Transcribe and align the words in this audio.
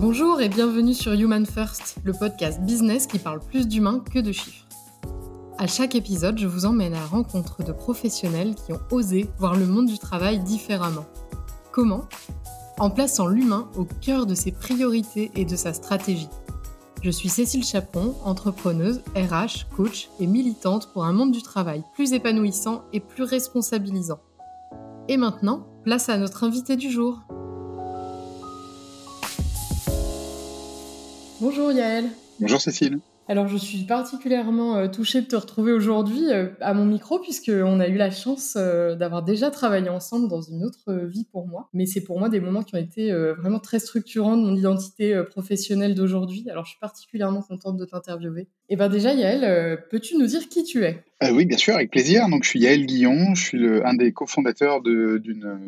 Bonjour 0.00 0.40
et 0.40 0.48
bienvenue 0.48 0.94
sur 0.94 1.12
Human 1.12 1.44
First, 1.44 1.98
le 2.04 2.14
podcast 2.14 2.62
business 2.62 3.06
qui 3.06 3.18
parle 3.18 3.38
plus 3.38 3.68
d'humains 3.68 4.00
que 4.00 4.18
de 4.18 4.32
chiffres. 4.32 4.64
À 5.58 5.66
chaque 5.66 5.94
épisode, 5.94 6.38
je 6.38 6.46
vous 6.46 6.64
emmène 6.64 6.94
à 6.94 7.04
rencontre 7.04 7.62
de 7.62 7.72
professionnels 7.72 8.54
qui 8.54 8.72
ont 8.72 8.80
osé 8.90 9.28
voir 9.36 9.56
le 9.56 9.66
monde 9.66 9.84
du 9.84 9.98
travail 9.98 10.38
différemment. 10.38 11.04
Comment? 11.70 12.08
En 12.78 12.88
plaçant 12.88 13.26
l'humain 13.26 13.68
au 13.76 13.84
cœur 13.84 14.24
de 14.24 14.34
ses 14.34 14.52
priorités 14.52 15.32
et 15.34 15.44
de 15.44 15.54
sa 15.54 15.74
stratégie. 15.74 16.30
Je 17.02 17.10
suis 17.10 17.28
Cécile 17.28 17.62
Chaperon, 17.62 18.14
entrepreneuse, 18.24 19.02
RH, 19.14 19.68
coach 19.76 20.08
et 20.18 20.26
militante 20.26 20.90
pour 20.94 21.04
un 21.04 21.12
monde 21.12 21.32
du 21.32 21.42
travail 21.42 21.84
plus 21.92 22.14
épanouissant 22.14 22.84
et 22.94 23.00
plus 23.00 23.24
responsabilisant. 23.24 24.20
Et 25.08 25.18
maintenant, 25.18 25.66
place 25.84 26.08
à 26.08 26.16
notre 26.16 26.42
invité 26.44 26.76
du 26.76 26.90
jour. 26.90 27.20
Bonjour 31.40 31.72
Yaël. 31.72 32.04
Bonjour 32.38 32.60
Cécile. 32.60 32.98
Alors 33.26 33.48
je 33.48 33.56
suis 33.56 33.84
particulièrement 33.84 34.76
euh, 34.76 34.88
touchée 34.88 35.22
de 35.22 35.26
te 35.26 35.36
retrouver 35.36 35.72
aujourd'hui 35.72 36.30
euh, 36.30 36.48
à 36.60 36.74
mon 36.74 36.84
micro 36.84 37.18
puisqu'on 37.18 37.80
a 37.80 37.88
eu 37.88 37.96
la 37.96 38.10
chance 38.10 38.56
euh, 38.58 38.94
d'avoir 38.94 39.22
déjà 39.22 39.50
travaillé 39.50 39.88
ensemble 39.88 40.28
dans 40.28 40.42
une 40.42 40.62
autre 40.64 40.92
vie 40.92 41.24
pour 41.24 41.46
moi. 41.46 41.70
Mais 41.72 41.86
c'est 41.86 42.02
pour 42.02 42.18
moi 42.18 42.28
des 42.28 42.40
moments 42.40 42.62
qui 42.62 42.74
ont 42.74 42.78
été 42.78 43.10
vraiment 43.38 43.58
très 43.58 43.78
structurants 43.78 44.36
de 44.36 44.42
mon 44.42 44.54
identité 44.54 45.18
professionnelle 45.30 45.94
d'aujourd'hui. 45.94 46.44
Alors 46.50 46.66
je 46.66 46.72
suis 46.72 46.80
particulièrement 46.80 47.40
contente 47.40 47.78
de 47.78 47.86
t'interviewer. 47.86 48.46
Et 48.68 48.76
bien 48.76 48.90
déjà 48.90 49.14
Yaël, 49.14 49.82
peux-tu 49.90 50.18
nous 50.18 50.26
dire 50.26 50.46
qui 50.50 50.62
tu 50.62 50.84
es? 50.84 51.02
Oui 51.22 51.44
bien 51.44 51.58
sûr, 51.58 51.74
avec 51.74 51.90
plaisir. 51.90 52.28
Donc 52.28 52.44
je 52.44 52.48
suis 52.48 52.60
Yaël 52.60 52.86
Guillon, 52.86 53.34
je 53.34 53.42
suis 53.42 53.58
le, 53.58 53.86
un 53.86 53.94
des 53.94 54.12
cofondateurs 54.12 54.80
d'une 54.82 55.58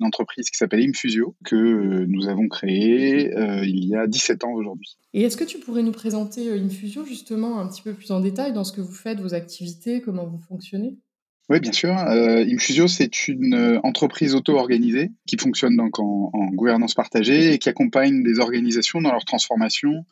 entreprise 0.00 0.48
qui 0.48 0.56
s'appelle 0.56 0.88
Infusio 0.88 1.34
que 1.44 2.04
nous 2.06 2.28
avons 2.28 2.48
créée 2.48 3.32
il 3.64 3.84
y 3.84 3.96
a 3.96 4.06
17 4.06 4.44
ans 4.44 4.52
aujourd'hui. 4.52 4.96
Et 5.12 5.22
est-ce 5.22 5.36
que 5.36 5.44
tu 5.44 5.58
pourrais 5.58 5.82
nous 5.82 5.92
présenter 5.92 6.52
Infusio 6.52 7.04
justement 7.04 7.60
un 7.60 7.68
petit 7.68 7.82
peu 7.82 7.94
plus 7.94 8.12
en 8.12 8.20
détail 8.20 8.52
dans 8.52 8.64
ce 8.64 8.72
que 8.72 8.80
vous 8.80 8.94
faites, 8.94 9.20
vos 9.20 9.34
activités, 9.34 10.00
comment 10.00 10.24
vous 10.24 10.38
fonctionnez? 10.38 10.96
Oui, 11.48 11.60
bien 11.60 11.72
sûr. 11.72 11.98
Euh, 11.98 12.44
Infusio, 12.48 12.88
c'est 12.88 13.28
une 13.28 13.54
euh, 13.54 13.80
entreprise 13.82 14.34
auto-organisée 14.34 15.10
qui 15.26 15.36
fonctionne 15.36 15.76
donc 15.76 15.98
en, 15.98 16.30
gouvernance 16.52 16.94
partagée 16.94 17.52
et 17.52 17.58
qui 17.58 17.68
accompagne 17.68 18.22
des 18.22 18.38
organisations 18.38 19.00
dans 19.00 19.10
leur 19.10 19.24
transformation 19.24 20.06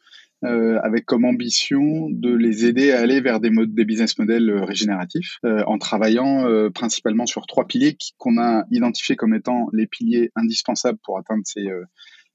euh, 0.44 0.78
avec 0.82 1.04
comme 1.04 1.24
ambition 1.24 2.08
de 2.10 2.34
les 2.34 2.64
aider 2.64 2.92
à 2.92 3.00
aller 3.00 3.20
vers 3.20 3.40
des, 3.40 3.50
modes, 3.50 3.74
des 3.74 3.84
business 3.84 4.18
models 4.18 4.50
régénératifs 4.62 5.38
en 5.44 5.78
travaillant 5.78 6.70
principalement 6.72 7.26
sur 7.26 7.46
trois 7.46 7.66
piliers 7.66 7.96
qu'on 8.18 8.38
a 8.38 8.64
identifiés 8.70 9.16
comme 9.16 9.34
étant 9.34 9.68
les 9.72 9.86
piliers 9.86 10.30
indispensables 10.36 10.98
pour 11.02 11.18
atteindre 11.18 11.42
ces 11.44 11.68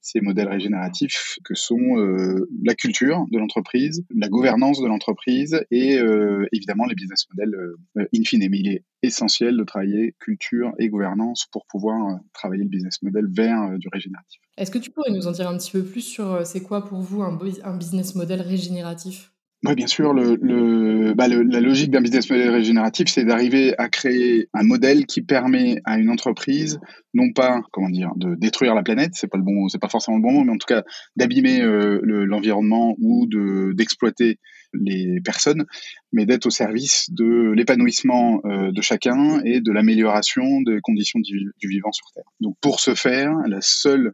ces 0.06 0.22
modèles 0.22 0.48
régénératifs 0.50 1.40
que 1.44 1.56
sont 1.56 1.98
euh, 1.98 2.48
la 2.64 2.76
culture 2.76 3.26
de 3.32 3.40
l'entreprise, 3.40 4.06
la 4.16 4.30
gouvernance 4.30 4.80
de 4.80 4.86
l'entreprise 4.86 5.66
et 5.72 5.98
euh, 5.98 6.46
évidemment 6.52 6.86
les 6.86 6.94
business 6.94 7.26
models 7.32 7.56
euh, 7.56 8.06
in 8.16 8.24
fine. 8.24 8.48
Mais 8.52 8.60
il 8.60 8.72
est 8.72 8.84
essentiel 9.02 9.58
de 9.58 9.64
travailler 9.64 10.14
culture 10.20 10.74
et 10.78 10.90
gouvernance 10.90 11.48
pour 11.52 11.66
pouvoir 11.66 12.20
travailler 12.34 12.64
le 12.64 12.70
business 12.70 13.02
model 13.02 13.26
vers 13.32 13.80
du 13.80 13.88
régénératif. 13.92 14.40
Est-ce 14.58 14.70
que 14.70 14.78
tu 14.78 14.92
pourrais 14.92 15.12
nous 15.12 15.26
en 15.26 15.32
dire 15.32 15.50
un 15.50 15.58
petit 15.58 15.72
peu 15.72 15.84
plus 15.84 16.02
sur 16.02 16.46
c'est 16.46 16.62
quoi 16.62 16.86
pour 16.86 17.00
vous 17.00 17.24
un, 17.24 17.38
un 17.64 17.76
business 17.76 18.14
model 18.14 18.42
régénératif? 18.42 19.32
Oui, 19.64 19.74
bien 19.74 19.88
sûr. 19.88 20.14
Le, 20.14 20.38
le, 20.42 21.14
bah, 21.14 21.28
la 21.28 21.60
logique 21.60 21.90
d'un 21.90 22.02
business 22.02 22.30
model 22.30 22.50
régénératif, 22.50 23.08
c'est 23.08 23.24
d'arriver 23.24 23.74
à 23.80 23.90
créer 23.90 24.48
un 24.54 24.64
modèle 24.64 25.06
qui 25.06 25.22
permet 25.22 25.78
à 25.86 25.98
une 25.98 26.10
entreprise, 26.10 26.80
non 27.14 27.32
pas, 27.32 27.62
comment 27.72 27.90
dire, 27.90 28.12
de 28.16 28.36
détruire 28.36 28.76
la 28.76 28.84
planète, 28.84 29.12
c'est 29.14 29.28
pas 29.28 29.38
le 29.38 29.44
bon, 29.44 29.68
c'est 29.68 29.80
pas 29.80 29.90
forcément 29.90 30.18
le 30.18 30.24
bon 30.24 30.34
mot, 30.34 30.44
mais 30.44 30.52
en 30.52 30.58
tout 30.58 30.68
cas 30.68 30.84
d'abîmer 31.16 31.62
euh, 31.62 32.00
l'environnement 32.04 32.96
ou 33.00 33.26
de 33.26 33.74
d'exploiter 33.74 34.40
les 34.74 35.20
personnes, 35.22 35.66
mais 36.12 36.26
d'être 36.26 36.46
au 36.46 36.52
service 36.52 37.10
de 37.12 37.52
l'épanouissement 37.52 38.42
euh, 38.46 38.72
de 38.72 38.82
chacun 38.82 39.42
et 39.46 39.62
de 39.62 39.72
l'amélioration 39.72 40.62
des 40.62 40.80
conditions 40.82 41.20
du, 41.20 41.54
du, 41.58 41.68
vivant 41.68 41.92
sur 41.92 42.06
Terre. 42.14 42.26
Donc, 42.40 42.56
pour 42.62 42.80
ce 42.80 42.94
faire, 42.94 43.32
la 43.48 43.62
seule 43.62 44.14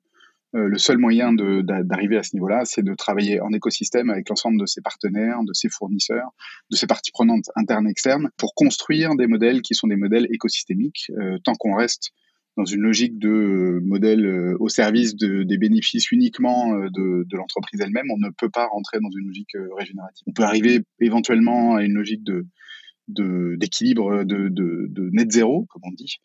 euh, 0.54 0.68
le 0.68 0.78
seul 0.78 0.98
moyen 0.98 1.34
d'arriver 1.34 2.18
à 2.18 2.24
ce 2.24 2.36
niveau-là, 2.36 2.66
c'est 2.66 2.84
de 2.84 2.94
travailler 2.94 3.40
en 3.40 3.52
écosystème 3.54 4.10
avec 4.10 4.28
l'ensemble 4.30 4.60
de 4.60 4.66
ses 4.66 4.82
partenaires, 4.82 5.44
de 5.44 5.54
ses 5.54 5.70
fournisseurs, 5.70 6.30
de 6.70 6.76
ses 6.76 6.88
parties 6.88 7.12
prenantes 7.12 7.50
internes 7.56 7.88
et 7.88 7.92
externes, 7.92 8.30
pour 8.38 8.54
construire 8.54 9.16
des 9.16 9.28
modèles 9.28 9.62
qui 9.62 9.76
sont 9.76 9.88
des 9.88 9.96
modèles 9.96 10.28
écosystémiques, 10.30 11.12
euh, 11.18 11.38
tant 11.44 11.54
qu'on 11.56 11.76
reste 11.76 12.12
dans 12.58 12.66
une 12.66 12.82
logique 12.82 13.18
de 13.18 13.30
euh, 13.30 13.80
modèle 13.82 14.56
au 14.60 14.68
service 14.68 15.16
de, 15.16 15.44
des 15.44 15.58
bénéfices 15.58 16.12
uniquement 16.12 16.76
de, 16.76 17.26
de 17.26 17.38
l'entreprise 17.38 17.80
elle-même, 17.80 18.12
on 18.12 18.18
ne 18.18 18.30
peut 18.30 18.50
pas 18.50 18.66
rentrer 18.68 19.00
dans 19.00 19.10
une 19.18 19.28
logique 19.28 19.56
régénérative. 19.78 20.24
On 20.28 20.34
peut 20.34 20.44
arriver 20.44 20.82
éventuellement 21.00 21.76
à 21.76 21.84
une 21.84 21.94
logique 21.94 22.24
de 22.24 22.46
d'équilibre 23.12 24.24
de, 24.24 24.50
de, 24.50 25.10
net 25.12 25.32
zéro, 25.32 25.66
comme 25.70 25.82
on 25.86 25.92
dit, 25.92 26.18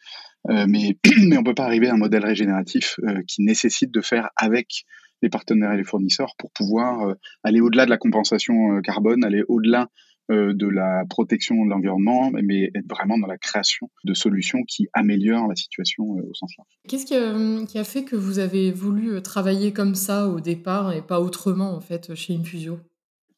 euh, 0.50 0.66
mais, 0.68 0.96
mais 1.26 1.36
on 1.36 1.42
peut 1.42 1.54
pas 1.54 1.64
arriver 1.64 1.88
à 1.88 1.94
un 1.94 1.98
modèle 1.98 2.24
régénératif 2.24 2.98
euh, 3.04 3.22
qui 3.26 3.42
nécessite 3.42 3.90
de 3.90 4.00
faire 4.00 4.30
avec 4.36 4.84
les 5.22 5.28
partenaires 5.28 5.72
et 5.72 5.76
les 5.76 5.84
fournisseurs 5.84 6.34
pour 6.38 6.50
pouvoir 6.52 7.08
euh, 7.08 7.14
aller 7.42 7.60
au-delà 7.60 7.84
de 7.84 7.90
la 7.90 7.98
compensation 7.98 8.80
carbone, 8.82 9.24
aller 9.24 9.42
au-delà 9.48 9.88
de 10.28 10.66
la 10.66 11.04
protection 11.08 11.54
de 11.64 11.70
l'environnement, 11.70 12.32
mais 12.32 12.72
être 12.74 12.88
vraiment 12.90 13.16
dans 13.16 13.28
la 13.28 13.38
création 13.38 13.88
de 14.02 14.12
solutions 14.12 14.64
qui 14.66 14.88
améliorent 14.92 15.46
la 15.46 15.54
situation 15.54 16.02
au 16.02 16.34
sens 16.34 16.50
large. 16.58 16.68
Qu'est-ce 16.88 17.06
qui, 17.06 17.66
qui 17.66 17.78
a, 17.78 17.84
fait 17.84 18.02
que 18.02 18.16
vous 18.16 18.40
avez 18.40 18.72
voulu 18.72 19.22
travailler 19.22 19.72
comme 19.72 19.94
ça 19.94 20.26
au 20.26 20.40
départ 20.40 20.92
et 20.92 21.00
pas 21.00 21.20
autrement 21.20 21.76
en 21.76 21.80
fait 21.80 22.16
chez 22.16 22.34
Infusio 22.34 22.80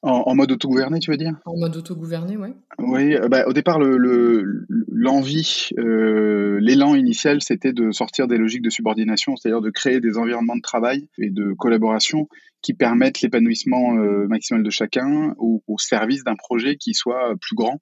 en, 0.08 0.34
mode 0.34 0.52
autogouverné, 0.52 0.98
tu 0.98 1.10
veux 1.10 1.16
dire? 1.16 1.34
En 1.44 1.56
mode 1.56 1.76
autogouverné, 1.76 2.36
oui. 2.36 2.48
Oui, 2.78 3.14
euh, 3.14 3.28
bah, 3.28 3.44
au 3.46 3.52
départ, 3.52 3.78
l'envie, 3.78 5.68
le, 5.76 5.84
euh, 5.84 6.58
l'élan 6.60 6.94
initial, 6.94 7.42
c'était 7.42 7.72
de 7.72 7.90
sortir 7.90 8.26
des 8.26 8.38
logiques 8.38 8.62
de 8.62 8.70
subordination, 8.70 9.36
c'est-à-dire 9.36 9.60
de 9.60 9.70
créer 9.70 10.00
des 10.00 10.16
environnements 10.16 10.56
de 10.56 10.62
travail 10.62 11.08
et 11.18 11.30
de 11.30 11.52
collaboration 11.52 12.28
qui 12.62 12.74
permettent 12.74 13.20
l'épanouissement 13.20 13.96
euh, 13.98 14.26
maximal 14.26 14.62
de 14.62 14.70
chacun 14.70 15.34
au, 15.38 15.62
service 15.78 16.24
d'un 16.24 16.34
projet 16.34 16.76
qui 16.76 16.94
soit 16.94 17.34
plus 17.40 17.54
grand 17.54 17.80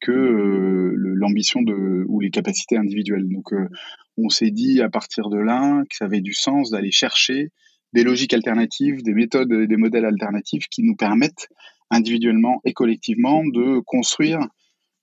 que 0.00 0.92
l'ambition 0.94 1.62
de 1.62 2.04
ou 2.06 2.20
les 2.20 2.30
capacités 2.30 2.76
individuelles. 2.76 3.26
Donc, 3.28 3.52
on 4.16 4.28
s'est 4.28 4.50
dit 4.50 4.80
à 4.80 4.88
partir 4.88 5.28
de 5.28 5.38
là 5.38 5.82
que 5.90 5.96
ça 5.96 6.04
avait 6.04 6.20
du 6.20 6.34
sens 6.34 6.70
d'aller 6.70 6.92
chercher 6.92 7.50
des 7.92 8.04
logiques 8.04 8.34
alternatives, 8.34 9.02
des 9.02 9.14
méthodes 9.14 9.52
et 9.52 9.66
des 9.66 9.76
modèles 9.76 10.04
alternatifs 10.04 10.66
qui 10.68 10.82
nous 10.82 10.96
permettent 10.96 11.48
individuellement 11.90 12.60
et 12.64 12.72
collectivement 12.72 13.44
de 13.44 13.80
construire 13.80 14.40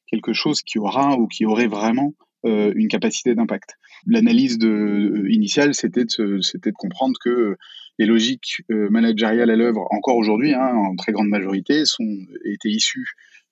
quelque 0.08 0.34
chose 0.34 0.62
qui 0.62 0.78
aura 0.78 1.18
ou 1.18 1.28
qui 1.28 1.46
aurait 1.46 1.68
vraiment 1.68 2.14
euh, 2.46 2.72
une 2.76 2.88
capacité 2.88 3.34
d'impact. 3.34 3.76
L'analyse 4.06 4.60
euh, 4.62 5.26
initiale, 5.32 5.74
c'était 5.74 6.06
de, 6.06 6.40
de 6.40 6.72
comprendre 6.72 7.16
que 7.24 7.56
les 7.98 8.06
logiques 8.06 8.62
euh, 8.70 8.88
managériales 8.90 9.50
à 9.50 9.56
l'œuvre, 9.56 9.88
encore 9.90 10.18
aujourd'hui, 10.18 10.54
hein, 10.54 10.74
en 10.76 10.96
très 10.96 11.12
grande 11.12 11.30
majorité, 11.30 11.86
sont, 11.86 12.04
étaient 12.44 12.70
issues 12.70 13.08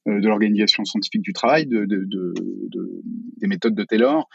de 0.05 0.27
l'organisation 0.27 0.83
scientifique 0.83 1.21
du 1.21 1.31
travail, 1.31 1.65
de, 1.65 1.85
des 1.85 3.47
méthodes 3.47 3.73
de 3.73 3.85
Taylor, 3.85 4.27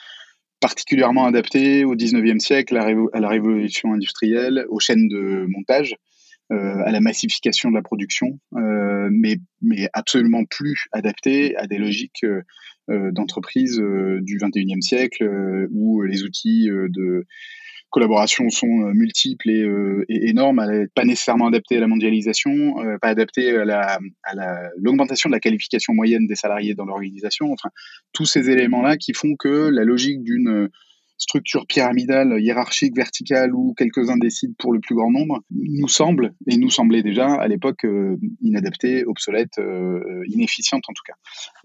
particulièrement 0.60 1.26
adapté 1.26 1.84
au 1.84 1.94
19e 1.94 2.40
siècle, 2.40 2.76
à 2.76 3.20
la 3.20 3.28
révolution 3.28 3.92
industrielle, 3.92 4.66
aux 4.68 4.80
chaînes 4.80 5.08
de 5.08 5.46
montage, 5.48 5.96
euh, 6.50 6.82
à 6.86 6.92
la 6.92 7.00
massification 7.00 7.68
de 7.68 7.74
la 7.74 7.82
production, 7.82 8.40
euh, 8.56 9.10
mais, 9.12 9.36
mais 9.60 9.90
absolument 9.92 10.46
plus 10.46 10.86
adapté 10.92 11.54
à 11.56 11.66
des 11.66 11.76
logiques 11.76 12.24
euh, 12.24 13.12
d'entreprise 13.12 13.76
du 13.76 14.38
21e 14.38 14.80
siècle 14.80 15.68
où 15.70 16.00
les 16.02 16.22
outils 16.22 16.70
de 16.70 17.26
collaborations 17.90 18.50
sont 18.50 18.82
euh, 18.82 18.92
multiples 18.92 19.50
et, 19.50 19.62
euh, 19.62 20.04
et 20.08 20.28
énormes, 20.28 20.86
pas 20.94 21.04
nécessairement 21.04 21.46
adaptées 21.48 21.76
à 21.76 21.80
la 21.80 21.86
mondialisation, 21.86 22.82
euh, 22.82 22.98
pas 23.00 23.08
adaptées 23.08 23.56
à 23.56 23.64
la 23.64 23.98
à 24.24 24.68
l'augmentation 24.76 25.30
de 25.30 25.34
la 25.34 25.40
qualification 25.40 25.94
moyenne 25.94 26.26
des 26.26 26.34
salariés 26.34 26.74
dans 26.74 26.84
l'organisation. 26.84 27.52
Enfin, 27.52 27.70
tous 28.12 28.26
ces 28.26 28.50
éléments-là 28.50 28.96
qui 28.96 29.14
font 29.14 29.36
que 29.38 29.68
la 29.68 29.84
logique 29.84 30.22
d'une 30.22 30.68
structure 31.18 31.66
pyramidale, 31.66 32.40
hiérarchique, 32.40 32.96
verticale, 32.96 33.54
où 33.54 33.74
quelques-uns 33.74 34.16
décident 34.16 34.54
pour 34.58 34.72
le 34.72 34.80
plus 34.80 34.94
grand 34.94 35.10
nombre, 35.10 35.42
nous 35.50 35.88
semble, 35.88 36.32
et 36.46 36.56
nous 36.56 36.70
semblait 36.70 37.02
déjà 37.02 37.34
à 37.34 37.48
l'époque 37.48 37.84
euh, 37.84 38.16
inadaptée, 38.40 39.04
obsolète, 39.04 39.58
euh, 39.58 40.22
inefficiente 40.28 40.84
en 40.88 40.92
tout 40.92 41.02
cas. 41.04 41.14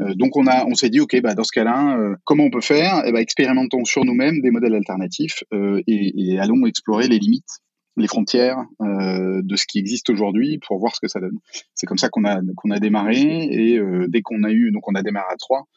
Euh, 0.02 0.16
donc 0.16 0.36
on 0.36 0.44
on 0.48 0.76
s'est 0.76 0.90
dit, 0.90 1.00
ok, 1.00 1.22
bah 1.22 1.36
dans 1.36 1.44
ce 1.44 1.52
cas-là, 1.54 1.98
comment 2.26 2.44
on 2.44 2.50
peut 2.50 2.62
faire? 2.62 3.04
Eh 3.06 3.12
ben, 3.12 3.20
expérimentons 3.20 3.86
sur 3.86 4.04
nous-mêmes 4.04 4.42
des 4.42 4.52
modèles 4.52 4.76
alternatifs 4.76 5.44
et, 5.88 6.34
et, 6.34 6.40
allons 6.40 6.66
explorer 6.66 7.08
les 7.08 7.20
limites 7.20 7.62
les 7.96 8.08
frontières 8.08 8.58
de 8.80 9.56
ce 9.56 9.66
qui 9.68 9.78
existe 9.78 10.10
aujourd'hui 10.10 10.58
pour 10.66 10.80
voir 10.80 10.96
ce 10.96 11.00
que 11.00 11.08
ça 11.08 11.20
donne. 11.20 11.38
C'est 11.76 11.86
comme 11.86 12.00
ça 12.00 12.10
qu'on 12.10 12.26
a 12.26 12.42
qu'on 12.56 12.72
a 12.72 12.80
démarré 12.80 13.20
et 13.20 13.80
dès 14.08 14.22
qu'on 14.22 14.44
a 14.44 14.52
eu 14.52 14.72
donc 14.72 14.88
on 14.90 14.96
a 14.96 15.04
démarré 15.04 15.28
à 15.32 15.38
trois 15.38 15.68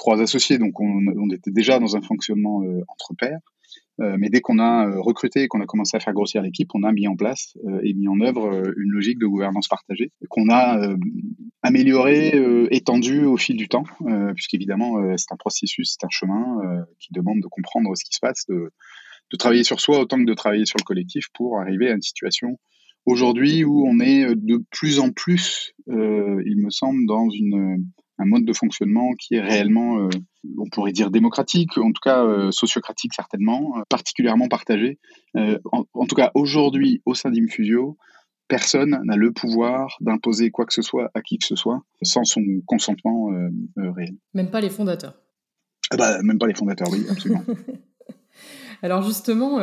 trois 0.00 0.22
associés, 0.22 0.56
donc 0.56 0.80
on, 0.80 1.30
était 1.30 1.50
déjà 1.50 1.78
dans 1.78 1.94
un 1.94 2.00
fonctionnement 2.00 2.62
euh, 2.64 2.80
entre 2.88 3.12
pairs. 3.16 3.38
Euh, 4.00 4.16
mais 4.18 4.30
dès 4.30 4.40
qu'on 4.40 4.58
a 4.58 4.88
euh, 4.88 4.98
recruté 4.98 5.42
et 5.42 5.48
qu'on 5.48 5.60
a 5.60 5.66
commencé 5.66 5.94
à 5.94 6.00
faire 6.00 6.14
grossir 6.14 6.40
l'équipe, 6.40 6.70
on 6.74 6.84
a 6.84 6.90
mis 6.90 7.06
en 7.06 7.16
place 7.16 7.58
et 7.82 7.92
mis 7.92 8.08
en 8.08 8.18
œuvre 8.22 8.50
une 8.78 8.90
logique 8.90 9.18
de 9.18 9.26
gouvernance 9.26 9.68
partagée 9.68 10.10
qu'on 10.30 10.48
a 10.48 10.96
améliorée, 11.62 12.32
étendue 12.70 13.26
au 13.26 13.36
fil 13.36 13.56
du 13.56 13.68
temps, 13.68 13.84
puisqu'évidemment 14.34 14.94
c'est 15.18 15.32
un 15.32 15.36
processus, 15.36 15.96
c'est 15.98 16.06
un 16.06 16.10
chemin 16.10 16.84
qui 16.98 17.12
demande 17.12 17.40
de 17.42 17.46
comprendre 17.46 17.94
ce 17.94 18.04
qui 18.04 18.14
se 18.14 18.20
passe, 18.20 18.46
de 18.48 19.36
travailler 19.36 19.64
sur 19.64 19.80
soi 19.80 20.00
autant 20.00 20.16
que 20.16 20.24
de 20.24 20.34
travailler 20.34 20.64
sur 20.64 20.78
le 20.78 20.84
collectif 20.84 21.26
pour 21.34 21.60
arriver 21.60 21.90
à 21.90 21.94
une 21.94 22.02
situation 22.02 22.58
aujourd'hui 23.04 23.64
où 23.64 23.86
on 23.86 24.00
est 24.00 24.34
de 24.34 24.64
plus 24.70 24.98
en 24.98 25.10
plus, 25.10 25.74
il 25.86 26.56
me 26.56 26.70
semble, 26.70 27.06
dans 27.06 27.28
une 27.28 27.84
un 28.20 28.26
mode 28.26 28.44
de 28.44 28.52
fonctionnement 28.52 29.12
qui 29.14 29.34
est 29.34 29.40
réellement, 29.40 29.98
euh, 29.98 30.10
on 30.58 30.68
pourrait 30.68 30.92
dire 30.92 31.10
démocratique, 31.10 31.78
en 31.78 31.90
tout 31.90 32.00
cas 32.02 32.24
euh, 32.24 32.50
sociocratique 32.50 33.14
certainement, 33.14 33.78
euh, 33.78 33.82
particulièrement 33.88 34.48
partagé. 34.48 34.98
En, 35.34 36.06
tout 36.06 36.14
cas, 36.16 36.30
aujourd'hui, 36.34 37.02
au 37.06 37.14
sein 37.14 37.30
d'Infusio, 37.30 37.96
personne 38.48 39.00
n'a 39.04 39.16
le 39.16 39.32
pouvoir 39.32 39.96
d'imposer 40.00 40.50
quoi 40.50 40.66
que 40.66 40.74
ce 40.74 40.82
soit 40.82 41.10
à 41.14 41.22
qui 41.22 41.38
que 41.38 41.46
ce 41.46 41.54
soit 41.56 41.82
sans 42.02 42.24
son 42.24 42.42
consentement 42.66 43.28
réel. 43.76 44.16
Même 44.34 44.50
pas 44.50 44.60
les 44.60 44.70
fondateurs. 44.70 45.14
Ah 45.92 45.96
bah, 45.96 46.22
même 46.22 46.38
pas 46.38 46.48
les 46.48 46.54
fondateurs, 46.54 46.88
oui, 46.90 47.06
absolument. 47.08 47.44
Alors 48.82 49.02
justement, 49.02 49.58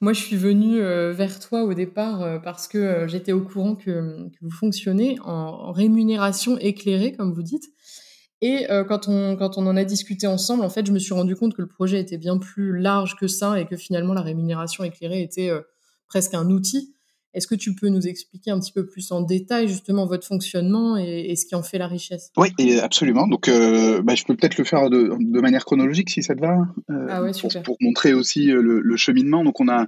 moi 0.00 0.12
je 0.12 0.20
suis 0.20 0.36
venue 0.36 0.80
vers 0.80 1.38
toi 1.38 1.62
au 1.62 1.74
départ 1.74 2.40
parce 2.42 2.66
que 2.66 3.06
j'étais 3.06 3.32
au 3.32 3.40
courant 3.40 3.76
que, 3.76 4.28
vous 4.40 4.50
fonctionnez 4.50 5.18
en, 5.24 5.72
rémunération 5.72 6.58
éclairée, 6.58 7.12
comme 7.12 7.32
vous 7.32 7.42
dites. 7.42 7.70
Et 8.40 8.70
euh, 8.70 8.84
quand, 8.84 9.08
on, 9.08 9.36
quand 9.36 9.58
on 9.58 9.66
en 9.66 9.76
a 9.76 9.84
discuté 9.84 10.26
ensemble, 10.26 10.64
en 10.64 10.70
fait, 10.70 10.86
je 10.86 10.92
me 10.92 10.98
suis 10.98 11.14
rendu 11.14 11.34
compte 11.34 11.54
que 11.54 11.62
le 11.62 11.68
projet 11.68 12.00
était 12.00 12.18
bien 12.18 12.38
plus 12.38 12.78
large 12.78 13.16
que 13.16 13.26
ça 13.26 13.60
et 13.60 13.66
que 13.66 13.76
finalement 13.76 14.14
la 14.14 14.22
rémunération 14.22 14.84
éclairée 14.84 15.22
était 15.22 15.50
euh, 15.50 15.60
presque 16.06 16.34
un 16.34 16.48
outil. 16.50 16.94
Est-ce 17.38 17.46
que 17.46 17.54
tu 17.54 17.72
peux 17.74 17.88
nous 17.88 18.08
expliquer 18.08 18.50
un 18.50 18.58
petit 18.58 18.72
peu 18.72 18.84
plus 18.84 19.12
en 19.12 19.20
détail 19.20 19.68
justement 19.68 20.06
votre 20.06 20.26
fonctionnement 20.26 20.96
et, 20.96 21.36
ce 21.36 21.46
qui 21.46 21.54
en 21.54 21.62
fait 21.62 21.78
la 21.78 21.86
richesse? 21.86 22.32
Oui, 22.36 22.50
absolument. 22.82 23.28
Donc, 23.28 23.46
euh, 23.48 24.02
bah, 24.02 24.16
je 24.16 24.24
peux 24.24 24.34
peut-être 24.34 24.58
le 24.58 24.64
faire 24.64 24.90
de, 24.90 25.12
de, 25.18 25.40
manière 25.40 25.64
chronologique 25.64 26.10
si 26.10 26.22
ça 26.24 26.34
te 26.34 26.40
va, 26.40 26.58
ah 27.08 27.22
ouais, 27.22 27.32
super. 27.32 27.62
Pour, 27.62 27.76
montrer 27.80 28.12
aussi 28.12 28.46
le, 28.46 28.80
le, 28.80 28.96
cheminement. 28.96 29.44
Donc, 29.44 29.60
on 29.60 29.68
a, 29.68 29.86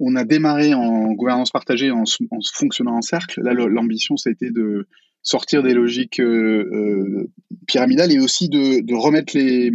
on 0.00 0.16
a 0.16 0.24
démarré 0.24 0.74
en 0.74 1.12
gouvernance 1.12 1.52
partagée 1.52 1.92
en, 1.92 2.02
en 2.02 2.38
fonctionnant 2.52 2.96
en 2.96 3.02
cercle. 3.02 3.40
Là, 3.40 3.54
l'ambition, 3.54 4.16
c'était 4.16 4.50
de 4.50 4.88
sortir 5.22 5.62
des 5.62 5.74
logiques 5.74 6.18
euh, 6.18 6.68
euh, 6.72 7.30
pyramidales 7.68 8.10
et 8.10 8.18
aussi 8.18 8.48
de, 8.48 8.84
de 8.84 8.94
remettre 8.94 9.36
les, 9.36 9.70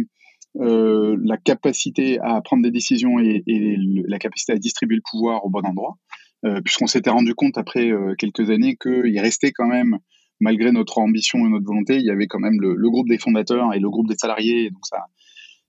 euh, 0.56 1.16
la 1.22 1.36
capacité 1.36 2.18
à 2.20 2.40
prendre 2.40 2.64
des 2.64 2.72
décisions 2.72 3.20
et, 3.20 3.44
et, 3.46 3.76
la 4.08 4.18
capacité 4.18 4.52
à 4.52 4.56
distribuer 4.56 4.96
le 4.96 5.02
pouvoir 5.08 5.44
au 5.44 5.48
bon 5.48 5.64
endroit, 5.64 5.94
euh, 5.94 6.29
puisqu'on 6.64 6.86
s'était 6.86 7.10
rendu 7.10 7.34
compte 7.34 7.58
après 7.58 7.90
euh, 7.90 8.14
quelques 8.16 8.50
années 8.50 8.76
qu'il 8.76 9.18
restait 9.20 9.52
quand 9.52 9.66
même, 9.66 9.98
malgré 10.40 10.72
notre 10.72 10.98
ambition 10.98 11.46
et 11.46 11.50
notre 11.50 11.66
volonté, 11.66 11.96
il 11.96 12.04
y 12.04 12.10
avait 12.10 12.26
quand 12.26 12.38
même 12.38 12.60
le, 12.60 12.74
le 12.74 12.90
groupe 12.90 13.08
des 13.08 13.18
fondateurs 13.18 13.74
et 13.74 13.78
le 13.78 13.90
groupe 13.90 14.08
des 14.08 14.16
salariés, 14.16 14.70
donc 14.70 14.86
ça, 14.86 15.04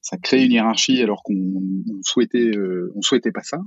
ça 0.01 0.18
crée 0.18 0.44
une 0.44 0.51
hiérarchie 0.51 1.01
alors 1.01 1.21
qu'on 1.23 1.62
souhaitait, 2.03 2.51
euh, 2.57 2.91
on 2.95 3.01
souhaitait 3.01 3.31
pas 3.31 3.44
ça. 3.44 3.59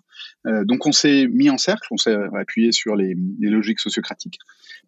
Euh, 0.46 0.64
donc 0.64 0.86
on 0.86 0.92
s'est 0.92 1.28
mis 1.28 1.48
en 1.48 1.58
cercle, 1.58 1.86
on 1.90 1.96
s'est 1.96 2.16
appuyé 2.36 2.72
sur 2.72 2.96
les, 2.96 3.14
les, 3.38 3.50
logiques 3.50 3.80
sociocratiques. 3.80 4.38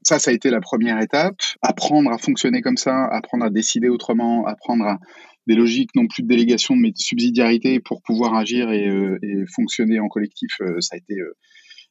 Ça, 0.03 0.19
ça 0.19 0.33
a 0.33 0.35
été 0.35 0.51
la 0.51 0.61
première 0.61 1.01
étape. 1.01 1.41
Apprendre 1.63 2.11
à 2.11 2.19
fonctionner 2.19 2.63
comme 2.63 2.77
ça, 2.77 3.07
apprendre 3.07 3.45
à 3.45 3.51
décider 3.51 3.89
autrement, 3.89 4.45
apprendre 4.47 4.85
à 4.87 4.99
des 5.47 5.55
logiques 5.55 5.95
non 5.95 6.09
plus 6.09 6.25
de 6.25 6.29
délégation 6.29 6.75
mais 6.75 6.91
de 6.91 6.99
subsidiarité 6.99 7.79
pour 7.79 8.03
pouvoir 8.03 8.35
agir 8.35 8.73
et, 8.73 8.89
euh, 8.89 9.19
et 9.23 9.47
fonctionner 9.55 10.01
en 10.01 10.09
collectif, 10.09 10.51
ça 10.81 10.95
a 10.95 10.97
été 10.97 11.15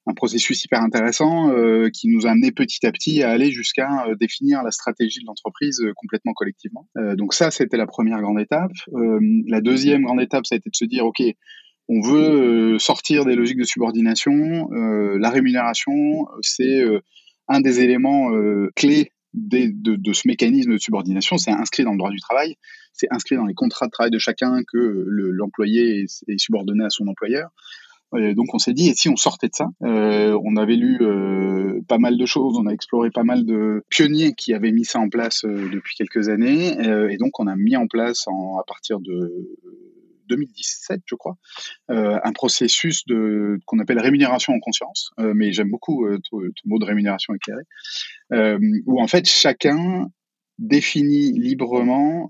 un 0.08 0.14
processus 0.14 0.64
hyper 0.64 0.82
intéressant 0.82 1.50
euh, 1.50 1.90
qui 1.90 2.08
nous 2.08 2.28
a 2.28 2.32
amené 2.32 2.52
petit 2.52 2.86
à 2.86 2.92
petit 2.92 3.24
à 3.24 3.32
aller 3.32 3.52
jusqu'à 3.52 4.06
euh, 4.08 4.16
définir 4.16 4.62
la 4.64 4.72
stratégie 4.72 5.20
de 5.22 5.26
l'entreprise 5.26 5.82
euh, 5.82 5.94
complètement 5.96 6.34
collectivement. 6.34 6.88
donc 7.16 7.34
ça, 7.34 7.52
c'était 7.52 7.78
la 7.78 7.88
première 7.88 8.22
grande 8.22 8.40
étape. 8.40 8.72
la 8.92 9.62
deuxième 9.62 10.04
grande 10.04 10.22
étape, 10.22 10.46
ça 10.46 10.56
a 10.56 10.58
été 10.58 10.70
de 10.70 10.76
se 10.76 10.86
dire, 10.86 11.06
OK, 11.06 11.22
on 11.88 12.02
veut 12.02 12.78
sortir 12.80 13.26
des 13.26 13.36
logiques 13.36 13.58
de 13.58 13.64
subordination. 13.64 14.70
la 14.72 15.30
rémunération, 15.30 16.28
c'est 16.42 16.84
un 17.48 17.62
des 17.62 17.80
éléments 17.82 18.32
clés 18.76 19.12
de, 19.34 19.96
de, 19.96 20.14
ce 20.14 20.28
mécanisme 20.28 20.74
de 20.74 20.78
subordination. 20.78 21.38
C'est 21.38 21.52
inscrit 21.52 21.84
dans 21.84 21.92
le 21.92 21.98
droit 21.98 22.12
du 22.12 22.20
travail, 22.20 22.56
c'est 22.94 23.08
inscrit 23.12 23.36
dans 23.36 23.46
les 23.46 23.54
contrats 23.54 23.86
de 23.86 23.92
travail 23.92 24.12
de 24.12 24.20
chacun 24.20 24.64
que 24.64 25.06
l'employé 25.08 26.06
est 26.28 26.38
subordonné 26.38 26.86
à 26.86 26.90
son 26.90 27.08
employeur 27.08 27.50
donc 28.36 28.54
on 28.54 28.60
s'est 28.60 28.74
dit, 28.74 28.90
et 28.90 28.94
si 28.94 29.10
on 29.10 29.16
sortait 29.16 29.48
de 29.48 29.56
ça 29.56 29.68
euh, 29.84 30.38
On 30.44 30.56
avait 30.56 30.76
lu 30.76 30.98
euh, 31.02 31.82
pas 31.88 31.98
mal 31.98 32.18
de 32.18 32.26
choses, 32.26 32.58
on 32.58 32.68
a 32.68 32.72
exploré 32.72 33.12
pas 33.12 33.24
mal 33.24 33.46
de 33.46 33.84
pionniers 33.90 34.34
qui 34.34 34.54
avaient 34.54 34.72
mis 34.72 34.86
ça 34.86 35.00
en 35.00 35.10
place 35.10 35.46
euh, 35.46 35.70
depuis 35.72 35.96
quelques 35.96 36.30
années, 36.30 36.76
et 37.12 37.18
donc 37.18 37.40
on 37.40 37.48
a 37.48 37.56
mis 37.56 37.76
en 37.76 37.88
place 37.88 38.28
à 38.28 38.64
partir 38.68 39.00
de 39.00 39.58
2017, 40.28 41.02
je 41.06 41.16
crois, 41.16 41.38
un 41.90 42.32
processus 42.34 43.06
de 43.06 43.60
qu'on 43.66 43.80
appelle 43.80 44.00
rémunération 44.00 44.54
en 44.54 44.60
conscience, 44.60 45.12
mais 45.18 45.52
j'aime 45.52 45.70
beaucoup 45.70 46.08
ton, 46.30 46.42
mot 46.66 46.80
de 46.80 46.86
rémunération 46.86 47.34
éclairée, 47.34 47.64
où 48.86 49.02
en 49.02 49.08
fait 49.08 49.28
chacun 49.28 50.08
définit 50.58 51.32
librement 51.34 52.30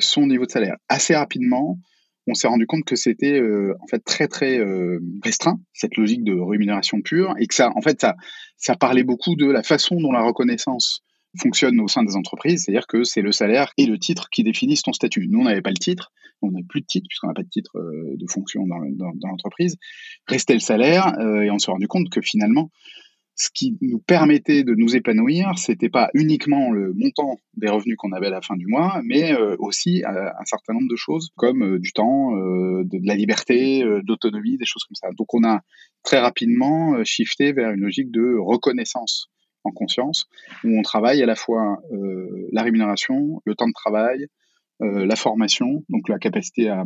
son 0.00 0.26
niveau 0.26 0.46
de 0.46 0.50
salaire 0.50 0.76
assez 0.88 1.16
rapidement 1.16 1.78
on 2.26 2.34
s'est 2.34 2.48
rendu 2.48 2.66
compte 2.66 2.84
que 2.84 2.96
c'était 2.96 3.40
euh, 3.40 3.74
en 3.80 3.86
fait 3.86 4.00
très 4.04 4.28
très 4.28 4.58
euh, 4.58 5.00
restreint 5.22 5.60
cette 5.72 5.96
logique 5.96 6.24
de 6.24 6.34
rémunération 6.34 7.00
pure 7.00 7.34
et 7.38 7.46
que 7.46 7.54
ça 7.54 7.70
en 7.74 7.80
fait 7.80 8.00
ça 8.00 8.16
ça 8.56 8.76
parlait 8.76 9.02
beaucoup 9.02 9.34
de 9.34 9.50
la 9.50 9.62
façon 9.62 10.00
dont 10.00 10.12
la 10.12 10.22
reconnaissance 10.22 11.02
fonctionne 11.40 11.80
au 11.80 11.88
sein 11.88 12.04
des 12.04 12.14
entreprises, 12.14 12.64
c'est-à-dire 12.64 12.86
que 12.86 13.04
c'est 13.04 13.22
le 13.22 13.32
salaire 13.32 13.72
et 13.78 13.86
le 13.86 13.98
titre 13.98 14.28
qui 14.30 14.44
définissent 14.44 14.82
ton 14.82 14.92
statut. 14.92 15.28
Nous, 15.28 15.40
on 15.40 15.44
n'avait 15.44 15.62
pas 15.62 15.70
le 15.70 15.78
titre, 15.78 16.12
on 16.42 16.50
n'avait 16.50 16.66
plus 16.68 16.82
de 16.82 16.86
titre 16.86 17.06
puisqu'on 17.08 17.28
n'a 17.28 17.32
pas 17.32 17.42
de 17.42 17.48
titre 17.48 17.78
euh, 17.78 18.16
de 18.18 18.26
fonction 18.30 18.66
dans, 18.66 18.78
dans 19.14 19.28
l'entreprise. 19.28 19.76
Restait 20.26 20.52
le 20.52 20.60
salaire 20.60 21.18
et 21.18 21.50
on 21.50 21.58
s'est 21.58 21.70
rendu 21.70 21.88
compte 21.88 22.10
que 22.10 22.20
finalement, 22.20 22.70
ce 23.34 23.48
qui 23.52 23.78
nous 23.80 23.98
permettait 23.98 24.62
de 24.62 24.74
nous 24.74 24.94
épanouir, 24.94 25.52
c'était 25.56 25.88
pas 25.88 26.10
uniquement 26.14 26.70
le 26.70 26.92
montant 26.92 27.38
des 27.54 27.68
revenus 27.68 27.96
qu'on 27.96 28.12
avait 28.12 28.26
à 28.26 28.30
la 28.30 28.42
fin 28.42 28.56
du 28.56 28.66
mois, 28.66 29.00
mais 29.04 29.32
euh, 29.32 29.56
aussi 29.58 30.04
euh, 30.04 30.28
un 30.28 30.44
certain 30.44 30.74
nombre 30.74 30.90
de 30.90 30.96
choses 30.96 31.30
comme 31.36 31.62
euh, 31.62 31.78
du 31.78 31.92
temps, 31.92 32.32
de, 32.32 33.06
la 33.06 33.14
liberté, 33.14 33.84
d'autonomie, 34.04 34.58
des 34.58 34.64
choses 34.64 34.84
comme 34.84 34.94
ça. 34.94 35.08
Donc 35.16 35.32
on 35.34 35.44
a 35.44 35.60
très 36.02 36.18
rapidement 36.18 37.02
shifté 37.04 37.52
vers 37.52 37.70
une 37.70 37.80
logique 37.80 38.10
de 38.10 38.36
reconnaissance 38.38 39.28
en 39.64 39.70
conscience, 39.70 40.26
où 40.64 40.78
on 40.78 40.82
travaille 40.82 41.22
à 41.22 41.26
la 41.26 41.34
fois 41.34 41.78
la 42.52 42.62
rémunération, 42.62 43.40
le 43.44 43.54
temps 43.54 43.66
de 43.66 43.72
travail, 43.72 44.26
la 44.80 45.16
formation, 45.16 45.84
donc 45.88 46.08
la 46.08 46.18
capacité 46.18 46.68
à, 46.68 46.84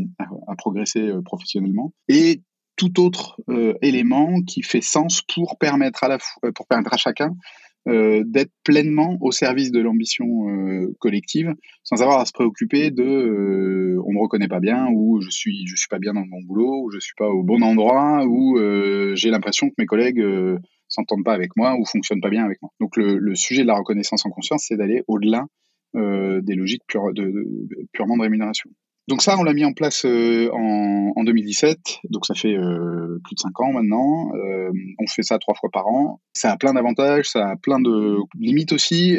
progresser 0.59 1.11
professionnellement, 1.25 1.93
et 2.09 2.43
tout 2.77 3.01
autre 3.01 3.41
euh, 3.49 3.75
élément 3.83 4.43
qui 4.43 4.63
fait 4.63 4.81
sens 4.81 5.23
pour 5.23 5.59
permettre 5.59 6.05
à, 6.05 6.19
euh, 6.45 6.97
chacun 6.97 7.35
euh, 7.89 8.23
d'être 8.27 8.53
pleinement 8.65 9.17
au 9.21 9.33
service 9.33 9.71
de 9.71 9.81
l'ambition 9.81 10.27
collective, 10.99 11.55
sans 11.85 12.03
avoir 12.03 12.21
à 12.21 12.27
se 12.27 12.33
préoccuper 12.33 12.91
de 12.91 13.97
on 14.05 14.13
me 14.13 14.21
reconnaît 14.21 14.49
pas 14.49 14.61
bien 14.61 14.89
ou 14.93 15.21
je 15.21 15.31
suis 15.31 15.67
je 15.67 15.77
suis 15.77 15.89
pas 15.89 15.99
bien 15.99 16.15
dans 16.15 16.27
mon 16.27 16.43
boulot 16.43 16.83
ou 16.85 16.91
je 16.91 16.99
suis 16.99 17.15
pas 17.17 17.29
au 17.29 17.43
bon 17.43 17.63
endroit 17.63 18.25
ou 18.27 18.59
j'ai 19.15 19.31
l'impression 19.31 19.69
que 19.69 19.75
mes 19.79 19.87
collègues 19.87 20.23
s'entendent 20.89 21.25
pas 21.25 21.33
avec 21.33 21.57
moi 21.57 21.77
ou 21.79 21.85
fonctionnent 21.85 22.21
pas 22.21 22.31
bien 22.31 22.45
avec 22.45 22.61
moi. 22.61 22.73
Donc 22.81 22.97
le, 22.97 23.35
sujet 23.35 23.63
de 23.63 23.69
la 23.69 23.77
reconnaissance 23.77 24.27
en 24.27 24.31
conscience, 24.31 24.65
c'est 24.67 24.77
d'aller 24.77 25.03
au-delà 25.07 25.45
des 25.95 26.55
logiques 26.55 26.83
purement 26.89 28.17
de 28.17 28.23
rémunération. 28.23 28.71
Donc 29.09 29.23
ça, 29.23 29.39
on 29.39 29.45
l'a 29.45 29.55
mis 29.55 29.65
en 29.65 29.73
place 29.73 30.05
euh, 30.05 30.51
en, 30.53 31.13
en, 31.15 31.23
2017, 31.23 31.79
donc 32.11 32.27
ça 32.27 32.35
fait 32.35 32.57
euh, 32.57 33.21
plus 33.23 33.37
de 33.37 33.41
cinq 33.41 33.61
ans 33.61 33.73
maintenant. 33.73 34.33
Euh, 34.35 34.71
on 34.99 35.07
fait 35.07 35.23
ça 35.23 35.39
trois 35.39 35.55
fois 35.55 35.71
par 35.73 35.87
an. 35.87 36.21
Ça 36.33 36.51
a 36.51 36.57
plein 36.57 36.75
d'avantages, 36.75 37.27
ça 37.27 37.51
a 37.51 37.57
plein 37.57 37.79
de 37.79 38.17
limites 38.39 38.73
aussi, 38.73 39.17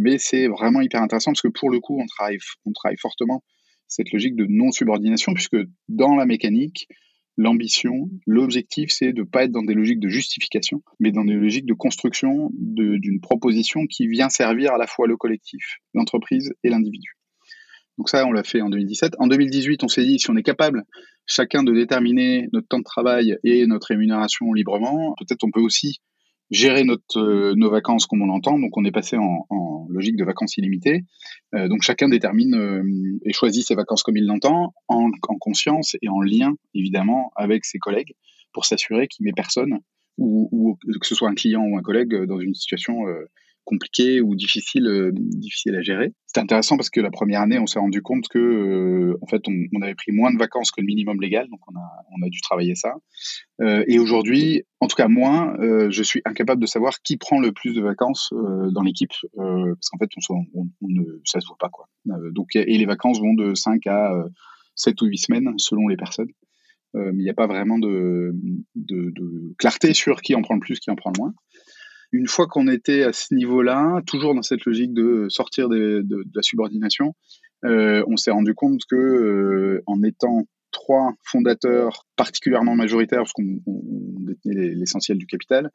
mais 0.00 0.18
c'est 0.18 0.48
vraiment 0.48 0.80
hyper 0.80 1.02
intéressant 1.02 1.30
parce 1.30 1.42
que 1.42 1.48
pour 1.48 1.70
le 1.70 1.78
coup, 1.78 2.00
on 2.00 2.06
travaille, 2.06 2.38
on 2.66 2.72
travaille 2.72 2.98
fortement 2.98 3.44
cette 3.86 4.12
logique 4.12 4.36
de 4.36 4.46
non-subordination, 4.48 5.32
puisque 5.32 5.56
dans 5.88 6.14
la 6.14 6.26
mécanique, 6.26 6.88
l'ambition, 7.36 8.10
l'objectif, 8.26 8.90
c'est 8.90 9.12
de 9.12 9.22
ne 9.22 9.26
pas 9.26 9.44
être 9.44 9.52
dans 9.52 9.62
des 9.62 9.74
logiques 9.74 10.00
de 10.00 10.08
justification, 10.08 10.82
mais 10.98 11.12
dans 11.12 11.24
des 11.24 11.34
logiques 11.34 11.64
de 11.64 11.74
construction 11.74 12.50
d'une 12.52 13.20
proposition 13.20 13.86
qui 13.86 14.08
vient 14.08 14.28
servir 14.28 14.74
à 14.74 14.78
la 14.78 14.86
fois 14.86 15.06
le 15.06 15.16
collectif, 15.16 15.78
l'entreprise 15.94 16.52
et 16.64 16.68
l'individu. 16.68 17.17
Donc 17.98 18.08
ça, 18.08 18.24
on 18.26 18.32
l'a 18.32 18.44
fait 18.44 18.62
en 18.62 18.70
2017. 18.70 19.14
En 19.18 19.26
2018, 19.26 19.82
on 19.82 19.88
s'est 19.88 20.04
dit, 20.04 20.18
si 20.18 20.30
on 20.30 20.36
est 20.36 20.42
capable 20.42 20.84
chacun 21.26 21.62
de 21.62 21.72
déterminer 21.72 22.48
notre 22.52 22.68
temps 22.68 22.78
de 22.78 22.84
travail 22.84 23.36
et 23.44 23.66
notre 23.66 23.88
rémunération 23.88 24.52
librement, 24.52 25.14
peut-être 25.18 25.44
on 25.44 25.50
peut 25.50 25.60
aussi 25.60 25.98
gérer 26.50 26.84
notre, 26.84 27.52
nos 27.54 27.70
vacances 27.70 28.06
comme 28.06 28.22
on 28.22 28.26
l'entend. 28.26 28.58
Donc, 28.58 28.76
on 28.76 28.84
est 28.84 28.92
passé 28.92 29.16
en, 29.18 29.86
logique 29.90 30.16
de 30.16 30.24
vacances 30.24 30.56
illimitées. 30.56 31.02
donc, 31.52 31.82
chacun 31.82 32.08
détermine 32.08 33.20
et 33.24 33.32
choisit 33.32 33.66
ses 33.66 33.74
vacances 33.74 34.02
comme 34.02 34.16
il 34.16 34.26
l'entend, 34.26 34.72
en, 34.86 35.10
en, 35.28 35.38
conscience 35.38 35.96
et 36.00 36.08
en 36.08 36.20
lien, 36.22 36.54
évidemment, 36.74 37.32
avec 37.36 37.64
ses 37.66 37.78
collègues, 37.78 38.14
pour 38.52 38.64
s'assurer 38.64 39.08
qu'il 39.08 39.26
met 39.26 39.32
personne, 39.32 39.78
ou, 40.16 40.78
que 41.00 41.06
ce 41.06 41.14
soit 41.14 41.28
un 41.28 41.34
client 41.34 41.62
ou 41.62 41.76
un 41.76 41.82
collègue, 41.82 42.14
dans 42.24 42.40
une 42.40 42.54
situation 42.54 43.04
compliqué 43.68 44.22
ou 44.22 44.34
difficile, 44.34 44.86
euh, 44.86 45.78
à 45.78 45.82
gérer. 45.82 46.12
C'est 46.26 46.40
intéressant 46.40 46.76
parce 46.76 46.88
que 46.88 47.00
la 47.00 47.10
première 47.10 47.42
année, 47.42 47.58
on 47.58 47.66
s'est 47.66 47.78
rendu 47.78 48.00
compte 48.00 48.26
que, 48.28 48.38
euh, 48.38 49.18
en 49.20 49.26
fait, 49.26 49.42
on, 49.46 49.82
avait 49.82 49.94
pris 49.94 50.10
moins 50.12 50.32
de 50.32 50.38
vacances 50.38 50.70
que 50.70 50.80
le 50.80 50.86
minimum 50.86 51.20
légal, 51.20 51.48
donc 51.50 51.60
on 51.68 51.76
a, 51.76 52.28
dû 52.30 52.40
travailler 52.40 52.74
ça. 52.74 52.94
Euh, 53.60 53.84
et 53.86 53.98
aujourd'hui, 53.98 54.64
en 54.80 54.86
tout 54.86 54.96
cas 54.96 55.08
moi, 55.08 55.56
je 55.60 56.02
suis 56.02 56.20
incapable 56.24 56.60
de 56.60 56.66
savoir 56.66 57.00
qui 57.02 57.16
prend 57.16 57.40
le 57.40 57.52
plus 57.52 57.74
de 57.74 57.80
vacances 57.80 58.32
dans 58.72 58.82
l'équipe, 58.82 59.12
parce 59.34 59.88
qu'en 59.90 59.98
fait, 59.98 60.10
on, 60.30 60.66
ne, 60.82 61.02
ça 61.24 61.40
se 61.40 61.46
voit 61.46 61.56
pas 61.58 61.70
quoi. 61.70 61.86
donc, 62.32 62.54
et 62.54 62.78
les 62.78 62.86
vacances 62.86 63.20
vont 63.20 63.34
de 63.34 63.54
5 63.54 63.86
à 63.86 64.12
7 64.74 65.00
ou 65.02 65.06
8 65.06 65.18
semaines 65.18 65.54
selon 65.56 65.88
les 65.88 65.96
personnes. 65.96 66.30
mais 66.94 67.22
il 67.22 67.24
n'y 67.24 67.30
a 67.30 67.34
pas 67.34 67.46
vraiment 67.46 67.78
de, 67.78 68.34
clarté 69.58 69.94
sur 69.94 70.20
qui 70.20 70.34
en 70.34 70.42
prend 70.42 70.54
le 70.54 70.60
plus, 70.60 70.80
qui 70.80 70.90
en 70.90 70.96
prend 70.96 71.12
le 71.16 71.20
moins. 71.20 71.34
Une 72.12 72.26
fois 72.26 72.46
qu'on 72.46 72.68
était 72.68 73.02
à 73.02 73.12
ce 73.12 73.34
niveau-là, 73.34 74.00
toujours 74.06 74.34
dans 74.34 74.42
cette 74.42 74.64
logique 74.64 74.94
de 74.94 75.26
sortir 75.28 75.68
de, 75.68 76.04
la 76.34 76.42
subordination, 76.42 77.14
euh, 77.64 78.02
on 78.06 78.16
s'est 78.16 78.30
rendu 78.30 78.54
compte 78.54 78.80
que 78.88 78.96
euh, 78.96 79.82
en 79.86 80.02
étant 80.02 80.44
trois 80.70 81.12
fondateurs 81.22 82.06
particulièrement 82.16 82.76
majoritaires, 82.76 83.20
parce 83.20 83.32
qu'on 83.32 83.60
détenait 83.66 84.74
l'essentiel 84.74 85.18
du 85.18 85.26
capital, 85.26 85.70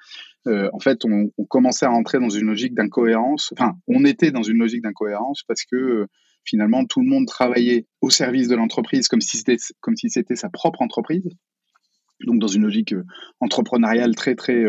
euh, 0.48 0.70
en 0.74 0.80
fait, 0.80 1.04
on, 1.06 1.30
commençait 1.50 1.86
à 1.86 1.90
rentrer 1.90 2.20
dans 2.20 2.30
une 2.30 2.48
logique 2.48 2.74
d'incohérence. 2.74 3.54
Enfin, 3.58 3.74
on 3.88 4.06
était 4.06 4.32
dans 4.32 4.44
une 4.44 4.58
logique 4.58 4.82
d'incohérence 4.82 5.44
parce 5.48 5.64
que 5.66 6.08
finalement, 6.46 6.86
tout 6.86 7.02
le 7.02 7.08
monde 7.08 7.28
travaillait 7.28 7.86
au 8.02 8.10
service 8.10 8.48
de 8.48 8.56
l'entreprise 8.56 9.08
comme 9.08 9.22
si 9.22 9.38
c'était 9.38 9.58
comme 9.82 9.96
si 9.96 10.10
c'était 10.10 10.36
sa 10.36 10.50
propre 10.50 10.82
entreprise. 10.82 11.28
Donc, 12.26 12.40
dans 12.40 12.48
une 12.48 12.64
logique 12.64 12.96
entrepreneuriale 13.40 14.16
très 14.16 14.36
très 14.36 14.64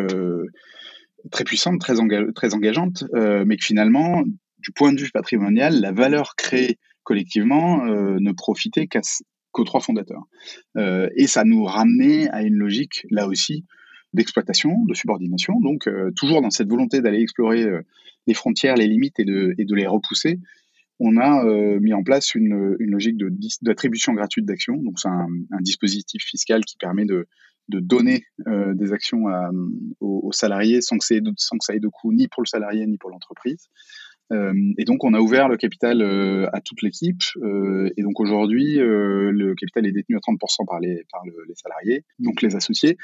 très 1.31 1.45
puissante, 1.45 1.81
très, 1.81 1.95
très 2.35 2.55
engageante, 2.55 3.05
euh, 3.15 3.45
mais 3.47 3.57
que 3.57 3.65
finalement, 3.65 4.23
du 4.59 4.73
point 4.75 4.93
de 4.93 5.01
vue 5.01 5.11
patrimonial, 5.11 5.81
la 5.81 5.93
valeur 5.93 6.35
créée 6.37 6.79
collectivement 7.03 7.85
euh, 7.87 8.17
ne 8.19 8.33
profitait 8.33 8.89
qu'aux 9.53 9.65
trois 9.65 9.81
fondateurs. 9.81 10.25
Euh, 10.77 11.09
et 11.17 11.27
ça 11.27 11.45
nous 11.45 11.65
ramenait 11.65 12.29
à 12.31 12.43
une 12.43 12.57
logique, 12.57 13.07
là 13.11 13.27
aussi, 13.27 13.65
d'exploitation, 14.13 14.85
de 14.85 14.95
subordination, 14.95 15.61
donc 15.61 15.89
toujours 16.15 16.41
dans 16.41 16.51
cette 16.51 16.69
volonté 16.69 17.01
d'aller 17.01 17.21
explorer 17.21 17.67
les 18.29 18.35
frontières, 18.35 18.77
les 18.77 18.87
limites 18.87 19.19
et 19.19 19.25
de, 19.25 19.57
et 19.59 19.65
de 19.65 19.75
les 19.75 19.89
repousser, 19.89 20.39
on 21.01 21.17
a 21.17 21.45
mis 21.81 21.93
en 21.93 22.05
place 22.05 22.37
une, 22.37 22.77
une 22.79 22.93
logique 22.93 23.17
d'attribution 23.63 24.13
gratuite 24.13 24.47
d'actions. 24.47 24.77
Donc 24.77 25.01
c'est 25.01 25.09
un, 25.09 25.27
dispositif 25.63 26.23
fiscal 26.23 26.65
qui 26.65 26.77
permet 26.77 27.07
de, 27.07 27.27
de 27.69 27.81
donner 27.81 28.25
euh, 28.47 28.75
des 28.75 28.93
actions 28.93 29.25
aux, 30.01 30.33
salariés 30.33 30.81
sans 30.81 30.99
que, 30.99 31.21
que 31.21 31.35
ça 31.61 31.75
ait 31.75 31.81
de 31.81 31.89
coût 31.89 32.13
ni 32.13 32.29
pour 32.29 32.43
le 32.43 32.47
salarié 32.47 32.87
ni 32.87 32.99
pour 32.99 33.11
l'entreprise. 33.11 33.69
Euh, 34.33 34.55
et 34.79 34.85
donc, 34.85 35.05
on 35.05 35.15
a 35.15 35.21
ouvert 35.21 35.49
le 35.49 35.57
capital 35.57 36.01
euh, 36.01 36.49
à 36.53 36.61
toute 36.61 36.83
l'équipe. 36.83 37.23
Euh, 37.43 37.91
et 37.97 38.03
donc, 38.03 38.21
aujourd'hui, 38.21 38.81
euh, 38.81 39.31
le 39.33 39.55
capital 39.55 39.87
est 39.87 39.93
détenu 39.93 40.17
à 40.17 40.21
30% 40.21 40.67
par 40.67 40.81
les, 40.81 41.05
salariés, 41.55 42.05
donc 42.19 42.43
les 42.43 42.57
associés. 42.57 42.97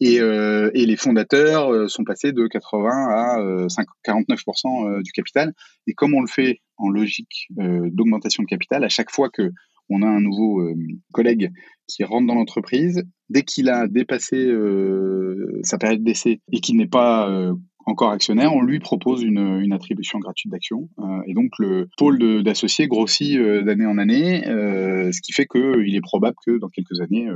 Et, 0.00 0.16
et 0.16 0.86
les 0.86 0.96
fondateurs 0.96 1.90
sont 1.90 2.04
passés 2.04 2.32
de 2.32 2.46
80 2.46 2.88
à 2.90 3.68
5, 3.68 3.86
49% 4.06 5.02
du 5.02 5.12
capital. 5.12 5.52
Et 5.86 5.94
comme 5.94 6.14
on 6.14 6.20
le 6.20 6.28
fait 6.28 6.60
en 6.76 6.88
logique 6.88 7.48
d'augmentation 7.50 8.42
de 8.42 8.48
capital, 8.48 8.84
à 8.84 8.88
chaque 8.88 9.10
fois 9.10 9.28
que 9.30 9.50
on 9.88 10.02
a 10.02 10.06
un 10.06 10.20
nouveau 10.20 10.60
euh, 10.60 10.74
collègue 11.12 11.52
qui 11.86 12.04
rentre 12.04 12.26
dans 12.26 12.34
l'entreprise, 12.34 13.02
dès 13.30 13.42
qu'il 13.42 13.68
a 13.68 13.86
dépassé 13.88 14.36
euh, 14.36 15.60
sa 15.62 15.78
période 15.78 16.02
d'essai 16.02 16.40
et 16.52 16.60
qu'il 16.60 16.76
n'est 16.76 16.86
pas 16.86 17.28
euh, 17.30 17.54
encore 17.88 18.10
actionnaire, 18.10 18.54
on 18.54 18.62
lui 18.62 18.78
propose 18.78 19.22
une, 19.22 19.72
attribution 19.72 20.18
gratuite 20.18 20.50
d'actions. 20.50 20.88
et 21.26 21.34
donc 21.34 21.52
le 21.58 21.88
pôle 21.96 22.42
d'associés 22.42 22.88
grossit 22.88 23.38
d'année 23.38 23.86
en 23.86 23.98
année, 23.98 24.42
ce 24.44 25.20
qui 25.20 25.32
fait 25.32 25.46
qu'il 25.46 25.94
est 25.94 26.00
probable 26.00 26.36
que 26.46 26.58
dans 26.58 26.68
quelques 26.68 27.00
années, 27.00 27.28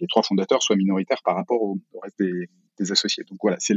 les 0.00 0.06
trois 0.06 0.22
fondateurs 0.22 0.62
soient 0.62 0.76
minoritaires 0.76 1.22
par 1.24 1.36
rapport 1.36 1.62
au, 1.62 1.78
reste 2.02 2.18
des, 2.18 2.48
des 2.80 2.92
associés. 2.92 3.24
Donc 3.28 3.38
voilà, 3.42 3.56
c'est 3.60 3.74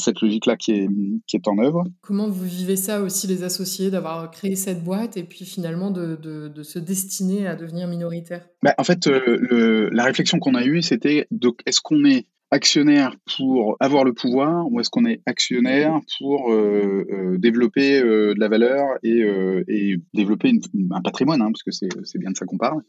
cette 0.00 0.20
logique-là 0.20 0.56
qui 0.56 0.72
est, 0.72 0.88
qui 1.26 1.36
est 1.36 1.48
en 1.48 1.58
œuvre. 1.58 1.84
Comment 2.00 2.28
vous 2.28 2.44
vivez 2.44 2.76
ça 2.76 3.02
aussi, 3.02 3.26
les 3.26 3.44
associés, 3.44 3.90
d'avoir 3.90 4.30
créé 4.30 4.56
cette 4.56 4.82
boîte 4.82 5.16
et 5.16 5.24
puis 5.24 5.44
finalement 5.44 5.90
de, 5.90 6.16
de, 6.16 6.62
se 6.62 6.78
destiner 6.78 7.46
à 7.46 7.54
devenir 7.54 7.86
minoritaire? 7.86 8.48
Bah, 8.62 8.74
En 8.78 8.84
fait, 8.84 9.06
euh, 9.06 9.36
le, 9.38 9.88
la 9.90 10.04
réflexion 10.04 10.38
qu'on 10.38 10.54
a 10.54 10.64
eue, 10.64 10.82
c'était 10.82 11.28
est-ce 11.66 11.80
qu'on 11.80 12.04
est 12.04 12.26
actionnaire 12.52 13.16
pour 13.34 13.76
avoir 13.80 14.04
le 14.04 14.12
pouvoir 14.12 14.70
ou 14.70 14.78
est-ce 14.78 14.90
qu'on 14.90 15.06
est 15.06 15.22
actionnaire 15.24 15.98
pour 16.18 16.52
euh, 16.52 17.02
euh, 17.10 17.38
développer 17.38 17.98
euh, 17.98 18.34
de 18.34 18.40
la 18.40 18.48
valeur 18.48 18.98
et, 19.02 19.96
développer 20.12 20.52
un 20.90 21.00
patrimoine, 21.00 21.40
hein, 21.40 21.50
parce 21.50 21.62
que 21.62 21.70
c'est 21.72 22.18
bien 22.18 22.30
de 22.30 22.36
ça 22.36 22.44
qu'on 22.44 22.58
parle. 22.58 22.82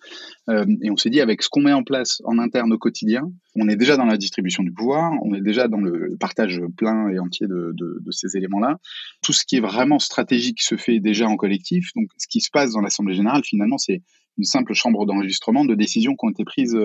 et 0.49 0.91
on 0.91 0.97
s'est 0.97 1.09
dit, 1.09 1.21
avec 1.21 1.41
ce 1.41 1.49
qu'on 1.49 1.61
met 1.61 1.71
en 1.71 1.83
place 1.83 2.21
en 2.25 2.37
interne 2.39 2.73
au 2.73 2.77
quotidien, 2.77 3.31
on 3.55 3.69
est 3.69 3.77
déjà 3.77 3.95
dans 3.95 4.05
la 4.05 4.17
distribution 4.17 4.63
du 4.63 4.71
pouvoir, 4.73 5.13
on 5.23 5.33
est 5.33 5.41
déjà 5.41 5.67
dans 5.69 5.79
le 5.79 6.17
partage 6.19 6.61
plein 6.75 7.07
et 7.09 7.19
entier 7.19 7.47
de, 7.47 7.73
ces 8.11 8.35
éléments-là. 8.35 8.79
Tout 9.21 9.31
ce 9.31 9.45
qui 9.45 9.55
est 9.55 9.61
vraiment 9.61 9.99
stratégique 9.99 10.61
se 10.61 10.75
fait 10.75 10.99
déjà 10.99 11.27
en 11.27 11.37
collectif. 11.37 11.91
Donc, 11.95 12.09
ce 12.17 12.27
qui 12.27 12.41
se 12.41 12.49
passe 12.51 12.71
dans 12.71 12.81
l'Assemblée 12.81 13.15
générale, 13.15 13.43
finalement, 13.45 13.77
c'est 13.77 14.01
une 14.37 14.43
simple 14.43 14.73
chambre 14.73 15.05
d'enregistrement 15.05 15.63
de 15.63 15.75
décisions 15.75 16.15
qui 16.15 16.25
ont 16.25 16.31
été 16.31 16.43
prises, 16.43 16.77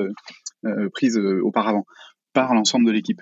prises 0.93 1.19
auparavant 1.43 1.85
par 2.33 2.55
l'ensemble 2.55 2.87
de 2.87 2.93
l'équipe. 2.93 3.21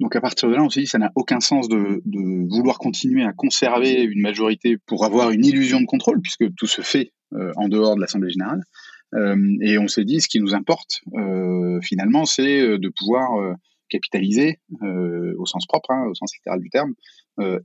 Donc 0.00 0.14
à 0.14 0.20
partir 0.20 0.48
de 0.48 0.54
là, 0.54 0.62
on 0.62 0.70
s'est 0.70 0.80
dit 0.80 0.86
ça 0.86 0.98
n'a 0.98 1.10
aucun 1.16 1.40
sens 1.40 1.68
de, 1.68 2.00
vouloir 2.48 2.78
continuer 2.78 3.24
à 3.24 3.32
conserver 3.32 4.02
une 4.02 4.20
majorité 4.20 4.76
pour 4.86 5.04
avoir 5.04 5.30
une 5.30 5.44
illusion 5.44 5.80
de 5.80 5.86
contrôle, 5.86 6.20
puisque 6.20 6.54
tout 6.56 6.66
se 6.66 6.82
fait 6.82 7.12
euh, 7.34 7.52
en 7.56 7.68
dehors 7.68 7.96
de 7.96 8.00
l'Assemblée 8.00 8.30
générale. 8.30 8.62
Euh, 9.14 9.36
et 9.62 9.78
on 9.78 9.88
s'est 9.88 10.04
dit 10.04 10.20
ce 10.20 10.28
qui 10.28 10.40
nous 10.40 10.54
importe 10.54 11.00
euh, 11.14 11.80
finalement, 11.82 12.26
c'est 12.26 12.78
de 12.78 12.92
pouvoir 12.96 13.30
capitaliser 13.88 14.60
au 14.82 15.46
sens 15.46 15.66
propre, 15.66 15.90
hein, 15.90 16.06
au 16.08 16.14
sens 16.14 16.34
littéral 16.34 16.60
du 16.60 16.70
terme, 16.70 16.94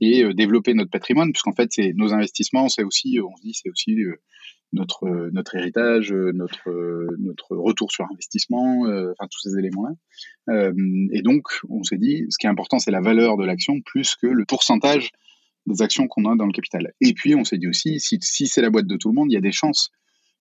et 0.00 0.24
développer 0.34 0.74
notre 0.74 0.90
patrimoine, 0.90 1.32
puisqu'en 1.32 1.52
fait 1.52 1.68
c'est 1.72 1.92
nos 1.94 2.12
investissements, 2.12 2.68
c'est 2.68 2.84
aussi, 2.84 3.18
on 3.20 3.36
se 3.36 3.42
dit, 3.42 3.54
c'est 3.54 3.70
aussi 3.70 3.96
notre 4.74 5.30
notre 5.32 5.54
héritage, 5.54 6.12
notre 6.12 6.68
notre 7.18 7.56
retour 7.56 7.90
sur 7.90 8.04
investissement, 8.10 8.86
euh, 8.86 9.12
enfin 9.12 9.28
tous 9.30 9.40
ces 9.40 9.58
éléments-là. 9.58 9.94
Euh, 10.50 10.72
et 11.12 11.22
donc, 11.22 11.46
on 11.68 11.82
s'est 11.82 11.96
dit, 11.96 12.26
ce 12.28 12.38
qui 12.38 12.46
est 12.46 12.50
important, 12.50 12.78
c'est 12.78 12.90
la 12.90 13.00
valeur 13.00 13.36
de 13.36 13.44
l'action 13.44 13.80
plus 13.80 14.16
que 14.16 14.26
le 14.26 14.44
pourcentage 14.44 15.10
des 15.66 15.80
actions 15.80 16.06
qu'on 16.08 16.30
a 16.30 16.36
dans 16.36 16.46
le 16.46 16.52
capital. 16.52 16.92
Et 17.00 17.14
puis, 17.14 17.34
on 17.34 17.44
s'est 17.44 17.56
dit 17.56 17.68
aussi, 17.68 17.98
si, 17.98 18.18
c'est 18.20 18.60
la 18.60 18.70
boîte 18.70 18.86
de 18.86 18.96
tout 18.96 19.08
le 19.08 19.14
monde, 19.14 19.30
il 19.30 19.34
y 19.34 19.38
a 19.38 19.40
des 19.40 19.52
chances 19.52 19.90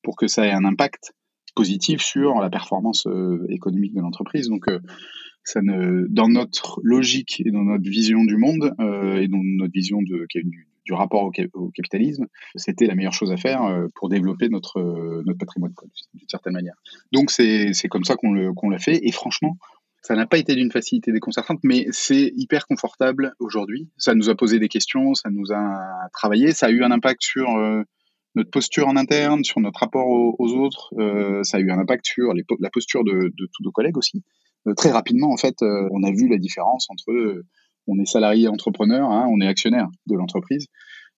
pour 0.01 0.17
que 0.17 0.27
ça 0.27 0.45
ait 0.45 0.51
un 0.51 0.65
impact 0.65 1.13
positif 1.55 2.01
sur 2.01 2.39
la 2.41 2.49
performance 2.49 3.07
euh, 3.07 3.45
économique 3.49 3.93
de 3.93 4.01
l'entreprise. 4.01 4.49
Donc, 4.49 4.65
ça 5.43 5.61
ne, 5.61 6.07
dans 6.09 6.29
notre 6.29 6.79
logique 6.83 7.41
et 7.45 7.51
dans 7.51 7.63
notre 7.63 7.89
vision 7.89 8.23
du 8.23 8.37
monde 8.37 8.73
et 8.79 9.27
dans 9.27 9.41
notre 9.43 9.73
vision 9.73 10.01
de, 10.01 10.25
du, 10.85 10.93
rapport 10.93 11.23
au, 11.53 11.69
capitalisme, 11.71 12.27
c'était 12.55 12.85
la 12.85 12.95
meilleure 12.95 13.13
chose 13.13 13.31
à 13.31 13.37
faire 13.37 13.63
euh, 13.63 13.87
pour 13.95 14.09
développer 14.09 14.49
notre, 14.49 14.79
euh, 14.79 15.23
notre 15.25 15.39
patrimoine, 15.39 15.73
d'une 16.13 16.29
certaine 16.29 16.53
manière. 16.53 16.75
Donc 17.11 17.31
c'est 17.31 17.73
comme 17.89 18.03
ça 18.03 18.15
qu'on 18.15 18.69
l'a 18.69 18.79
fait, 18.79 18.99
et 19.03 19.11
franchement, 19.11 19.57
ça 20.01 20.15
n'a 20.15 20.25
pas 20.25 20.37
été 20.37 20.55
d'une 20.55 20.71
facilité 20.71 21.13
déconcertante, 21.13 21.59
mais 21.63 21.87
c'est 21.91 22.33
hyper 22.35 22.67
confortable 22.67 23.33
aujourd'hui. 23.39 23.89
Ça 23.97 24.15
nous 24.15 24.29
a 24.29 24.35
posé 24.35 24.59
des 24.59 24.67
questions, 24.67 25.13
ça 25.13 25.29
nous 25.29 25.53
a 25.53 26.09
travaillé, 26.11 26.51
ça 26.51 26.65
a 26.65 26.69
eu 26.71 26.83
un 26.83 26.91
impact 26.91 27.21
sur 27.21 27.49
euh, 27.55 27.83
notre 28.35 28.49
posture 28.49 28.87
en 28.87 28.97
interne, 28.97 29.45
sur 29.45 29.61
notre 29.61 29.79
rapport 29.79 30.07
aux, 30.07 30.53
autres, 30.55 30.91
ça 31.43 31.57
a 31.57 31.59
eu 31.59 31.69
un 31.69 31.77
impact 31.77 32.05
sur 32.05 32.33
la 32.33 32.69
posture 32.71 33.03
de, 33.03 33.11
de, 33.11 33.49
tous 33.53 33.63
nos 33.63 33.71
collègues 33.71 33.95
aussi. 33.95 34.23
Très 34.77 34.91
rapidement, 34.91 35.31
en 35.31 35.37
fait, 35.37 35.61
on 35.61 36.03
a 36.03 36.11
vu 36.11 36.27
la 36.27 36.37
différence 36.37 36.87
entre 36.89 37.43
on 37.87 37.99
est 37.99 38.05
salarié 38.05 38.47
entrepreneur, 38.47 39.09
hein, 39.09 39.27
on 39.29 39.41
est 39.41 39.47
actionnaire 39.47 39.87
de 40.07 40.15
l'entreprise. 40.15 40.67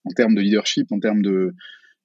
En 0.06 0.12
termes 0.12 0.36
de 0.36 0.42
leadership, 0.42 0.92
en 0.92 1.00
termes 1.00 1.22
de, 1.22 1.54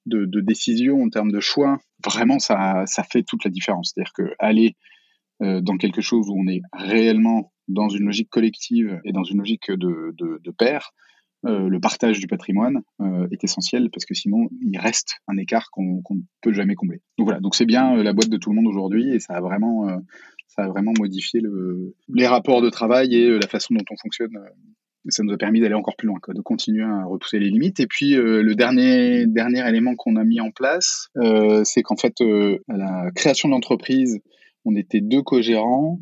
décision, 0.05 1.03
en 1.03 1.09
termes 1.09 1.31
de 1.31 1.39
choix, 1.39 1.77
vraiment, 2.03 2.39
ça, 2.39 2.85
fait 3.11 3.23
toute 3.23 3.43
la 3.43 3.51
différence. 3.51 3.91
C'est-à-dire 3.93 4.13
que 4.13 4.33
aller 4.39 4.75
euh, 5.41 5.61
dans 5.61 5.77
quelque 5.77 6.01
chose 6.01 6.29
où 6.29 6.35
on 6.37 6.47
est 6.47 6.61
réellement 6.73 7.51
dans 7.67 7.89
une 7.89 8.05
logique 8.05 8.29
collective 8.29 8.99
et 9.05 9.11
dans 9.11 9.23
une 9.23 9.39
logique 9.39 9.71
de, 9.71 10.13
de, 10.17 10.51
pair, 10.51 10.91
euh, 11.45 11.67
le 11.67 11.79
partage 11.79 12.19
du 12.19 12.27
patrimoine 12.27 12.81
euh, 13.01 13.27
est 13.31 13.43
essentiel 13.43 13.89
parce 13.91 14.05
que 14.05 14.13
sinon 14.13 14.49
il 14.61 14.77
reste 14.77 15.17
un 15.27 15.37
écart 15.37 15.69
qu'on 15.71 16.03
ne 16.09 16.21
peut 16.41 16.53
jamais 16.53 16.75
combler. 16.75 17.01
Donc 17.17 17.27
voilà, 17.27 17.39
donc 17.39 17.55
c'est 17.55 17.65
bien 17.65 17.95
la 18.03 18.13
boîte 18.13 18.29
de 18.29 18.37
tout 18.37 18.49
le 18.49 18.55
monde 18.55 18.67
aujourd'hui 18.67 19.09
et 19.09 19.19
ça 19.19 19.33
a 19.35 19.41
vraiment 19.41 19.87
ça 20.55 20.63
a 20.63 20.67
vraiment 20.67 20.93
modifié 20.97 21.39
le, 21.39 21.95
les 22.13 22.27
rapports 22.27 22.61
de 22.61 22.69
travail 22.69 23.15
et 23.15 23.29
euh, 23.29 23.39
la 23.39 23.47
façon 23.47 23.73
dont 23.73 23.85
on 23.89 23.97
fonctionne 23.97 24.35
euh, 24.35 24.49
ça 25.09 25.23
nous 25.23 25.33
a 25.33 25.37
permis 25.37 25.59
d'aller 25.59 25.73
encore 25.73 25.95
plus 25.95 26.07
loin, 26.07 26.19
de 26.27 26.41
continuer 26.41 26.83
à 26.83 27.05
repousser 27.05 27.39
les 27.39 27.49
limites. 27.49 27.79
Et 27.79 27.87
puis 27.87 28.11
le 28.13 28.53
dernier 28.53 29.25
dernier 29.25 29.67
élément 29.67 29.95
qu'on 29.95 30.15
a 30.15 30.23
mis 30.23 30.39
en 30.39 30.51
place, 30.51 31.09
c'est 31.63 31.81
qu'en 31.81 31.95
fait 31.95 32.21
à 32.21 32.77
la 32.77 33.09
création 33.15 33.49
de 33.49 33.53
l'entreprise, 33.55 34.21
on 34.63 34.75
était 34.75 35.01
deux 35.01 35.23
co-gérants. 35.23 35.99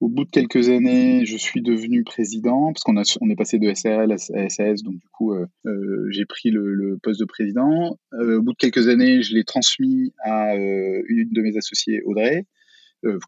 Au 0.00 0.08
bout 0.08 0.24
de 0.24 0.30
quelques 0.30 0.68
années, 0.68 1.26
je 1.26 1.36
suis 1.36 1.60
devenu 1.60 2.04
président 2.04 2.72
parce 2.72 2.84
qu'on 2.84 2.96
a, 2.96 3.02
on 3.20 3.30
est 3.30 3.36
passé 3.36 3.58
de 3.58 3.72
SAL 3.74 4.12
à 4.12 4.48
SAS, 4.48 4.82
donc 4.84 4.94
du 4.94 5.08
coup, 5.08 5.32
euh, 5.32 5.46
euh, 5.66 6.06
j'ai 6.10 6.24
pris 6.24 6.50
le, 6.50 6.98
poste 7.02 7.18
de 7.18 7.24
président. 7.24 7.98
Euh, 8.12 8.38
au 8.38 8.42
bout 8.42 8.52
de 8.52 8.58
quelques 8.58 8.86
années, 8.86 9.22
je 9.22 9.34
l'ai 9.34 9.42
transmis 9.42 10.12
à 10.22 10.54
une 10.54 11.30
de 11.32 11.42
mes 11.42 11.56
associées, 11.56 12.00
Audrey, 12.04 12.46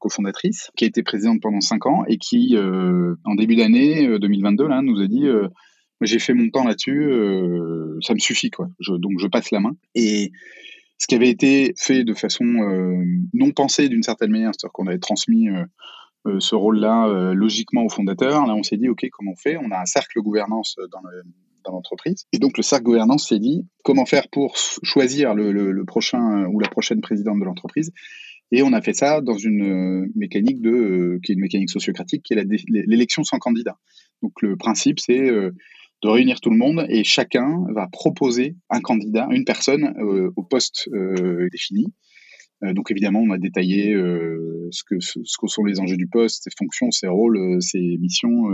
cofondatrice, 0.01 0.71
qui 0.77 0.85
a 0.85 0.89
été 0.89 1.03
présidente 1.03 1.41
pendant 1.41 1.61
cinq 1.61 1.87
ans 1.87 2.05
et 2.07 2.19
qui, 2.19 2.57
en 2.59 3.35
début 3.35 3.57
d'année 3.57 4.19
2022, 4.19 4.67
là, 4.67 4.83
nous 4.83 5.01
a 5.01 5.07
dit 5.07 5.27
j'ai 6.03 6.19
fait 6.19 6.35
mon 6.35 6.49
temps 6.49 6.65
là-dessus, 6.65 7.13
ça 8.03 8.15
me 8.15 8.19
suffit 8.19 8.51
quoi. 8.51 8.69
donc 8.89 9.13
je 9.19 9.27
passe 9.27 9.51
la 9.51 9.61
main 9.61 9.77
et 9.95 10.33
ce 10.99 11.07
qui 11.07 11.15
avait 11.15 11.31
été 11.31 11.73
fait 11.79 12.05
de 12.05 12.15
façon 12.15 12.45
non 13.33 13.51
pensée 13.53 13.89
d'une 13.89 14.03
certaine 14.03 14.31
manière, 14.31 14.51
c'est-à-dire 14.53 14.73
qu'on 14.73 14.87
avait 14.87 14.99
transmis 14.99 15.49
euh, 16.27 16.39
ce 16.39 16.55
rôle-là 16.55 17.09
euh, 17.09 17.33
logiquement 17.33 17.83
au 17.85 17.89
fondateur. 17.89 18.47
Là, 18.47 18.55
on 18.55 18.63
s'est 18.63 18.77
dit, 18.77 18.89
OK, 18.89 19.07
comment 19.11 19.33
on 19.33 19.37
fait? 19.37 19.57
On 19.57 19.71
a 19.71 19.81
un 19.81 19.87
cercle 19.87 20.21
gouvernance 20.21 20.77
euh, 20.79 20.87
dans 21.65 21.73
l'entreprise. 21.73 22.27
Et 22.33 22.39
donc 22.39 22.57
le 22.57 22.63
cercle 22.63 22.85
gouvernance 22.85 23.29
s'est 23.29 23.39
dit 23.39 23.67
comment 23.85 24.05
faire 24.05 24.29
pour 24.31 24.57
choisir 24.57 25.35
le, 25.35 25.85
prochain 25.85 26.47
ou 26.47 26.59
la 26.59 26.69
prochaine 26.69 27.01
présidente 27.01 27.39
de 27.39 27.45
l'entreprise? 27.45 27.93
Et 28.53 28.63
on 28.63 28.73
a 28.73 28.81
fait 28.81 28.93
ça 28.93 29.21
dans 29.21 29.37
une 29.37 30.11
mécanique 30.15 30.61
de 30.61 31.19
qui 31.23 31.33
est 31.33 31.35
une 31.35 31.41
mécanique 31.41 31.71
sociocratique 31.71 32.23
qui 32.23 32.35
est 32.35 32.45
l'élection 32.69 33.23
sans 33.23 33.39
candidat. 33.39 33.77
Donc 34.23 34.33
le 34.43 34.57
principe 34.57 34.99
c'est 34.99 35.21
de 35.21 36.09
réunir 36.09 36.41
tout 36.41 36.51
le 36.51 36.57
monde 36.57 36.85
et 36.89 37.05
chacun 37.05 37.65
va 37.75 37.87
proposer 37.87 38.57
un 38.71 38.81
candidat, 38.81 39.29
une 39.31 39.45
personne 39.45 39.95
au 40.37 40.43
poste 40.43 40.89
défini. 41.53 41.87
Euh, 42.65 42.73
donc 42.75 42.91
évidemment, 42.91 43.21
on 43.21 43.31
a 43.31 43.39
détaillé 43.39 43.95
euh, 43.95 44.69
ce, 44.71 44.83
que, 44.85 45.01
ce, 45.01 45.19
que 45.19 45.47
sont 45.47 45.65
les 45.65 45.81
enjeux 45.81 45.97
du 45.97 46.09
poste, 46.09 46.45
ses 46.45 46.51
fonctions, 46.57 46.91
ses 46.91 47.09
rôles, 47.09 47.39
euh, 47.39 47.61
ses 47.61 47.97
missions, 47.99 48.49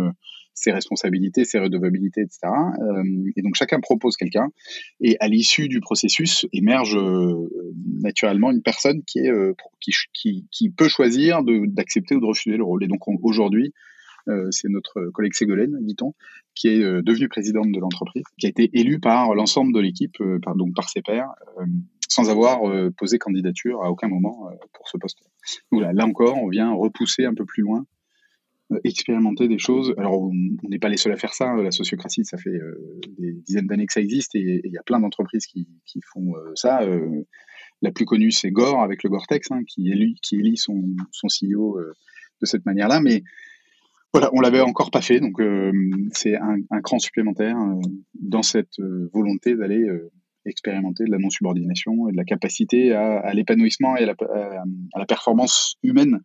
ses 0.56 0.72
responsabilités, 0.72 1.44
ses 1.44 1.60
redevabilités, 1.60 2.22
etc. 2.22 2.40
et 3.36 3.42
donc 3.42 3.54
chacun 3.54 3.78
propose 3.78 4.16
quelqu'un, 4.16 4.48
et 5.00 5.16
à 5.20 5.28
l'issue 5.28 5.68
du 5.68 5.80
processus 5.80 6.46
émerge 6.52 6.98
naturellement 8.00 8.50
une 8.50 8.62
personne 8.62 9.02
qui, 9.04 9.20
est, 9.20 9.32
qui, 9.80 9.92
qui, 10.12 10.46
qui 10.50 10.70
peut 10.70 10.88
choisir 10.88 11.42
d'accepter 11.44 12.16
ou 12.16 12.20
de 12.20 12.26
refuser 12.26 12.56
le 12.56 12.64
rôle. 12.64 12.82
Et 12.82 12.88
donc 12.88 13.02
aujourd'hui, 13.22 13.72
c'est 14.50 14.68
notre 14.68 15.10
collègue 15.12 15.34
Ségolène 15.34 15.76
Guiton, 15.82 16.14
qui 16.54 16.68
est 16.68 16.80
devenue 16.80 17.28
présidente 17.28 17.70
de 17.70 17.78
l'entreprise, 17.78 18.24
qui 18.40 18.46
a 18.46 18.48
été 18.48 18.70
élue 18.72 18.98
par 18.98 19.34
l'ensemble 19.34 19.72
de 19.72 19.80
l'équipe, 19.80 20.16
par, 20.42 20.56
donc 20.56 20.74
par 20.74 20.88
ses 20.88 21.02
pairs, 21.02 21.28
sans 22.08 22.30
avoir 22.30 22.68
euh, 22.68 22.90
posé 22.96 23.18
candidature 23.18 23.82
à 23.82 23.90
aucun 23.90 24.08
moment 24.08 24.48
euh, 24.48 24.54
pour 24.72 24.88
ce 24.88 24.96
poste. 24.96 25.18
Là, 25.72 25.92
là 25.92 26.06
encore, 26.06 26.36
on 26.42 26.48
vient 26.48 26.72
repousser 26.72 27.24
un 27.24 27.34
peu 27.34 27.44
plus 27.44 27.62
loin, 27.62 27.80
euh, 27.80 27.84
expérimenter 28.84 29.48
des 29.48 29.58
choses. 29.58 29.94
Alors, 29.96 30.20
on 30.20 30.32
n'est 30.68 30.78
pas 30.78 30.88
les 30.88 30.96
seuls 30.96 31.12
à 31.12 31.16
faire 31.16 31.34
ça. 31.34 31.54
La 31.56 31.70
sociocratie, 31.70 32.24
ça 32.24 32.36
fait 32.36 32.58
des 33.18 33.32
dizaines 33.32 33.66
d'années 33.66 33.86
que 33.86 33.92
ça 33.92 34.00
existe 34.00 34.34
et 34.34 34.60
il 34.64 34.72
y 34.72 34.78
a 34.78 34.82
plein 34.82 35.00
d'entreprises 35.00 35.46
qui, 35.46 35.66
font 36.12 36.34
ça. 36.54 36.80
la 37.82 37.92
plus 37.92 38.04
connue, 38.04 38.30
c'est 38.30 38.50
Gore 38.50 38.82
avec 38.82 39.02
le 39.02 39.10
Gore-Tex, 39.10 39.50
hein, 39.50 39.62
qui, 39.66 39.90
élit, 39.90 40.56
son, 40.56 40.82
CEO 41.26 41.78
de 42.40 42.46
cette 42.46 42.66
manière-là. 42.66 43.00
Mais 43.00 43.22
voilà, 44.12 44.30
on 44.32 44.40
l'avait 44.40 44.60
encore 44.60 44.90
pas 44.90 45.02
fait, 45.02 45.20
donc 45.20 45.40
c'est 46.12 46.36
un, 46.36 46.80
cran 46.82 46.98
supplémentaire 46.98 47.56
dans 48.14 48.42
cette 48.42 48.80
volonté 49.12 49.54
d'aller 49.54 49.86
expérimenter 50.48 51.04
de 51.04 51.10
la 51.10 51.18
non-subordination 51.18 52.08
et 52.08 52.12
de 52.12 52.16
la 52.16 52.24
capacité 52.24 52.92
à, 52.92 53.32
l'épanouissement 53.34 53.96
et 53.96 54.04
à 54.04 54.14
la, 54.96 55.06
performance 55.06 55.76
humaine 55.82 56.20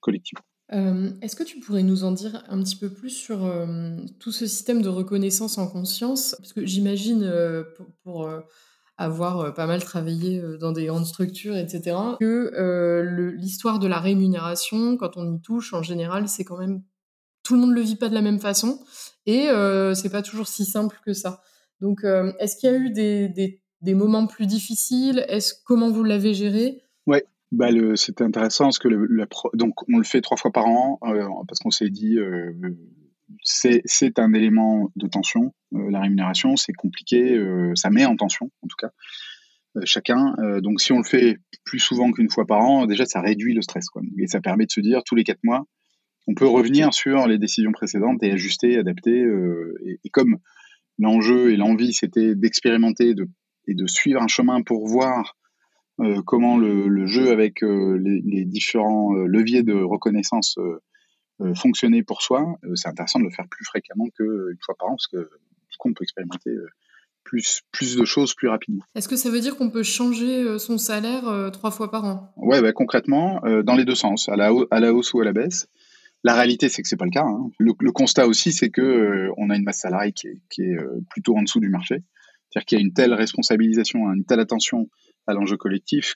collective. 0.00 0.38
Euh, 0.72 1.10
est-ce 1.20 1.34
que 1.34 1.42
tu 1.42 1.58
pourrais 1.58 1.82
nous 1.82 2.04
en 2.04 2.12
dire 2.12 2.44
un 2.48 2.62
petit 2.62 2.76
peu 2.76 2.90
plus 2.90 3.10
sur 3.10 3.44
euh, 3.44 3.96
tout 4.20 4.30
ce 4.30 4.46
système 4.46 4.82
de 4.82 4.88
reconnaissance 4.88 5.58
en 5.58 5.66
conscience? 5.66 6.36
Parce 6.38 6.52
que 6.52 6.64
j'imagine, 6.64 7.24
euh, 7.24 7.64
pour, 8.04 8.30
avoir 8.96 9.54
pas 9.54 9.66
mal 9.66 9.82
travaillé 9.82 10.42
dans 10.60 10.72
des 10.72 10.84
grandes 10.84 11.06
structures, 11.06 11.56
etc., 11.56 11.96
que 12.20 13.32
l'histoire 13.34 13.78
de 13.78 13.86
la 13.86 13.98
rémunération, 13.98 14.98
quand 14.98 15.16
on 15.16 15.36
y 15.36 15.40
touche, 15.40 15.72
en 15.72 15.82
général, 15.82 16.28
c'est 16.28 16.44
quand 16.44 16.58
même... 16.58 16.82
Tout 17.42 17.54
le 17.54 17.60
monde 17.60 17.70
ne 17.70 17.76
le 17.76 17.80
vit 17.80 17.96
pas 17.96 18.10
de 18.10 18.14
la 18.14 18.20
même 18.20 18.40
façon 18.40 18.78
et 19.24 19.48
c'est 19.94 20.10
pas 20.10 20.20
toujours 20.20 20.48
si 20.48 20.66
simple 20.66 21.00
que 21.06 21.14
ça. 21.14 21.40
Donc, 21.80 22.04
est-ce 22.04 22.56
qu'il 22.56 22.70
y 22.70 22.74
a 22.74 22.76
eu 22.76 22.90
des, 22.90 23.94
moments 23.94 24.26
plus 24.26 24.46
difficiles? 24.46 25.26
Comment 25.64 25.90
vous 25.90 26.04
l'avez 26.04 26.34
géré? 26.34 26.82
Bah 27.52 27.68
c'était 27.96 28.24
intéressant 28.24 28.64
parce 28.64 28.78
que 28.78 28.88
le, 28.88 29.26
donc 29.54 29.74
on 29.88 29.98
le 29.98 30.04
fait 30.04 30.20
trois 30.20 30.36
fois 30.36 30.52
par 30.52 30.66
an 30.66 30.98
euh, 31.04 31.26
parce 31.48 31.58
qu'on 31.58 31.70
s'est 31.70 31.90
dit 31.90 32.18
euh, 32.18 32.52
c'est 33.42 34.18
un 34.18 34.32
élément 34.32 34.90
de 34.96 35.06
tension. 35.08 35.54
Euh, 35.74 35.90
la 35.90 36.00
rémunération, 36.00 36.56
c'est 36.56 36.72
compliqué, 36.72 37.40
ça 37.74 37.90
met 37.90 38.04
en 38.04 38.16
tension 38.16 38.50
en 38.62 38.68
tout 38.68 38.76
cas 38.78 38.90
chacun. 39.84 40.34
donc 40.62 40.80
si 40.80 40.90
on 40.92 40.98
le 40.98 41.04
fait 41.04 41.38
plus 41.64 41.78
souvent 41.78 42.10
qu'une 42.10 42.30
fois 42.30 42.44
par 42.44 42.60
an, 42.60 42.86
déjà 42.86 43.06
ça 43.06 43.20
réduit 43.20 43.54
le 43.54 43.62
stress 43.62 43.88
quoi. 43.88 44.02
Et 44.18 44.26
ça 44.26 44.40
permet 44.40 44.66
de 44.66 44.72
se 44.72 44.80
dire 44.80 45.02
tous 45.04 45.14
les 45.14 45.24
quatre 45.24 45.42
mois, 45.44 45.64
on 46.26 46.34
peut 46.34 46.46
revenir 46.46 46.92
sur 46.92 47.26
les 47.28 47.38
décisions 47.38 47.72
précédentes 47.72 48.22
et 48.22 48.32
ajuster, 48.32 48.78
adapter. 48.78 49.24
et, 50.04 50.10
comme 50.10 50.38
l'enjeu 50.98 51.52
et 51.52 51.56
l'envie, 51.56 51.92
c'était 51.94 52.34
d'expérimenter, 52.34 53.14
de 53.14 53.28
et 53.68 53.74
de 53.74 53.86
suivre 53.86 54.20
un 54.20 54.26
chemin 54.28 54.62
pour 54.62 54.88
voir 54.88 55.36
euh, 56.00 56.22
comment 56.24 56.56
le, 56.56 57.06
jeu 57.06 57.30
avec 57.30 57.62
euh, 57.62 57.98
les, 58.02 58.44
différents 58.44 59.14
euh, 59.14 59.26
leviers 59.26 59.62
de 59.62 59.74
reconnaissance 59.74 60.58
fonctionnait 61.54 62.02
pour 62.02 62.20
soi, 62.20 62.58
c'est 62.74 62.88
intéressant 62.88 63.18
de 63.18 63.24
le 63.24 63.30
faire 63.30 63.48
plus 63.48 63.64
fréquemment 63.64 64.04
qu'une 64.14 64.58
fois 64.62 64.74
par 64.78 64.88
an, 64.88 64.92
parce 64.92 65.06
que 65.06 65.16
du 65.16 65.78
coup, 65.78 65.88
on 65.88 65.94
peut 65.94 66.02
expérimenter 66.02 66.50
plus, 67.24 67.62
plus 67.72 67.96
de 67.96 68.04
choses 68.04 68.34
plus 68.34 68.48
rapidement. 68.48 68.84
Est-ce 68.94 69.08
que 69.08 69.16
ça 69.16 69.30
veut 69.30 69.40
dire 69.40 69.56
qu'on 69.56 69.70
peut 69.70 69.82
changer 69.82 70.58
son 70.58 70.76
salaire 70.76 71.50
trois 71.50 71.70
fois 71.70 71.90
par 71.90 72.04
an? 72.04 72.30
Ouais, 72.36 72.60
bah, 72.60 72.74
concrètement, 72.74 73.40
dans 73.64 73.74
les 73.74 73.86
deux 73.86 73.94
sens, 73.94 74.28
à 74.28 74.36
la, 74.36 74.52
à 74.70 74.80
la 74.80 74.92
hausse 74.92 75.14
ou 75.14 75.20
à 75.22 75.24
la 75.24 75.32
baisse. 75.32 75.66
La 76.24 76.34
réalité, 76.34 76.68
c'est 76.68 76.82
que 76.82 76.88
c'est 76.88 76.98
pas 76.98 77.06
le 77.06 77.10
cas. 77.10 77.24
Hein. 77.24 77.50
Le, 77.58 77.90
constat 77.90 78.26
aussi, 78.26 78.52
c'est 78.52 78.68
que 78.68 79.30
on 79.38 79.48
a 79.48 79.56
une 79.56 79.64
masse 79.64 79.80
salariale 79.80 80.12
qui 80.12 80.28
qui 80.50 80.60
est 80.60 80.76
plutôt 81.08 81.38
en 81.38 81.42
dessous 81.42 81.60
du 81.60 81.70
marché. 81.70 82.02
C'est-à-dire 82.50 82.66
qu'il 82.66 82.78
y 82.78 82.82
a 82.82 82.84
une 82.84 82.92
telle 82.92 83.14
responsabilisation, 83.14 84.12
une 84.12 84.26
telle 84.26 84.40
attention 84.40 84.90
à 85.26 85.34
l'enjeu 85.34 85.56
collectif 85.56 86.14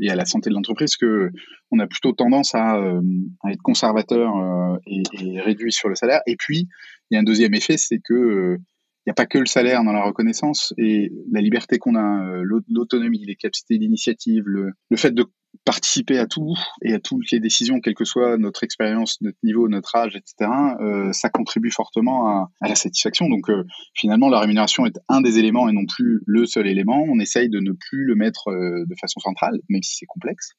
et 0.00 0.10
à 0.10 0.14
la 0.14 0.24
santé 0.24 0.50
de 0.50 0.54
l'entreprise 0.54 0.96
que 0.96 1.30
on 1.70 1.78
a 1.78 1.86
plutôt 1.86 2.12
tendance 2.12 2.54
à, 2.54 2.76
euh, 2.76 3.00
être 3.48 3.62
conservateur 3.62 4.36
euh, 4.36 4.76
et, 4.86 5.40
réduit 5.40 5.72
sur 5.72 5.88
le 5.88 5.94
salaire. 5.94 6.20
Et 6.26 6.36
puis, 6.36 6.68
il 7.10 7.14
y 7.14 7.16
a 7.16 7.20
un 7.20 7.24
deuxième 7.24 7.54
effet, 7.54 7.76
c'est 7.76 7.98
que 7.98 8.14
euh, 8.14 8.56
il 9.04 9.10
n'y 9.10 9.12
a 9.12 9.14
pas 9.14 9.26
que 9.26 9.38
le 9.38 9.46
salaire 9.46 9.84
dans 9.84 9.92
la 9.92 10.02
reconnaissance 10.02 10.74
et 10.78 11.12
la 11.30 11.40
liberté 11.40 11.78
qu'on 11.78 11.94
a, 11.94 12.42
l'autonomie, 12.42 13.24
les 13.24 13.36
capacités 13.36 13.78
d'initiative, 13.78 14.42
le, 14.46 14.72
le, 14.90 14.96
fait 14.96 15.12
de 15.12 15.24
participer 15.64 16.18
à 16.18 16.26
tout 16.26 16.54
et 16.82 16.92
à 16.92 17.00
toutes 17.00 17.30
les 17.30 17.40
décisions, 17.40 17.80
quelle 17.80 17.94
que 17.94 18.04
soit 18.04 18.36
notre 18.38 18.64
expérience, 18.64 19.20
notre 19.20 19.38
niveau, 19.42 19.68
notre 19.68 19.94
âge, 19.96 20.16
etc., 20.16 20.50
euh, 20.80 21.12
ça 21.12 21.28
contribue 21.28 21.70
fortement 21.70 22.28
à, 22.28 22.68
la 22.68 22.74
satisfaction. 22.74 23.28
Donc 23.28 23.48
euh, 23.50 23.64
finalement, 23.94 24.28
la 24.28 24.40
rémunération 24.40 24.86
est 24.86 24.98
un 25.08 25.20
des 25.20 25.38
éléments 25.38 25.68
et 25.68 25.72
non 25.72 25.86
plus 25.86 26.20
le 26.26 26.46
seul 26.46 26.66
élément. 26.66 27.02
On 27.08 27.18
essaye 27.18 27.48
de 27.48 27.60
ne 27.60 27.72
plus 27.72 28.04
le 28.04 28.14
mettre 28.14 28.48
euh, 28.48 28.84
de 28.86 28.94
façon 29.00 29.20
centrale, 29.20 29.60
même 29.68 29.82
si 29.82 29.96
c'est 29.96 30.06
complexe. 30.06 30.50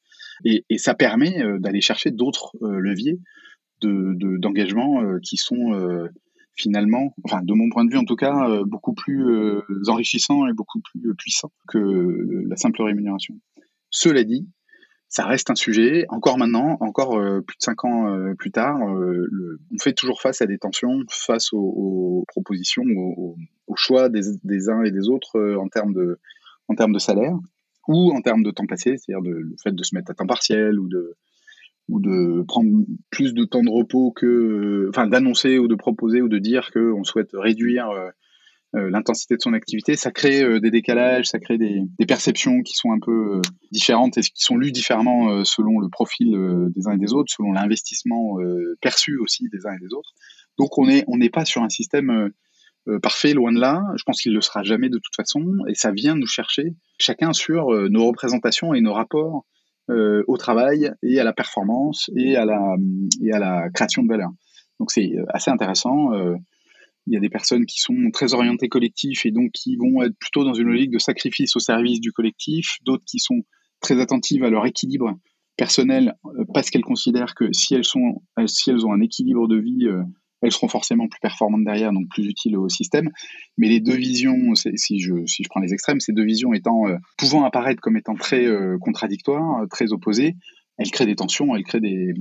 Et, 0.44 0.64
ça 0.78 0.94
permet 0.94 1.42
euh, 1.42 1.58
d'aller 1.58 1.80
chercher 1.80 2.10
d'autres 2.10 2.52
leviers 2.60 3.18
d'engagement 3.80 5.02
de, 5.02 5.20
qui 5.20 5.36
sont 5.36 6.08
finalement, 6.56 7.14
enfin 7.24 7.42
de 7.42 7.54
mon 7.54 7.68
point 7.70 7.84
de 7.84 7.92
vue 7.92 7.98
en 7.98 8.04
tout 8.04 8.16
cas, 8.16 8.64
beaucoup 8.64 8.92
plus 8.92 9.24
enrichissants 9.86 10.48
et 10.48 10.52
beaucoup 10.52 10.80
plus 10.80 11.14
puissants 11.14 11.52
que 11.68 11.78
la 12.48 12.56
simple 12.56 12.82
rémunération. 12.82 13.36
Cela 13.90 14.24
dit, 14.24 14.48
ça 15.08 15.24
reste 15.24 15.50
un 15.50 15.54
sujet. 15.54 16.04
Encore 16.10 16.38
maintenant, 16.38 16.76
encore 16.80 17.18
euh, 17.18 17.40
plus 17.40 17.56
de 17.56 17.62
cinq 17.62 17.84
ans 17.84 18.14
euh, 18.14 18.34
plus 18.34 18.50
tard, 18.50 18.76
euh, 18.88 19.58
on 19.72 19.78
fait 19.78 19.94
toujours 19.94 20.20
face 20.20 20.42
à 20.42 20.46
des 20.46 20.58
tensions, 20.58 21.02
face 21.08 21.52
aux, 21.52 22.24
propositions, 22.28 22.84
aux, 22.86 23.36
choix 23.76 24.08
des, 24.08 24.68
uns 24.68 24.82
et 24.82 24.90
des 24.90 25.08
autres 25.08 25.54
en 25.54 25.68
termes 25.68 25.94
de, 25.94 26.18
en 26.68 26.74
termes 26.74 26.92
de 26.92 26.98
salaire 26.98 27.34
ou 27.86 28.12
en 28.12 28.20
termes 28.20 28.42
de 28.42 28.50
temps 28.50 28.66
passé, 28.66 28.96
c'est-à-dire 28.98 29.22
le 29.22 29.54
fait 29.62 29.74
de 29.74 29.82
se 29.82 29.94
mettre 29.94 30.10
à 30.10 30.14
temps 30.14 30.26
partiel 30.26 30.78
ou 30.78 30.88
de 30.88 31.14
ou 31.88 32.00
de 32.00 32.42
prendre 32.42 32.70
plus 33.08 33.32
de 33.32 33.44
temps 33.44 33.62
de 33.62 33.70
repos 33.70 34.12
que, 34.12 34.90
enfin, 34.90 35.06
d'annoncer 35.06 35.58
ou 35.58 35.68
de 35.68 35.74
proposer 35.74 36.20
ou 36.20 36.28
de 36.28 36.38
dire 36.38 36.70
qu'on 36.70 37.02
souhaite 37.02 37.30
réduire 37.32 37.88
l'intensité 38.74 39.34
de 39.34 39.40
son 39.40 39.54
activité, 39.54 39.96
ça 39.96 40.10
crée 40.10 40.60
des 40.60 40.70
décalages, 40.70 41.26
ça 41.26 41.38
crée 41.38 41.56
des, 41.56 41.82
perceptions 42.06 42.62
qui 42.62 42.74
sont 42.74 42.92
un 42.92 42.98
peu 43.00 43.40
différentes 43.72 44.18
et 44.18 44.20
qui 44.20 44.42
sont 44.42 44.56
lues 44.56 44.72
différemment 44.72 45.44
selon 45.44 45.78
le 45.78 45.88
profil 45.88 46.36
des 46.76 46.86
uns 46.86 46.92
et 46.92 46.98
des 46.98 47.12
autres, 47.12 47.32
selon 47.34 47.52
l'investissement 47.52 48.36
perçu 48.82 49.16
aussi 49.18 49.48
des 49.50 49.66
uns 49.66 49.72
et 49.72 49.78
des 49.78 49.94
autres. 49.94 50.10
Donc 50.58 50.76
on 50.76 50.86
n'est 50.86 51.04
on 51.08 51.16
n'est 51.16 51.30
pas 51.30 51.46
sur 51.46 51.62
un 51.62 51.70
système 51.70 52.30
parfait, 53.02 53.32
loin 53.32 53.52
de 53.52 53.58
là. 53.58 53.82
Je 53.96 54.02
pense 54.04 54.20
qu'il 54.20 54.32
ne 54.32 54.36
le 54.36 54.42
sera 54.42 54.62
jamais 54.62 54.90
de 54.90 54.98
toute 54.98 55.16
façon, 55.16 55.44
et 55.66 55.74
ça 55.74 55.90
vient 55.90 56.14
nous 56.14 56.26
chercher 56.26 56.74
chacun 56.98 57.32
sur 57.32 57.70
nos 57.88 58.06
représentations 58.06 58.74
et 58.74 58.82
nos 58.82 58.92
rapports 58.92 59.46
euh, 59.90 60.22
au 60.26 60.36
travail 60.36 60.92
et 61.02 61.18
à 61.18 61.24
la 61.24 61.32
performance 61.32 62.10
et 62.14 62.36
à 62.36 62.44
la, 62.44 62.74
et 63.24 63.32
à 63.32 63.38
la 63.38 63.70
création 63.70 64.02
de 64.02 64.08
valeur. 64.08 64.28
Donc 64.78 64.90
c'est 64.90 65.16
euh, 65.16 65.24
assez 65.30 65.50
intéressant. 65.50 66.12
Euh, 66.12 66.34
il 67.08 67.14
y 67.14 67.16
a 67.16 67.20
des 67.20 67.28
personnes 67.28 67.66
qui 67.66 67.80
sont 67.80 68.10
très 68.12 68.34
orientées 68.34 68.68
collectif 68.68 69.26
et 69.26 69.30
donc 69.30 69.50
qui 69.52 69.76
vont 69.76 70.02
être 70.02 70.16
plutôt 70.18 70.44
dans 70.44 70.54
une 70.54 70.68
logique 70.68 70.90
de 70.90 70.98
sacrifice 70.98 71.56
au 71.56 71.60
service 71.60 72.00
du 72.00 72.12
collectif, 72.12 72.78
d'autres 72.84 73.04
qui 73.06 73.18
sont 73.18 73.42
très 73.80 74.00
attentives 74.00 74.44
à 74.44 74.50
leur 74.50 74.66
équilibre 74.66 75.18
personnel 75.56 76.14
parce 76.54 76.70
qu'elles 76.70 76.84
considèrent 76.84 77.34
que 77.34 77.52
si 77.52 77.74
elles 77.74 77.84
sont 77.84 78.22
si 78.46 78.70
elles 78.70 78.86
ont 78.86 78.92
un 78.92 79.00
équilibre 79.00 79.48
de 79.48 79.56
vie 79.56 79.88
elles 80.42 80.52
seront 80.52 80.68
forcément 80.68 81.08
plus 81.08 81.20
performantes 81.20 81.64
derrière, 81.64 81.92
donc 81.92 82.08
plus 82.08 82.26
utiles 82.26 82.56
au 82.56 82.68
système. 82.68 83.10
Mais 83.56 83.68
les 83.68 83.80
deux 83.80 83.96
visions, 83.96 84.54
si 84.54 85.00
je, 85.00 85.26
si 85.26 85.42
je 85.42 85.48
prends 85.48 85.60
les 85.60 85.72
extrêmes, 85.72 86.00
ces 86.00 86.12
deux 86.12 86.24
visions 86.24 86.52
étant 86.52 86.86
euh, 86.86 86.96
pouvant 87.16 87.44
apparaître 87.44 87.80
comme 87.80 87.96
étant 87.96 88.14
très 88.14 88.44
euh, 88.46 88.78
contradictoires, 88.78 89.66
très 89.70 89.92
opposées, 89.92 90.36
elles 90.78 90.90
créent 90.90 91.06
des 91.06 91.16
tensions, 91.16 91.54
elles 91.54 91.64
créent 91.64 91.80
des, 91.80 92.14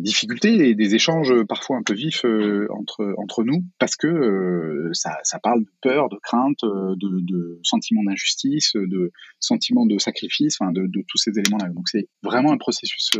difficultés 0.00 0.68
et 0.68 0.74
des 0.74 0.94
échanges 0.94 1.32
parfois 1.48 1.78
un 1.78 1.82
peu 1.82 1.94
vifs 1.94 2.24
euh, 2.26 2.68
entre, 2.70 3.14
entre 3.16 3.42
nous, 3.42 3.64
parce 3.78 3.96
que 3.96 4.90
ça, 4.92 5.16
ça, 5.22 5.38
parle 5.38 5.64
de 5.64 5.70
peur, 5.80 6.08
de 6.10 6.18
crainte, 6.22 6.62
de, 6.62 7.20
de 7.20 7.58
sentiment 7.62 8.02
d'injustice, 8.04 8.72
de 8.74 9.12
sentiment 9.40 9.86
de 9.86 9.98
sacrifice, 9.98 10.58
enfin 10.60 10.72
de, 10.72 10.82
de 10.82 11.04
tous 11.08 11.18
ces 11.18 11.30
éléments-là. 11.38 11.70
Donc 11.70 11.88
c'est 11.88 12.08
vraiment 12.22 12.52
un 12.52 12.58
processus 12.58 13.10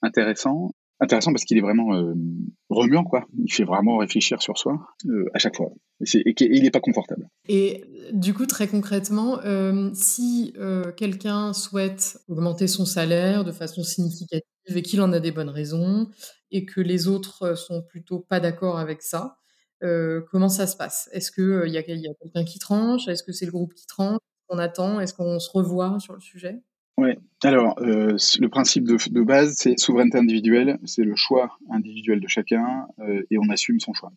intéressant 0.00 0.72
intéressant 1.02 1.32
parce 1.32 1.44
qu'il 1.44 1.58
est 1.58 1.62
vraiment 1.62 1.94
euh, 1.94 2.14
remuant, 2.70 3.04
quoi. 3.04 3.26
Il 3.36 3.52
fait 3.52 3.64
vraiment 3.64 3.98
réfléchir 3.98 4.40
sur 4.40 4.56
soi 4.56 4.86
euh, 5.06 5.26
à 5.34 5.38
chaque 5.38 5.56
fois. 5.56 5.70
Et, 6.14 6.34
il 6.40 6.62
n'est 6.62 6.70
pas 6.70 6.80
confortable. 6.80 7.28
Et 7.48 7.84
du 8.12 8.32
coup, 8.34 8.46
très 8.46 8.68
concrètement, 8.68 9.40
euh, 9.40 9.90
si 9.94 10.54
quelqu'un 10.96 11.52
souhaite 11.52 12.18
augmenter 12.28 12.68
son 12.68 12.86
salaire 12.86 13.44
de 13.44 13.52
façon 13.52 13.82
significative 13.82 14.44
et 14.68 14.82
qu'il 14.82 15.00
en 15.00 15.12
a 15.12 15.20
des 15.20 15.32
bonnes 15.32 15.50
raisons, 15.50 16.08
et 16.50 16.64
que 16.64 16.80
les 16.80 17.08
autres 17.08 17.56
sont 17.56 17.82
plutôt 17.82 18.20
pas 18.20 18.38
d'accord 18.38 18.78
avec 18.78 19.02
ça, 19.02 19.38
comment 20.30 20.48
ça 20.48 20.66
se 20.66 20.76
passe? 20.76 21.08
Est-ce 21.12 21.32
qu'il 21.32 21.72
y 21.72 21.76
a, 21.76 21.80
a 21.80 21.82
quelqu'un 21.82 22.44
qui 22.44 22.58
tranche? 22.58 23.08
Est-ce 23.08 23.22
que 23.22 23.32
c'est 23.32 23.46
le 23.46 23.52
groupe 23.52 23.74
qui 23.74 23.86
tranche? 23.86 24.20
On 24.48 24.58
attend? 24.58 25.00
Est-ce 25.00 25.14
qu'on 25.14 25.38
se 25.40 25.50
revoit 25.50 25.98
sur 25.98 26.14
le 26.14 26.20
sujet? 26.20 26.62
Oui, 26.98 27.10
alors 27.42 27.78
euh, 27.80 28.16
le 28.38 28.48
principe 28.48 28.84
de, 28.84 29.22
base, 29.22 29.54
c'est 29.56 29.78
souveraineté 29.78 30.18
individuelle, 30.18 30.78
c'est 30.84 31.04
le 31.04 31.16
choix 31.16 31.56
individuel 31.70 32.20
de 32.20 32.28
chacun 32.28 32.86
euh, 33.00 33.22
et 33.30 33.38
on 33.38 33.48
assume 33.50 33.80
son 33.80 33.94
choix. 33.94 34.12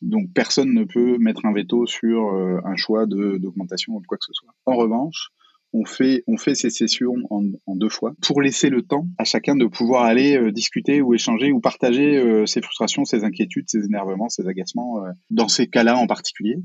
Donc 0.00 0.32
personne 0.32 0.72
ne 0.72 0.84
peut 0.84 1.18
mettre 1.18 1.44
un 1.44 1.52
veto 1.52 1.86
sur 1.86 2.34
euh, 2.34 2.60
un 2.64 2.76
choix 2.76 3.06
d'augmentation 3.06 3.94
ou 3.94 4.00
de 4.00 4.06
quoi 4.06 4.16
que 4.16 4.24
ce 4.24 4.32
soit. 4.32 4.54
En 4.64 4.76
revanche, 4.76 5.30
on 5.72 5.84
fait, 5.84 6.24
on 6.26 6.36
fait 6.36 6.54
ces 6.54 6.70
sessions 6.70 7.14
en, 7.30 7.76
deux 7.76 7.88
fois 7.88 8.12
pour 8.22 8.42
laisser 8.42 8.70
le 8.70 8.82
temps 8.82 9.06
à 9.18 9.24
chacun 9.24 9.54
de 9.54 9.66
pouvoir 9.66 10.04
aller 10.04 10.36
euh, 10.36 10.50
discuter 10.50 11.00
ou 11.00 11.14
échanger 11.14 11.52
ou 11.52 11.60
partager 11.60 12.16
euh, 12.16 12.44
ses 12.46 12.60
frustrations, 12.60 13.04
ses 13.04 13.24
inquiétudes, 13.24 13.68
ses 13.68 13.84
énervements, 13.84 14.28
ses 14.28 14.46
agacements 14.48 15.04
euh, 15.04 15.10
dans 15.30 15.48
ces 15.48 15.68
cas-là 15.68 15.96
en 15.96 16.06
particulier, 16.06 16.56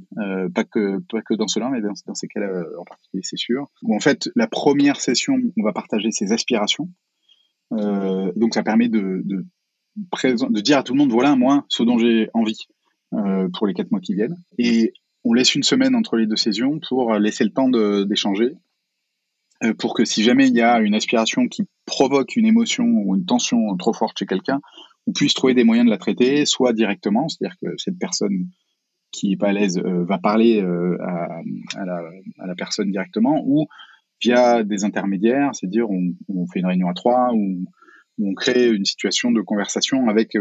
pas 0.53 0.63
que 0.63 0.99
pas 1.09 1.21
que 1.21 1.35
dans 1.35 1.47
cela, 1.47 1.69
mais 1.69 1.81
dans, 1.81 1.93
dans 2.07 2.15
ces 2.15 2.27
cas-là 2.27 2.63
en 2.79 2.83
particulier, 2.83 3.21
c'est 3.23 3.37
sûr. 3.37 3.67
En 3.87 3.99
fait, 3.99 4.29
la 4.35 4.47
première 4.47 4.99
session, 4.99 5.35
on 5.57 5.63
va 5.63 5.73
partager 5.73 6.11
ses 6.11 6.31
aspirations. 6.31 6.89
donc 7.71 8.53
ça 8.53 8.63
permet 8.63 8.89
de, 8.89 9.21
de, 9.23 9.45
de 9.95 10.61
dire 10.61 10.79
à 10.79 10.83
tout 10.83 10.93
le 10.93 10.99
monde 10.99 11.11
voilà 11.11 11.35
moi 11.35 11.65
ce 11.69 11.83
dont 11.83 11.97
j'ai 11.97 12.29
envie 12.33 12.67
pour 13.53 13.67
les 13.67 13.73
quatre 13.73 13.91
mois 13.91 14.01
qui 14.01 14.13
viennent 14.13 14.37
et 14.57 14.93
on 15.23 15.33
laisse 15.33 15.55
une 15.55 15.63
semaine 15.63 15.95
entre 15.95 16.17
les 16.17 16.27
deux 16.27 16.35
sessions 16.35 16.79
pour 16.87 17.13
laisser 17.15 17.43
le 17.43 17.51
temps 17.51 17.69
d'échanger 17.69 18.55
pour 19.77 19.93
que 19.93 20.05
si 20.05 20.23
jamais 20.23 20.47
il 20.47 20.55
y 20.55 20.61
a 20.61 20.79
une 20.79 20.95
aspiration 20.95 21.47
qui 21.47 21.67
provoque 21.85 22.35
une 22.35 22.45
émotion 22.45 22.85
ou 22.85 23.15
une 23.15 23.25
tension 23.25 23.75
trop 23.77 23.93
forte 23.93 24.19
chez 24.19 24.25
quelqu'un, 24.25 24.59
on 25.07 25.13
puisse 25.13 25.33
trouver 25.33 25.53
des 25.53 25.63
moyens 25.63 25.85
de 25.85 25.91
la 25.91 25.97
traiter, 25.97 26.45
soit 26.45 26.73
directement, 26.73 27.27
c'est-à-dire 27.29 27.57
que 27.61 27.77
cette 27.77 27.97
personne 27.97 28.47
qui 29.11 29.33
est 29.33 29.37
pas 29.37 29.49
à 29.49 29.53
l'aise 29.53 29.77
euh, 29.77 30.03
va 30.03 30.17
parler 30.17 30.61
euh, 30.61 30.97
à, 31.01 31.85
la, 31.85 32.55
personne 32.55 32.91
directement, 32.91 33.41
ou 33.45 33.67
via 34.21 34.63
des 34.63 34.83
intermédiaires, 34.83 35.51
c'est-à-dire 35.53 35.87
on, 35.89 36.47
fait 36.51 36.59
une 36.59 36.65
réunion 36.65 36.89
à 36.89 36.93
trois, 36.93 37.31
ou 37.33 37.65
on 38.21 38.33
crée 38.33 38.69
une 38.69 38.85
situation 38.85 39.31
de 39.31 39.41
conversation 39.41 40.07
avec 40.09 40.37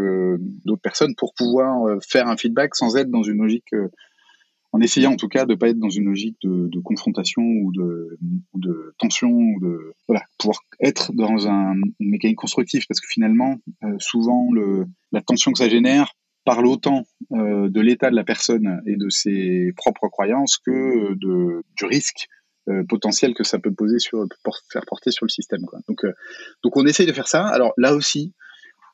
d'autres 0.65 0.81
personnes 0.81 1.15
pour 1.17 1.35
pouvoir 1.35 1.99
faire 2.09 2.29
un 2.29 2.37
feedback 2.37 2.77
sans 2.77 2.97
être 2.97 3.11
dans 3.11 3.25
une 3.25 3.39
logique 3.39 3.75
en 4.75 4.81
essayant 4.81 5.13
en 5.13 5.17
tout 5.17 5.29
cas 5.29 5.47
de 5.47 5.55
pas 5.55 5.69
être 5.69 5.79
dans 5.79 5.89
une 5.89 6.07
logique 6.07 6.37
de, 6.43 6.81
confrontation 6.81 7.43
ou 7.43 7.71
de, 7.73 8.95
tension, 8.99 9.31
ou 9.31 9.61
de 9.61 9.93
pouvoir 10.37 10.59
être 10.81 11.13
dans 11.13 11.47
un, 11.47 11.75
une 12.01 12.11
mécanique 12.11 12.39
constructive, 12.39 12.83
parce 12.89 13.01
que 13.01 13.07
finalement, 13.09 13.61
euh, 13.85 13.95
souvent, 14.01 14.49
la 15.13 15.23
tension 15.23 15.53
que 15.53 15.59
ça 15.59 15.69
génère 15.69 16.17
parle 16.45 16.67
autant 16.67 17.05
euh, 17.31 17.69
de 17.69 17.81
l'état 17.81 18.11
de 18.11 18.17
la 18.17 18.25
personne 18.25 18.83
et 18.85 18.97
de 18.97 19.09
ses 19.11 19.73
propres 19.77 20.09
croyances 20.09 20.59
que 20.59 21.15
du 21.15 21.85
risque 21.85 22.27
euh, 22.69 22.83
potentiel 22.89 23.33
que 23.33 23.45
ça 23.45 23.61
peut 23.61 23.73
poser 23.73 24.01
sur 24.01 24.27
faire 24.73 24.85
porter 24.89 25.13
sur 25.13 25.25
le 25.25 25.31
système. 25.31 25.61
Donc, 25.89 26.01
donc 26.65 26.77
on 26.77 26.85
essaye 26.85 27.07
de 27.07 27.13
faire 27.13 27.29
ça. 27.29 27.47
Alors 27.47 27.75
là 27.77 27.95
aussi, 27.95 28.35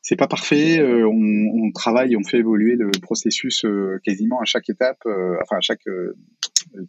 c'est 0.02 0.16
pas 0.16 0.26
parfait. 0.26 0.78
Euh, 0.80 1.06
on, 1.06 1.66
on, 1.66 1.72
travaille, 1.72 2.16
on 2.16 2.24
fait 2.24 2.38
évoluer 2.38 2.76
le 2.76 2.90
processus 3.02 3.64
euh, 3.64 3.98
quasiment 4.04 4.40
à 4.40 4.44
chaque 4.44 4.68
étape, 4.68 5.00
euh, 5.06 5.36
enfin 5.42 5.56
à 5.56 5.60
chaque 5.60 5.84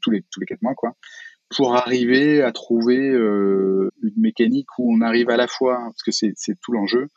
tous 0.01 0.11
les 0.11 0.23
tous 0.31 0.39
les 0.39 0.45
quatre 0.45 0.61
mois, 0.61 0.75
quoi, 0.75 0.95
pour 1.55 1.75
arriver 1.75 2.41
à 2.41 2.51
trouver 2.51 2.97
une 2.97 3.89
mécanique 4.17 4.67
où 4.77 4.93
on 4.93 5.01
arrive 5.01 5.29
à 5.29 5.37
la 5.37 5.47
fois, 5.47 5.77
parce 5.77 6.03
que 6.03 6.11
c'est 6.11 6.33
c'est 6.35 6.59
tout 6.61 6.71
l'enjeu. 6.71 7.07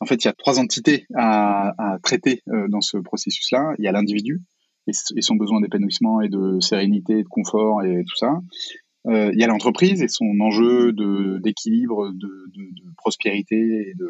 En 0.00 0.06
fait, 0.06 0.24
il 0.24 0.26
y 0.26 0.30
a 0.30 0.32
trois 0.32 0.60
entités 0.60 1.06
à, 1.16 1.74
à 1.76 1.98
traiter 1.98 2.42
dans 2.68 2.80
ce 2.80 2.98
processus-là. 2.98 3.74
Il 3.78 3.84
y 3.84 3.88
a 3.88 3.92
l'individu 3.92 4.40
et, 4.86 5.22
son 5.22 5.34
besoin 5.34 5.60
d'épanouissement 5.60 6.20
et 6.20 6.28
de 6.28 6.60
sérénité, 6.60 7.22
de 7.22 7.28
confort 7.28 7.82
et 7.84 8.04
tout 8.04 8.16
ça. 8.16 8.40
Euh, 9.06 9.30
il 9.32 9.40
y 9.40 9.44
a 9.44 9.46
l'entreprise 9.46 10.02
et 10.02 10.08
son 10.08 10.38
enjeu 10.40 10.92
de 10.92 11.38
d'équilibre, 11.38 12.10
de, 12.12 12.28
de, 12.54 12.62
de, 12.62 12.94
prospérité 12.96 13.56
et 13.56 13.94
de, 13.94 14.08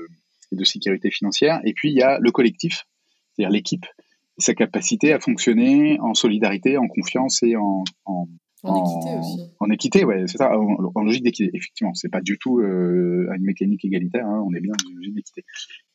et 0.53 0.57
de 0.57 0.65
sécurité 0.65 1.11
financière. 1.11 1.61
Et 1.65 1.73
puis 1.73 1.91
il 1.91 1.97
y 1.97 2.03
a 2.03 2.19
le 2.21 2.31
collectif, 2.31 2.85
c'est-à-dire 3.33 3.53
l'équipe, 3.53 3.87
sa 4.39 4.55
capacité 4.55 5.13
à 5.13 5.21
fonctionner 5.21 5.99
en 6.01 6.15
solidarité, 6.15 6.77
en 6.77 6.87
confiance 6.89 7.43
et 7.43 7.57
en, 7.57 7.85
en 8.05 8.29
en, 8.65 8.75
équité 8.75 9.19
aussi. 9.19 9.41
En 9.61 9.71
équité, 9.71 10.05
ouais, 10.05 10.25
c'est 10.27 10.39
ça, 10.39 10.59
en, 10.59 11.03
logique 11.03 11.23
d'équité. 11.23 11.51
Effectivement, 11.55 11.95
c'est 11.95 12.09
pas 12.09 12.21
du 12.21 12.39
tout 12.39 12.59
euh, 12.59 13.29
une 13.37 13.45
mécanique 13.45 13.85
égalitaire, 13.85 14.27
hein, 14.27 14.43
on 14.45 14.53
est 14.53 14.61
bien 14.61 14.73
dans 14.73 14.91
une 14.91 14.97
logique 14.97 15.15
d'équité. 15.15 15.45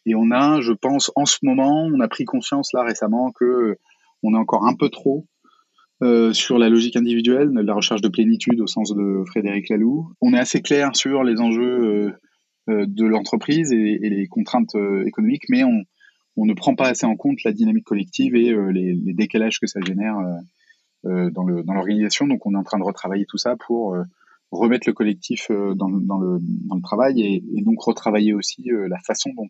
Et 0.06 0.16
on 0.16 0.32
a, 0.32 0.62
je 0.62 0.72
pense, 0.72 1.12
en 1.16 1.26
ce 1.26 1.40
moment, 1.44 1.84
on 1.94 2.00
a 2.00 2.08
pris 2.08 2.24
conscience 2.26 2.72
là 2.74 2.84
récemment 2.84 3.32
que 3.32 3.78
on 4.24 4.34
est 4.34 4.38
encore 4.38 4.66
un 4.66 4.76
peu 4.76 4.90
trop 4.90 5.28
euh, 6.02 6.34
sur 6.34 6.58
la 6.58 6.70
logique 6.70 6.96
individuelle, 6.96 7.50
la 7.54 7.74
recherche 7.74 8.02
de 8.02 8.10
plénitude 8.10 8.60
au 8.62 8.68
sens 8.68 8.94
de 8.94 9.24
Frédéric 9.28 9.70
Laloux. 9.70 10.12
On 10.22 10.34
est 10.34 10.40
assez 10.40 10.62
clair 10.62 10.96
sur 10.96 11.24
les 11.24 11.40
enjeux 11.40 11.62
euh, 11.64 12.08
euh, 12.08 12.12
de 12.68 13.06
l'entreprise 13.06 13.72
et, 13.72 13.98
les 14.02 14.28
contraintes 14.28 14.76
euh, 14.76 15.06
économiques, 15.06 15.46
mais 15.50 15.64
on, 15.64 15.84
ne 16.38 16.54
prend 16.54 16.76
pas 16.76 16.88
assez 16.88 17.06
en 17.06 17.16
compte 17.16 17.44
la 17.44 17.52
dynamique 17.52 17.86
collective 17.86 18.36
et 18.36 18.52
euh, 18.52 18.72
les, 18.72 18.96
décalages 19.14 19.60
que 19.60 19.68
ça 19.68 19.80
génère 19.86 20.16
dans 21.04 21.44
l'organisation. 21.44 22.28
Donc 22.28 22.46
on 22.46 22.54
est 22.54 22.58
en 22.58 22.64
train 22.64 22.80
de 22.80 22.84
retravailler 22.84 23.26
tout 23.28 23.38
ça 23.38 23.58
pour 23.58 23.98
remettre 24.52 24.88
le 24.88 24.94
collectif 24.94 25.52
dans, 25.52 25.90
le, 25.90 26.82
travail 26.82 27.22
et, 27.22 27.62
donc 27.62 27.82
retravailler 27.82 28.34
aussi 28.34 28.70
la 28.88 29.00
façon 29.00 29.32
dont, 29.36 29.50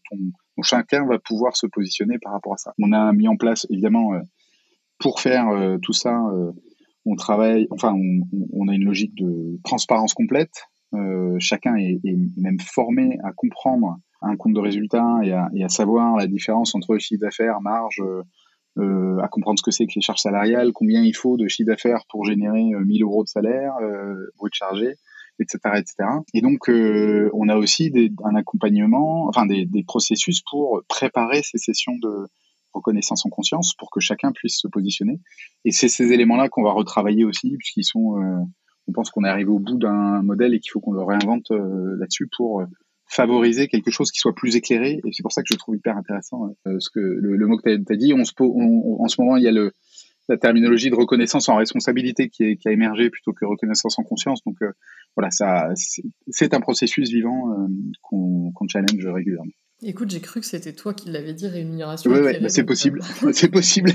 on, 0.58 0.63
chacun 0.63 1.06
va 1.06 1.19
pouvoir 1.19 1.56
se 1.56 1.67
positionner 1.67 2.17
par 2.17 2.34
rapport 2.34 2.54
à 2.54 2.58
ça. 2.58 2.73
On 2.82 2.91
a 2.91 3.13
mis 3.13 3.28
en 3.28 3.38
place 3.38 3.67
évidemment 3.69 4.13
pour 4.97 5.19
faire 5.19 5.45
tout 5.84 5.93
ça, 5.93 6.19
on 7.06 7.15
travaille, 7.15 7.67
enfin 7.69 7.93
on, 8.54 8.67
a 8.67 8.73
une 8.73 8.86
logique 8.86 9.13
de 9.15 9.60
transparence 9.63 10.13
complète 10.13 10.67
euh, 10.94 11.36
chacun 11.40 11.76
est, 11.76 12.00
même 12.38 12.60
formé 12.60 13.18
à 13.24 13.32
comprendre 13.32 13.98
un 14.22 14.36
compte 14.36 14.54
de 14.54 14.60
résultat 14.60 15.20
et 15.24 15.34
à, 15.34 15.70
savoir 15.70 16.16
la 16.16 16.28
différence 16.28 16.76
entre 16.76 16.98
chiffre 16.98 17.22
d'affaires, 17.22 17.60
marge, 17.62 18.02
euh, 18.78 19.20
à 19.22 19.28
comprendre 19.28 19.60
ce 19.60 19.64
que 19.64 19.72
c'est 19.72 19.86
que 19.86 19.94
les 19.96 20.02
charges 20.02 20.22
salariales, 20.22 20.72
combien 20.74 21.04
il 21.04 21.16
faut 21.16 21.38
de 21.38 21.48
chiffre 21.48 21.68
d'affaires 21.68 22.06
pour 22.10 22.26
générer 22.26 22.64
1000 22.64 23.04
euh, 23.04 23.06
euros 23.06 23.24
de 23.24 23.30
salaire 23.30 23.74
euh, 23.82 24.32
brut 24.38 24.54
chargé, 24.54 24.96
etc., 25.40 25.60
etc. 25.76 25.96
Et 26.34 26.42
donc, 26.42 26.70
euh, 26.70 27.30
on 27.34 27.50
a 27.50 27.56
aussi 27.56 27.92
un 28.24 28.36
accompagnement, 28.36 29.28
enfin 29.28 29.46
des, 29.46 29.68
processus 29.86 30.42
pour 30.50 30.82
préparer 30.88 31.42
ces 31.44 31.58
sessions 31.58 31.96
de 32.02 32.28
reconnaissance 32.74 33.26
en 33.28 33.30
conscience 33.30 33.76
pour 33.78 33.92
que 33.92 34.00
chacun 34.00 34.32
puisse 34.32 34.60
se 34.60 34.68
positionner. 34.68 35.20
Et 35.66 35.72
c'est 35.72 35.90
ces 35.90 36.12
éléments-là 36.12 36.50
qu'on 36.50 36.64
va 36.64 36.72
retravailler 36.72 37.26
aussi, 37.26 37.56
puisqu'ils 37.58 37.84
sont, 37.84 38.16
on 38.88 38.91
pense 38.91 39.10
qu'on 39.10 39.24
est 39.24 39.30
arrivé 39.30 39.50
au 39.50 39.60
bout 39.60 39.78
d'un 39.78 40.22
modèle 40.22 40.54
et 40.54 40.60
qu'il 40.60 40.72
faut 40.72 40.80
qu'on 40.80 40.93
le 40.93 41.04
réinvente 41.04 41.52
là-dessus 41.52 42.28
pour 42.36 42.63
favoriser 43.08 43.67
quelque 43.67 43.91
chose 43.91 44.12
qui 44.12 44.19
soit 44.19 44.36
plus 44.36 44.56
éclairé. 44.56 45.00
Et 45.06 45.12
c'est 45.12 45.24
pour 45.24 45.32
ça 45.32 45.41
que 45.41 45.48
je 45.52 45.58
trouve 45.58 45.76
hyper 45.76 45.98
intéressant 45.98 46.56
ce 46.65 46.89
que 46.89 47.00
le, 47.00 47.48
mot 47.48 47.58
que 47.58 47.63
tu 47.63 47.93
as, 47.93 47.96
dit. 47.96 48.13
On 48.13 48.26
se, 48.26 48.34
en 48.39 49.08
ce 49.08 49.22
moment, 49.22 49.38
il 49.38 49.43
y 49.43 49.48
a 49.48 49.52
le, 49.52 49.72
la 50.28 50.38
terminologie 50.38 50.89
de 50.89 50.96
reconnaissance 50.96 51.48
en 51.50 51.56
responsabilité 51.56 52.30
qui, 52.30 52.58
qui, 52.58 52.67
a 52.67 52.72
émergé 52.72 53.10
plutôt 53.10 53.34
que 53.34 53.46
reconnaissance 53.46 53.98
en 54.00 54.04
conscience. 54.04 54.43
Donc 54.46 54.58
voilà, 55.15 55.32
ça, 55.32 55.69
c'est 56.28 56.54
un 56.54 56.60
processus 56.60 57.10
vivant 57.10 57.67
qu'on 58.02 58.67
challenge 58.67 59.06
régulièrement. 59.06 59.52
Écoute, 59.86 60.10
j'ai 60.12 60.22
cru 60.22 60.39
que 60.39 60.46
c'était 60.46 60.74
toi 60.74 60.93
qui 60.93 61.10
l'avais 61.10 61.34
dit, 61.34 61.48
rémunération. 61.48 62.10
Oui, 62.10 62.19
ouais, 62.19 62.39
bah, 62.39 62.48
c'est 62.48 62.63
possible. 62.63 63.02
c'est 63.34 63.52
possible. 63.52 63.91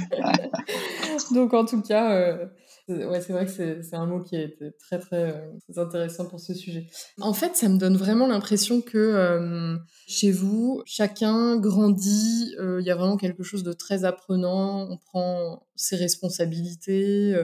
Donc, 1.32 1.54
en 1.54 1.64
tout 1.64 1.80
cas, 1.80 2.12
euh, 2.12 2.46
ouais, 2.88 3.20
c'est 3.20 3.32
vrai 3.32 3.46
que 3.46 3.82
c'est 3.82 3.96
un 3.96 4.06
mot 4.06 4.20
qui 4.20 4.36
est 4.36 4.58
très, 4.78 4.98
très, 4.98 5.32
euh, 5.32 5.80
intéressant 5.80 6.26
pour 6.26 6.40
ce 6.40 6.54
sujet. 6.54 6.86
En 7.20 7.32
fait, 7.32 7.56
ça 7.56 7.68
me 7.68 7.78
donne 7.78 7.96
vraiment 7.96 8.26
l'impression 8.26 8.80
que 8.80 8.98
euh, 8.98 9.76
chez 10.06 10.30
vous, 10.30 10.82
chacun 10.86 11.56
grandit, 11.56 12.54
il 12.58 12.84
y 12.84 12.90
a 12.90 12.96
vraiment 12.96 13.16
quelque 13.16 13.42
chose 13.42 13.62
de 13.62 13.72
très 13.72 14.04
apprenant, 14.04 14.88
on 14.90 14.96
prend 14.98 15.66
ses 15.76 15.96
responsabilités. 15.96 17.36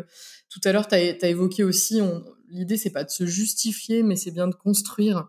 tout 0.51 0.61
à 0.65 0.73
l'heure, 0.73 0.89
tu 0.89 0.95
as, 0.95 1.29
évoqué 1.29 1.65
aussi, 1.65 2.01
l'idée, 2.49 2.77
c'est 2.77 2.91
pas 2.91 3.05
de 3.05 3.11
se 3.11 3.27
justifier, 3.27 4.03
mais 4.03 4.17
c'est 4.17 4.31
bien 4.31 4.49
de 4.49 4.55
construire. 4.55 5.29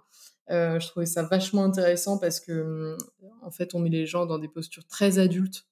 Euh, 0.51 0.79
je 0.79 0.87
trouvais 0.87 1.05
ça 1.05 1.23
vachement 1.23 1.63
intéressant 1.63 2.17
parce 2.17 2.39
que, 2.39 2.97
en 3.41 3.51
fait, 3.51 3.73
on 3.73 3.79
met 3.79 3.89
les 3.89 4.05
gens 4.05 4.25
dans 4.25 4.37
des 4.37 4.47
postures 4.47 4.85
très 4.85 5.17
adultes 5.17 5.67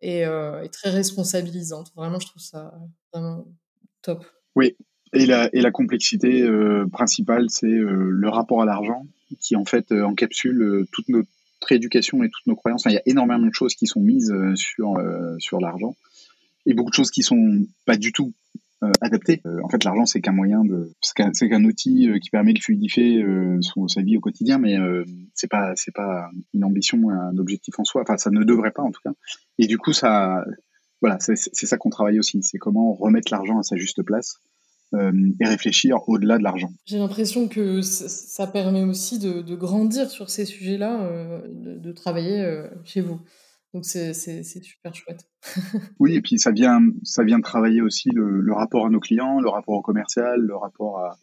et, 0.00 0.26
euh, 0.26 0.66
très 0.68 0.90
responsabilisantes. 0.90 1.92
Vraiment, 1.94 2.18
je 2.18 2.26
trouve 2.26 2.42
ça 2.42 2.74
vraiment 3.12 3.46
Oui, 4.56 4.76
et 5.12 5.26
la, 5.26 5.48
et 5.54 5.60
la 5.60 5.70
complexité 5.70 6.42
euh, 6.42 6.86
principale, 6.90 7.46
c'est 7.48 7.66
le 7.66 8.28
rapport 8.28 8.62
à 8.62 8.64
l'argent 8.64 9.06
qui, 9.40 9.56
en 9.56 9.64
fait, 9.64 9.92
encapsule 9.92 10.86
toute 10.92 11.08
notre 11.08 11.28
éducation 11.70 12.22
et 12.22 12.30
toutes 12.30 12.46
nos 12.46 12.56
croyances. 12.56 12.84
il 12.86 12.92
y 12.92 12.96
a 12.96 13.02
énormément 13.06 13.46
de 13.46 13.54
choses 13.54 13.74
qui 13.74 13.86
sont 13.86 14.00
mises 14.00 14.34
sur, 14.54 15.00
sur 15.38 15.60
l'argent 15.60 15.94
et 16.66 16.74
beaucoup 16.74 16.90
de 16.90 16.94
choses 16.94 17.10
qui 17.10 17.22
sont 17.22 17.66
pas 17.86 17.96
du 17.96 18.12
tout 18.12 18.32
euh, 18.82 18.92
adapté. 19.00 19.42
Euh, 19.46 19.60
en 19.62 19.68
fait, 19.68 19.84
l'argent, 19.84 20.06
c'est 20.06 20.20
qu'un 20.20 20.32
moyen 20.32 20.64
de, 20.64 20.92
c'est 21.02 21.48
qu'un 21.48 21.64
outil 21.64 22.08
euh, 22.08 22.18
qui 22.18 22.30
permet 22.30 22.52
de 22.52 22.60
fluidifier 22.60 23.24
sa 23.88 24.02
vie 24.02 24.16
au 24.16 24.20
quotidien, 24.20 24.58
mais 24.58 24.76
c'est 25.34 25.48
pas, 25.48 25.74
pas 25.94 26.30
une 26.54 26.64
ambition, 26.64 27.10
un 27.10 27.36
objectif 27.38 27.78
en 27.78 27.84
soi. 27.84 28.02
Enfin, 28.02 28.16
ça 28.16 28.30
ne 28.30 28.42
devrait 28.44 28.70
pas 28.70 28.82
en 28.82 28.90
tout 28.90 29.00
cas. 29.04 29.12
Et 29.58 29.66
du 29.66 29.78
coup, 29.78 29.92
ça, 29.92 30.44
voilà, 31.00 31.18
c'est 31.20 31.36
ça 31.36 31.76
qu'on 31.76 31.90
travaille 31.90 32.18
aussi. 32.18 32.42
C'est 32.42 32.58
comment 32.58 32.94
remettre 32.94 33.32
l'argent 33.32 33.58
à 33.58 33.62
sa 33.62 33.76
juste 33.76 34.02
place. 34.02 34.36
et 34.92 35.46
réfléchir 35.46 35.96
au-delà 36.08 36.36
de 36.38 36.42
l'argent. 36.42 36.70
J'ai 36.84 36.98
l'impression 36.98 37.48
que 37.48 37.80
ça 37.80 38.46
permet 38.46 38.82
aussi 38.82 39.18
de, 39.18 39.40
de 39.40 39.54
grandir 39.54 40.10
sur 40.10 40.30
ces 40.30 40.44
sujets-là, 40.44 41.08
de, 41.48 41.78
de, 41.78 41.92
travailler 41.92 42.64
chez 42.84 43.00
vous. 43.00 43.20
Donc 43.72 43.84
c'est 43.84 44.42
super 44.42 44.94
chouette. 44.94 45.28
oui, 46.00 46.14
et 46.14 46.20
puis 46.20 46.38
ça 46.38 46.50
vient, 46.50 46.80
ça 47.04 47.22
vient 47.22 47.40
travailler 47.40 47.82
aussi 47.82 48.10
le, 48.12 48.52
rapport 48.52 48.86
à 48.86 48.90
nos 48.90 49.00
clients, 49.00 49.40
le 49.40 49.48
rapport 49.48 49.74
au 49.74 49.82
commercial, 49.82 50.40
le 50.40 50.56
rapport 50.56 50.98
à, 50.98 51.16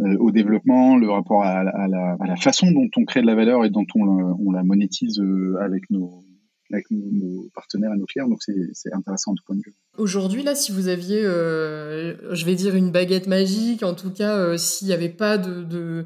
euh, 0.00 0.16
au 0.18 0.32
développement, 0.32 0.96
le 0.96 1.08
rapport 1.08 1.44
à, 1.44 1.62
la, 1.62 1.70
à, 1.70 2.26
la, 2.26 2.36
façon 2.36 2.70
dont 2.72 2.88
on 2.96 3.04
crée 3.04 3.20
de 3.20 3.26
la 3.26 3.36
valeur 3.36 3.64
et 3.64 3.70
dont 3.70 3.86
on, 3.94 4.36
on 4.44 4.50
la 4.50 4.64
monétise 4.64 5.20
euh, 5.20 5.56
avec 5.60 5.88
nos, 5.90 6.24
avec 6.72 6.86
nos, 6.90 7.48
partenaires 7.54 7.92
et 7.94 7.98
nos 7.98 8.06
clients. 8.06 8.28
Donc 8.28 8.42
c'est 8.42 8.92
intéressant 8.92 9.32
de 9.34 9.40
point 9.46 9.56
de 9.56 9.62
vue. 9.64 9.74
Aujourd'hui, 9.96 10.42
là, 10.42 10.54
si 10.54 10.72
vous 10.72 10.88
aviez, 10.88 11.24
euh, 11.24 12.34
je 12.34 12.44
vais 12.44 12.54
dire, 12.54 12.74
une 12.74 12.90
baguette 12.90 13.26
magique, 13.26 13.82
en 13.82 13.94
tout 13.94 14.12
cas, 14.12 14.56
s'il 14.58 14.88
n'y 14.88 14.94
avait 14.94 15.08
pas 15.08 15.38
de, 15.38 15.62
de, 15.64 16.04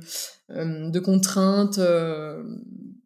de 0.48 0.98
contraintes, 1.01 1.81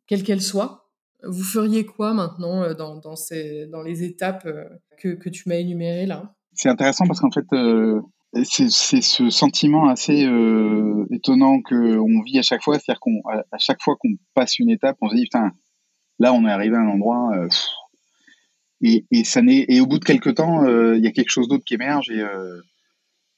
quelles 0.06 0.22
qu'elles 0.22 0.42
soient, 0.42 0.86
vous 1.28 1.42
feriez 1.42 1.84
quoi 1.84 2.14
maintenant 2.14 2.62
euh, 2.62 2.74
dans, 2.74 2.96
dans, 2.96 3.16
ces, 3.16 3.66
dans 3.66 3.82
les 3.82 4.02
étapes 4.02 4.46
euh, 4.46 4.64
que, 4.98 5.08
que 5.08 5.28
tu 5.28 5.48
m'as 5.48 5.56
énumérées 5.56 6.06
là? 6.06 6.34
C'est 6.54 6.68
intéressant 6.68 7.06
parce 7.06 7.20
qu'en 7.20 7.30
fait, 7.30 7.44
euh, 7.52 8.00
c'est 8.44 8.70
ce 8.70 9.28
sentiment 9.28 9.88
assez 9.88 10.26
étonnant 11.10 11.60
qu'on 11.60 12.22
vit 12.22 12.38
à 12.38 12.42
chaque 12.42 12.62
fois. 12.62 12.78
C'est-à-dire 12.78 13.00
qu'à 13.00 13.44
à 13.52 13.58
chaque 13.58 13.82
fois 13.82 13.96
qu'on 14.00 14.08
passe 14.34 14.58
une 14.58 14.70
étape, 14.70 14.96
on 15.02 15.10
se 15.10 15.16
dit, 15.16 15.24
putain, 15.24 15.52
là, 16.18 16.32
on 16.32 16.46
est 16.46 16.50
arrivé 16.50 16.76
à 16.76 16.80
un 16.80 16.88
endroit. 16.88 17.32
et, 18.80 19.04
et, 19.10 19.24
ça 19.24 19.40
et 19.46 19.80
au 19.80 19.86
bout 19.86 19.98
de 19.98 20.04
quelques 20.04 20.34
temps, 20.34 20.66
il 20.94 21.04
y 21.04 21.06
a 21.06 21.12
quelque 21.12 21.30
chose 21.30 21.48
d'autre 21.48 21.64
qui 21.64 21.74
émerge 21.74 22.10
et, 22.10 22.24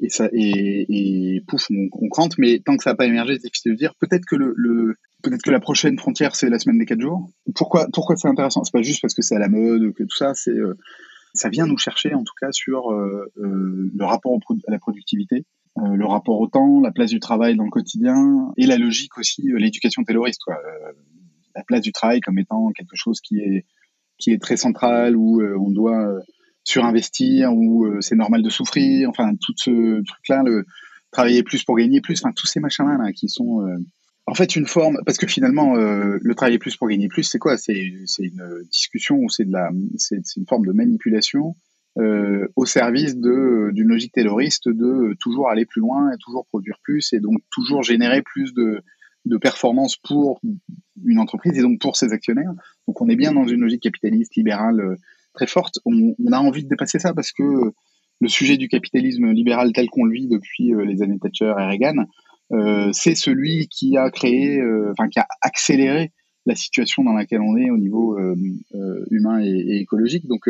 et, 0.00 0.08
ça, 0.08 0.28
et, 0.32 1.42
pouf, 1.48 1.66
on, 1.70 1.88
on 1.92 2.08
crante. 2.08 2.38
Mais 2.38 2.60
tant 2.60 2.76
que 2.76 2.82
ça 2.82 2.90
n'a 2.90 2.96
pas 2.96 3.06
émergé, 3.06 3.34
c'est 3.34 3.48
difficile 3.48 3.72
de 3.72 3.78
dire. 3.78 3.94
Peut-être 4.00 4.24
que 4.26 4.36
le, 4.36 4.94
Peut-être 5.22 5.42
que 5.42 5.50
la 5.50 5.60
prochaine 5.60 5.98
frontière, 5.98 6.36
c'est 6.36 6.48
la 6.48 6.58
semaine 6.58 6.78
des 6.78 6.86
quatre 6.86 7.00
jours. 7.00 7.28
Pourquoi, 7.56 7.88
pourquoi 7.92 8.14
c'est 8.14 8.28
intéressant? 8.28 8.62
C'est 8.62 8.72
pas 8.72 8.82
juste 8.82 9.00
parce 9.00 9.14
que 9.14 9.22
c'est 9.22 9.34
à 9.34 9.40
la 9.40 9.48
mode, 9.48 9.92
que 9.94 10.04
tout 10.04 10.16
ça, 10.16 10.32
c'est, 10.34 10.52
euh, 10.52 10.78
ça 11.34 11.48
vient 11.48 11.66
nous 11.66 11.76
chercher 11.76 12.14
en 12.14 12.22
tout 12.22 12.34
cas 12.40 12.52
sur 12.52 12.92
euh, 12.92 13.26
euh, 13.38 13.90
le 13.96 14.04
rapport 14.04 14.38
à 14.68 14.70
la 14.70 14.78
productivité, 14.78 15.44
le 15.76 16.06
rapport 16.06 16.40
au 16.40 16.48
temps, 16.48 16.80
la 16.80 16.90
place 16.90 17.10
du 17.10 17.20
travail 17.20 17.56
dans 17.56 17.64
le 17.64 17.70
quotidien 17.70 18.50
et 18.56 18.66
la 18.66 18.76
logique 18.76 19.16
aussi, 19.16 19.42
l'éducation 19.44 20.02
tayloriste. 20.02 20.40
Quoi. 20.44 20.56
La 21.58 21.64
place 21.64 21.82
du 21.82 21.92
travail 21.92 22.20
comme 22.20 22.38
étant 22.38 22.70
quelque 22.70 22.96
chose 22.96 23.20
qui 23.20 23.38
est, 23.40 23.66
qui 24.18 24.32
est 24.32 24.40
très 24.40 24.56
central, 24.56 25.16
où 25.16 25.42
on 25.42 25.70
doit 25.70 26.20
surinvestir, 26.64 27.52
où 27.52 27.86
c'est 28.00 28.16
normal 28.16 28.42
de 28.42 28.50
souffrir, 28.50 29.08
enfin 29.10 29.34
tout 29.40 29.54
ce 29.56 30.02
truc-là, 30.04 30.42
le 30.44 30.64
travailler 31.10 31.42
plus 31.42 31.64
pour 31.64 31.76
gagner 31.76 32.00
plus, 32.00 32.20
enfin 32.22 32.32
tous 32.34 32.46
ces 32.46 32.60
machins-là 32.60 32.98
là, 32.98 33.12
qui 33.12 33.28
sont 33.28 33.64
en 34.28 34.34
fait, 34.34 34.56
une 34.56 34.66
forme, 34.66 34.98
parce 35.06 35.16
que 35.16 35.26
finalement, 35.26 35.76
euh, 35.76 36.18
le 36.20 36.34
travailler 36.34 36.58
plus 36.58 36.76
pour 36.76 36.86
gagner 36.86 37.08
plus, 37.08 37.22
c'est 37.22 37.38
quoi? 37.38 37.56
C'est 37.56 37.72
une 37.72 38.62
discussion 38.70 39.16
ou 39.16 39.30
c'est 39.30 39.44
une 39.44 40.46
forme 40.46 40.66
de 40.66 40.72
manipulation 40.72 41.56
euh, 41.98 42.46
au 42.54 42.66
service 42.66 43.16
d'une 43.16 43.88
logique 43.88 44.12
tayloriste 44.12 44.68
de 44.68 45.16
toujours 45.18 45.48
aller 45.48 45.64
plus 45.64 45.80
loin 45.80 46.12
et 46.12 46.18
toujours 46.18 46.46
produire 46.46 46.76
plus 46.84 47.14
et 47.14 47.20
donc 47.20 47.38
toujours 47.50 47.82
générer 47.82 48.22
plus 48.22 48.52
de 48.52 48.82
de 49.24 49.36
performance 49.36 49.96
pour 49.96 50.40
une 51.04 51.18
entreprise 51.18 51.58
et 51.58 51.62
donc 51.62 51.80
pour 51.80 51.96
ses 51.96 52.12
actionnaires. 52.12 52.52
Donc 52.86 53.00
on 53.00 53.08
est 53.08 53.16
bien 53.16 53.32
dans 53.32 53.46
une 53.46 53.60
logique 53.60 53.82
capitaliste 53.82 54.36
libérale 54.36 54.80
euh, 54.80 54.96
très 55.34 55.46
forte. 55.46 55.78
On, 55.84 56.14
a 56.32 56.38
envie 56.38 56.64
de 56.64 56.68
dépasser 56.68 56.98
ça 56.98 57.14
parce 57.14 57.32
que 57.32 57.72
le 58.20 58.28
sujet 58.28 58.56
du 58.56 58.68
capitalisme 58.68 59.30
libéral 59.30 59.72
tel 59.72 59.88
qu'on 59.88 60.04
le 60.04 60.12
vit 60.12 60.26
depuis 60.26 60.72
les 60.86 61.02
années 61.02 61.18
Thatcher 61.20 61.54
et 61.56 61.62
Reagan, 61.62 62.04
euh, 62.52 62.88
c'est 62.92 63.14
celui 63.14 63.68
qui 63.68 63.96
a 63.96 64.10
créé, 64.10 64.58
euh, 64.58 64.92
enfin 64.92 65.08
qui 65.08 65.18
a 65.18 65.26
accéléré 65.42 66.12
la 66.46 66.54
situation 66.54 67.04
dans 67.04 67.12
laquelle 67.12 67.42
on 67.42 67.56
est 67.56 67.70
au 67.70 67.76
niveau 67.76 68.18
euh, 68.18 68.34
humain 69.10 69.42
et, 69.42 69.80
écologique, 69.80 70.26
donc 70.26 70.48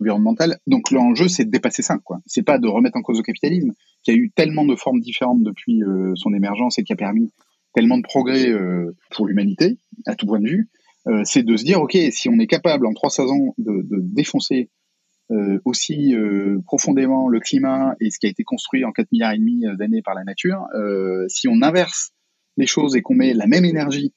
environnemental. 0.00 0.58
Donc 0.66 0.90
l'enjeu, 0.90 1.28
c'est 1.28 1.44
de 1.44 1.50
dépasser 1.50 1.82
ça. 1.82 1.98
Quoi. 1.98 2.20
C'est 2.26 2.42
pas 2.42 2.58
de 2.58 2.66
remettre 2.66 2.96
en 2.96 3.02
cause 3.02 3.18
le 3.18 3.22
capitalisme, 3.22 3.72
qui 4.02 4.10
a 4.10 4.14
eu 4.14 4.30
tellement 4.34 4.64
de 4.64 4.74
formes 4.74 5.00
différentes 5.00 5.44
depuis 5.44 5.82
son 6.16 6.34
émergence 6.34 6.78
et 6.78 6.82
qui 6.82 6.92
a 6.92 6.96
permis 6.96 7.30
tellement 7.76 7.98
de 7.98 8.02
progrès 8.02 8.50
pour 9.10 9.26
l'humanité, 9.26 9.78
à 10.06 10.14
tout 10.14 10.24
point 10.24 10.40
de 10.40 10.48
vue. 10.48 10.70
c'est 11.24 11.42
de 11.42 11.56
se 11.58 11.62
dire, 11.62 11.78
ok, 11.82 11.94
si 12.10 12.30
on 12.30 12.38
est 12.38 12.46
capable 12.46 12.86
en 12.86 12.94
300 12.94 13.28
ans 13.28 13.54
de, 13.58 13.84
défoncer 14.00 14.70
euh, 15.32 15.58
aussi 15.64 16.14
euh, 16.14 16.60
profondément 16.66 17.28
le 17.28 17.40
climat 17.40 17.96
et 18.00 18.10
ce 18.10 18.20
qui 18.20 18.26
a 18.26 18.28
été 18.28 18.44
construit 18.44 18.84
en 18.84 18.92
4 18.92 19.10
milliards 19.10 19.32
et 19.32 19.38
demi 19.38 19.66
euh, 19.66 19.74
d'années 19.74 20.00
par 20.00 20.14
la 20.14 20.22
nature, 20.22 20.64
si 21.28 21.48
on 21.48 21.62
inverse 21.62 22.12
les 22.56 22.66
choses 22.66 22.94
et 22.94 23.02
qu'on 23.02 23.14
met 23.14 23.34
la 23.34 23.48
même 23.48 23.64
énergie 23.64 24.14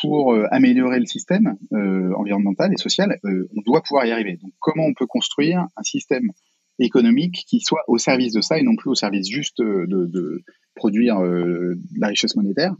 pour 0.00 0.34
améliorer 0.50 0.98
le 0.98 1.06
système 1.06 1.56
environnemental 1.70 2.72
et 2.72 2.76
social, 2.76 3.18
on 3.22 3.60
doit 3.64 3.82
pouvoir 3.82 4.04
y 4.06 4.10
arriver. 4.10 4.38
Donc 4.42 4.52
comment 4.58 4.84
on 4.84 4.94
peut 4.94 5.06
construire 5.06 5.66
un 5.76 5.82
système 5.82 6.30
économique 6.78 7.44
qui 7.48 7.60
soit 7.60 7.82
au 7.86 7.96
service 7.96 8.32
de 8.32 8.40
ça 8.40 8.58
et 8.58 8.62
non 8.62 8.76
plus 8.76 8.90
au 8.90 8.94
service 8.94 9.28
juste 9.28 9.58
de, 9.58 9.86
de 9.86 10.42
produire 10.74 11.20
la 11.20 12.08
richesse 12.08 12.34
monétaire? 12.34 12.74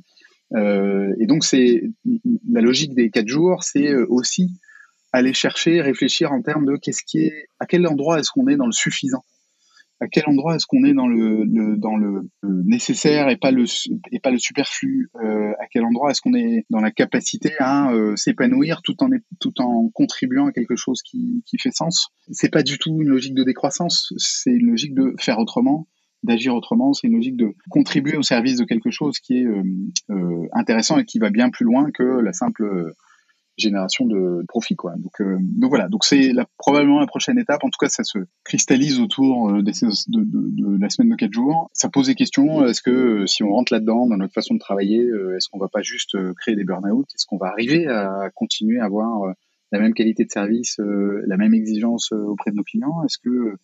Et 0.54 1.26
donc 1.26 1.44
c'est 1.44 1.82
la 2.48 2.60
logique 2.60 2.94
des 2.94 3.10
quatre 3.10 3.28
jours, 3.28 3.64
c'est 3.64 3.94
aussi 3.94 4.50
aller 5.12 5.32
chercher, 5.32 5.80
réfléchir 5.80 6.32
en 6.32 6.42
termes 6.42 6.66
de 6.66 6.76
qu'est-ce 6.76 7.02
qui 7.04 7.18
est, 7.18 7.48
à 7.58 7.66
quel 7.66 7.86
endroit 7.86 8.18
est-ce 8.20 8.30
qu'on 8.30 8.48
est 8.48 8.56
dans 8.56 8.66
le 8.66 8.72
suffisant, 8.72 9.24
à 10.00 10.08
quel 10.08 10.24
endroit 10.26 10.56
est-ce 10.56 10.66
qu'on 10.66 10.84
est 10.84 10.92
dans 10.92 11.06
le, 11.06 12.28
nécessaire 12.42 13.28
et 13.28 13.36
pas 13.36 13.50
le 13.50 13.64
et 14.12 14.20
pas 14.20 14.30
le 14.30 14.38
superflu, 14.38 15.08
euh, 15.22 15.52
à 15.58 15.66
quel 15.70 15.84
endroit 15.84 16.10
est-ce 16.10 16.20
qu'on 16.20 16.34
est 16.34 16.66
dans 16.70 16.80
la 16.80 16.90
capacité 16.90 17.52
à 17.58 17.92
euh, 17.92 18.14
s'épanouir 18.16 18.82
tout 18.82 19.02
en 19.02 19.08
tout 19.40 19.60
en 19.60 19.88
contribuant 19.88 20.46
à 20.46 20.52
quelque 20.52 20.76
chose 20.76 21.02
qui, 21.02 21.42
qui 21.46 21.58
fait 21.58 21.70
sens? 21.70 22.08
C'est 22.30 22.50
pas 22.50 22.62
du 22.62 22.78
tout 22.78 23.00
une 23.00 23.08
logique 23.08 23.34
de 23.34 23.44
décroissance, 23.44 24.12
c'est 24.18 24.52
une 24.52 24.70
logique 24.70 24.94
de 24.94 25.14
faire 25.18 25.38
autrement, 25.38 25.86
d'agir 26.26 26.54
autrement, 26.54 26.92
c'est 26.92 27.06
une 27.06 27.14
logique 27.14 27.36
de 27.36 27.54
contribuer 27.70 28.16
au 28.16 28.22
service 28.22 28.56
de 28.56 28.64
quelque 28.64 28.90
chose 28.90 29.18
qui 29.18 29.38
est 29.38 29.46
euh, 29.46 30.48
intéressant 30.52 30.98
et 30.98 31.04
qui 31.04 31.18
va 31.18 31.30
bien 31.30 31.50
plus 31.50 31.64
loin 31.64 31.90
que 31.90 32.02
la 32.02 32.32
simple 32.32 32.92
génération 33.56 34.04
de 34.04 34.44
profit. 34.48 34.76
Donc, 34.98 35.20
euh, 35.20 35.38
voilà, 35.62 35.88
donc 35.88 36.04
c'est 36.04 36.32
la, 36.32 36.46
probablement 36.58 37.00
la 37.00 37.06
prochaine 37.06 37.38
étape. 37.38 37.64
En 37.64 37.68
tout 37.68 37.78
cas, 37.80 37.88
ça 37.88 38.04
se 38.04 38.18
cristallise 38.44 39.00
autour 39.00 39.50
euh, 39.50 39.62
de, 39.62 40.80
la 40.80 40.90
semaine 40.90 41.10
de 41.10 41.16
quatre 41.16 41.32
jours. 41.32 41.70
Ça 41.72 41.88
pose 41.88 42.06
des 42.06 42.14
questions. 42.14 42.66
Est-ce 42.66 42.82
que 42.82 42.90
euh, 42.90 43.26
si 43.26 43.42
on 43.42 43.52
rentre 43.52 43.72
là-dedans 43.72 44.06
dans 44.06 44.16
notre 44.16 44.34
façon 44.34 44.54
de 44.54 44.58
travailler, 44.58 45.06
est-ce 45.36 45.48
qu'on 45.48 45.58
va 45.58 45.68
pas 45.68 45.82
juste 45.82 46.16
créer 46.34 46.54
des 46.54 46.64
burn-out? 46.64 47.06
Est-ce 47.14 47.26
qu'on 47.26 47.38
va 47.38 47.48
arriver 47.48 47.86
à 47.86 48.30
continuer 48.34 48.78
à 48.80 48.84
avoir 48.84 49.34
la 49.72 49.80
même 49.80 49.94
qualité 49.94 50.24
de 50.24 50.30
service, 50.30 50.78
la 50.78 51.36
même 51.36 51.54
exigence 51.54 52.12
auprès 52.12 52.50
de 52.50 52.56
nos 52.56 52.62
clients? 52.62 53.02
Est-ce 53.04 53.18
que 53.18 53.56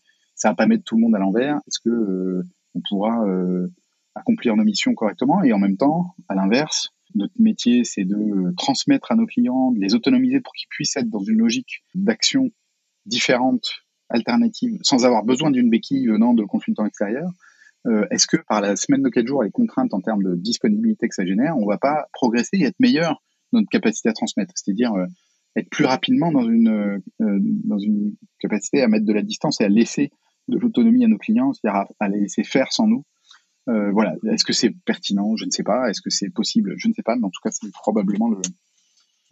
ça 0.43 0.49
va 0.49 0.55
pas 0.57 0.67
mettre 0.67 0.83
tout 0.83 0.97
le 0.97 1.03
monde 1.03 1.15
à 1.15 1.19
l'envers. 1.19 1.57
Est-ce 1.69 1.79
que 1.79 2.43
on 2.75 2.81
pourra 2.89 3.25
accomplir 4.17 4.57
nos 4.57 4.65
missions 4.65 4.93
correctement? 4.95 5.45
Et 5.45 5.53
en 5.53 5.59
même 5.59 5.77
temps, 5.77 6.17
à 6.29 6.35
l'inverse, 6.35 6.91
notre 7.15 7.35
métier, 7.39 7.85
c'est 7.85 8.05
de 8.05 8.53
transmettre 8.57 9.13
à 9.13 9.15
nos 9.15 9.27
clients, 9.27 9.71
de 9.71 9.79
les 9.79 9.95
autonomiser 9.95 10.41
pour 10.41 10.53
qu'ils 10.55 10.69
puissent 10.69 10.97
être 10.97 11.09
dans 11.09 11.23
une 11.23 11.39
logique 11.39 11.85
d'action 11.95 12.51
différente, 13.07 13.85
alternative, 14.09 14.79
sans 14.83 15.05
avoir 15.05 15.25
besoin 15.25 15.53
d'une 15.53 15.71
béquille 15.71 16.09
venant 16.09 16.35
de 16.35 16.43
consultants 16.43 16.87
extérieurs. 16.87 17.31
Euh, 17.87 18.05
est-ce 18.11 18.27
que 18.27 18.37
par 18.37 18.61
la 18.61 18.77
semaine 18.77 19.03
de 19.03 19.09
4 19.09 19.27
jours, 19.27 19.43
les 19.43 19.51
contraintes 19.51 19.95
en 19.95 20.01
termes 20.01 20.23
de 20.23 20.35
disponibilité 20.35 21.09
que 21.09 21.15
ça 21.15 21.25
génère, 21.25 21.57
on 21.57 21.67
va 21.67 21.79
pas 21.79 22.07
progresser 22.13 22.57
et 22.59 22.65
être 22.65 22.81
meilleur 22.81 23.23
dans 23.53 23.61
notre 23.61 23.71
capacité 23.71 24.09
à 24.09 24.13
transmettre? 24.13 24.53
C'est-à-dire 24.57 24.93
euh, 24.93 25.07
être 25.57 25.69
plus 25.69 25.85
rapidement 25.85 26.31
dans 26.31 26.49
une, 26.49 26.69
euh, 27.21 27.39
dans 27.65 27.79
une 27.79 28.15
capacité 28.39 28.83
à 28.83 28.89
mettre 28.89 29.05
de 29.05 29.13
la 29.13 29.23
distance 29.23 29.61
et 29.61 29.65
à 29.65 29.69
laisser 29.69 30.11
de 30.49 30.59
l'autonomie 30.59 31.05
à 31.05 31.09
nos 31.09 31.19
clients, 31.19 31.53
c'est-à-dire 31.53 31.87
à, 32.01 32.09
les 32.09 32.21
laisser 32.21 32.45
faire 32.45 32.73
sans 32.73 32.87
nous 32.87 33.05
euh, 33.69 33.93
voilà, 33.93 34.15
est-ce 34.31 34.45
que 34.45 34.53
c'est 34.53 34.71
pertinent? 34.71 35.37
Je 35.37 35.45
ne 35.45 35.51
sais 35.51 35.63
pas. 35.63 35.89
Est-ce 35.89 36.01
que 36.01 36.11
c'est 36.11 36.31
possible? 36.31 36.75
Je 36.79 36.89
ne 36.89 36.95
sais 36.95 37.03
pas, 37.03 37.17
mais 37.17 37.25
en 37.25 37.31
tout 37.31 37.41
cas, 37.43 37.51
c'est 37.53 37.71
probablement 37.71 38.29
le, 38.29 38.39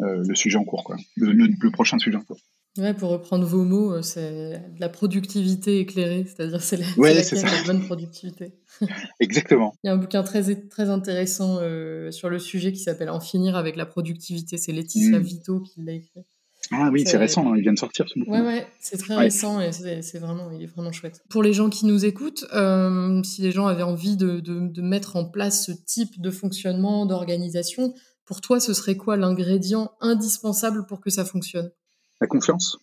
euh, 0.00 0.22
le 0.26 0.34
sujet 0.34 0.56
en 0.56 0.64
cours, 0.64 0.84
quoi. 0.84 0.96
Le, 1.16 1.70
prochain 1.72 1.98
sujet 1.98 2.16
en 2.16 2.22
cours. 2.22 2.38
Ouais, 2.78 2.94
pour 2.94 3.10
reprendre 3.10 3.44
vos 3.44 3.64
mots, 3.64 3.92
euh, 3.92 4.02
c'est 4.02 4.62
la 4.78 4.88
productivité 4.88 5.80
éclairée, 5.80 6.24
c'est-à-dire 6.24 6.62
c'est 6.62 6.76
la, 6.76 6.86
la, 6.96 7.62
bonne 7.66 7.84
productivité. 7.84 8.52
Exactement. 9.20 9.74
Il 9.82 9.88
y 9.88 9.90
a 9.90 9.94
un 9.94 9.96
bouquin 9.96 10.22
très, 10.22 10.54
très 10.68 10.88
intéressant 10.88 11.56
sur 12.12 12.30
le 12.30 12.38
sujet 12.38 12.72
qui 12.72 12.78
s'appelle 12.78 13.10
En 13.10 13.20
finir 13.20 13.56
avec 13.56 13.74
la 13.74 13.86
productivité. 13.86 14.56
C'est 14.58 14.70
Laetitia 14.70 15.18
mmh. 15.18 15.22
Vito 15.22 15.60
qui 15.60 15.82
l'a 15.82 15.94
écrit. 15.94 16.24
Ah 16.72 16.90
oui, 16.92 17.04
c'est 17.04 17.16
récent, 17.16 17.50
hein, 17.50 17.56
il 17.56 17.62
vient 17.62 17.72
de 17.72 17.78
sortir 17.78 18.08
ce 18.08 18.18
bouquin. 18.18 18.30
Ouais, 18.30 18.46
ouais, 18.46 18.66
c'est 18.78 18.96
très 18.96 19.16
récent 19.16 19.60
et 19.60 19.72
c'est 19.72 20.18
vraiment, 20.18 20.50
il 20.52 20.62
est 20.62 20.66
vraiment 20.66 20.92
chouette. 20.92 21.22
Pour 21.28 21.42
les 21.42 21.52
gens 21.52 21.68
qui 21.68 21.84
nous 21.84 22.04
écoutent, 22.04 22.46
euh, 22.54 23.22
si 23.24 23.42
les 23.42 23.50
gens 23.50 23.66
avaient 23.66 23.82
envie 23.82 24.16
de, 24.16 24.38
de, 24.38 24.68
de, 24.68 24.82
mettre 24.82 25.16
en 25.16 25.24
place 25.24 25.66
ce 25.66 25.72
type 25.72 26.20
de 26.20 26.30
fonctionnement, 26.30 27.06
d'organisation, 27.06 27.92
pour 28.24 28.40
toi, 28.40 28.60
ce 28.60 28.72
serait 28.72 28.96
quoi 28.96 29.16
l'ingrédient 29.16 29.90
indispensable 30.00 30.86
pour 30.86 31.00
que 31.00 31.10
ça 31.10 31.24
fonctionne? 31.24 31.70
La 32.20 32.28
confiance. 32.28 32.78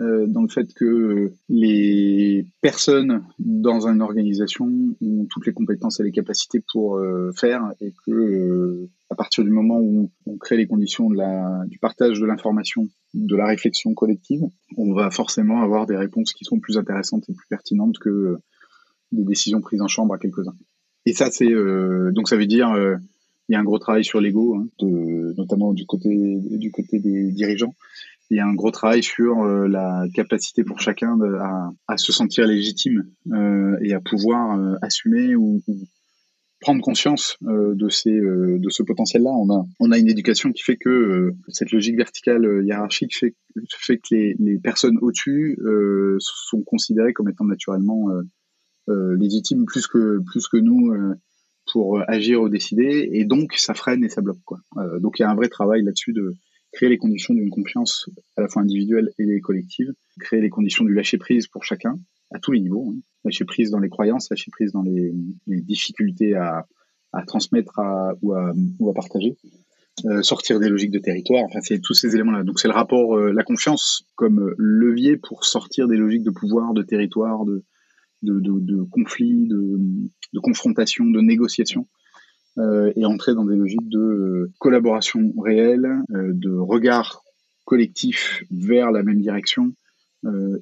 Euh, 0.00 0.26
dans 0.26 0.42
le 0.42 0.48
fait 0.48 0.72
que 0.72 1.32
les 1.50 2.46
personnes 2.62 3.22
dans 3.38 3.86
une 3.86 4.00
organisation 4.00 4.66
ont 5.02 5.26
toutes 5.28 5.46
les 5.46 5.52
compétences 5.52 6.00
et 6.00 6.04
les 6.04 6.12
capacités 6.12 6.62
pour 6.72 6.96
euh, 6.96 7.32
faire 7.36 7.74
et 7.80 7.92
que 8.06 8.88
à 9.10 9.14
partir 9.14 9.44
du 9.44 9.50
moment 9.50 9.78
où 9.80 10.10
on 10.26 10.36
crée 10.38 10.56
les 10.56 10.66
conditions 10.66 11.10
de 11.10 11.16
la, 11.16 11.64
du 11.66 11.78
partage 11.78 12.20
de 12.20 12.26
l'information, 12.26 12.88
de 13.12 13.36
la 13.36 13.46
réflexion 13.46 13.92
collective, 13.92 14.42
on 14.76 14.94
va 14.94 15.10
forcément 15.10 15.62
avoir 15.62 15.86
des 15.86 15.96
réponses 15.96 16.32
qui 16.32 16.44
sont 16.44 16.60
plus 16.60 16.78
intéressantes 16.78 17.28
et 17.28 17.34
plus 17.34 17.48
pertinentes 17.48 17.98
que 17.98 18.38
des 19.12 19.24
décisions 19.24 19.60
prises 19.60 19.82
en 19.82 19.88
chambre 19.88 20.14
à 20.14 20.18
quelques-uns. 20.18 20.54
Et 21.06 21.12
ça, 21.12 21.30
c'est 21.30 21.48
donc 22.12 22.28
ça 22.28 22.36
veut 22.36 22.46
dire 22.46 22.72
il 23.48 23.52
y 23.52 23.56
a 23.56 23.60
un 23.60 23.64
gros 23.64 23.80
travail 23.80 24.04
sur 24.04 24.20
l'ego, 24.20 24.54
hein, 24.54 24.68
notamment 25.36 25.72
du 25.72 25.86
côté 25.86 26.08
du 26.08 26.70
côté 26.70 27.00
des 27.00 27.32
dirigeants 27.32 27.74
il 28.30 28.36
y 28.36 28.40
a 28.40 28.46
un 28.46 28.54
gros 28.54 28.70
travail 28.70 29.02
sur 29.02 29.42
euh, 29.42 29.66
la 29.66 30.04
capacité 30.14 30.62
pour 30.62 30.80
chacun 30.80 31.16
de, 31.16 31.34
à, 31.34 31.70
à, 31.88 31.96
se 31.96 32.12
sentir 32.12 32.46
légitime 32.46 33.10
euh, 33.32 33.76
et 33.82 33.92
à 33.92 34.00
pouvoir 34.00 34.56
euh, 34.56 34.76
assumer 34.82 35.34
ou, 35.34 35.60
ou, 35.66 35.74
prendre 36.60 36.82
conscience 36.82 37.36
euh, 37.46 37.74
de 37.74 37.88
ces 37.88 38.10
de 38.10 38.70
ce 38.70 38.82
potentiel-là. 38.82 39.30
On 39.30 39.50
a 39.50 39.66
on 39.80 39.92
a 39.92 39.98
une 39.98 40.08
éducation 40.08 40.52
qui 40.52 40.62
fait 40.62 40.76
que 40.76 41.32
cette 41.48 41.72
logique 41.72 41.96
verticale 41.96 42.64
hiérarchique 42.64 43.16
fait 43.16 43.34
fait 43.78 43.98
que 43.98 44.14
les, 44.14 44.36
les 44.38 44.58
personnes 44.58 44.98
au-dessus 45.00 45.58
sont 46.18 46.62
considérées 46.62 47.12
comme 47.12 47.28
étant 47.28 47.44
naturellement 47.44 48.08
légitimes 48.88 49.64
plus 49.64 49.86
que 49.86 50.20
plus 50.30 50.48
que 50.48 50.56
nous 50.56 50.92
pour 51.72 52.02
agir 52.08 52.42
ou 52.42 52.48
décider 52.48 53.08
et 53.12 53.24
donc 53.24 53.54
ça 53.54 53.74
freine 53.74 54.04
et 54.04 54.08
ça 54.08 54.20
bloque 54.20 54.42
quoi. 54.44 54.58
donc 55.00 55.18
il 55.18 55.22
y 55.22 55.24
a 55.24 55.30
un 55.30 55.34
vrai 55.34 55.48
travail 55.48 55.82
là-dessus 55.82 56.12
de 56.12 56.34
créer 56.72 56.88
les 56.88 56.98
conditions 56.98 57.34
d'une 57.34 57.50
confiance 57.50 58.08
à 58.36 58.42
la 58.42 58.48
fois 58.48 58.62
individuelle 58.62 59.10
et 59.18 59.40
collective, 59.40 59.92
créer 60.20 60.40
les 60.40 60.50
conditions 60.50 60.84
du 60.84 60.94
lâcher 60.94 61.18
prise 61.18 61.46
pour 61.46 61.64
chacun 61.64 61.98
à 62.32 62.38
tous 62.38 62.52
les 62.52 62.60
niveaux, 62.60 62.92
hein. 62.94 63.00
lâcher 63.24 63.44
prise 63.44 63.70
dans 63.70 63.78
les 63.78 63.88
croyances, 63.88 64.30
lâcher 64.30 64.50
prise 64.50 64.72
dans 64.72 64.82
les, 64.82 65.12
difficultés 65.46 66.34
à, 66.34 66.66
transmettre 67.26 67.78
à, 67.78 68.12
ou, 68.22 68.32
à, 68.34 68.94
partager, 68.94 69.36
euh, 70.06 70.22
sortir 70.22 70.60
des 70.60 70.68
logiques 70.68 70.92
de 70.92 70.98
territoire, 70.98 71.44
enfin 71.44 71.60
c'est 71.60 71.80
tous 71.80 71.94
ces 71.94 72.14
éléments-là. 72.14 72.44
Donc 72.44 72.60
c'est 72.60 72.68
le 72.68 72.74
rapport, 72.74 73.16
euh, 73.16 73.32
la 73.32 73.42
confiance 73.42 74.04
comme 74.14 74.54
levier 74.56 75.16
pour 75.16 75.44
sortir 75.44 75.88
des 75.88 75.96
logiques 75.96 76.22
de 76.22 76.30
pouvoir, 76.30 76.72
de 76.72 76.82
territoire, 76.82 77.44
de, 77.44 77.64
de, 78.22 78.40
de, 78.40 78.82
conflit, 78.84 79.48
de, 79.48 79.78
de 80.32 80.40
confrontation, 80.40 81.06
de 81.06 81.20
négociation 81.20 81.86
euh, 82.58 82.92
et 82.96 83.04
entrer 83.04 83.34
dans 83.34 83.44
des 83.44 83.54
logiques 83.54 83.88
de 83.88 83.98
euh, 83.98 84.52
collaboration 84.58 85.32
réelle, 85.38 85.86
euh, 86.10 86.32
de 86.34 86.50
regard 86.50 87.22
collectif 87.64 88.42
vers 88.50 88.90
la 88.90 89.04
même 89.04 89.20
direction 89.20 89.72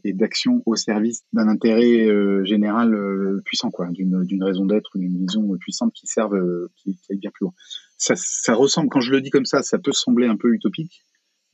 et 0.05 0.13
d'action 0.13 0.63
au 0.67 0.77
service 0.77 1.25
d'un 1.33 1.49
intérêt 1.49 2.09
général 2.45 2.97
puissant, 3.45 3.71
quoi, 3.71 3.89
d'une 3.91 4.43
raison 4.43 4.67
d'être, 4.67 4.97
d'une 4.97 5.19
vision 5.19 5.57
puissante 5.59 5.93
qui 5.93 6.07
serve, 6.07 6.37
qui, 6.77 6.97
qui 6.97 7.13
aille 7.13 7.19
bien 7.19 7.31
plus 7.33 7.45
loin. 7.45 7.55
Ça, 7.97 8.15
ça 8.17 8.55
ressemble, 8.55 8.89
quand 8.89 9.01
je 9.01 9.11
le 9.11 9.21
dis 9.21 9.31
comme 9.31 9.47
ça, 9.47 9.63
ça 9.63 9.79
peut 9.79 9.93
sembler 9.93 10.27
un 10.27 10.37
peu 10.37 10.55
utopique, 10.55 11.05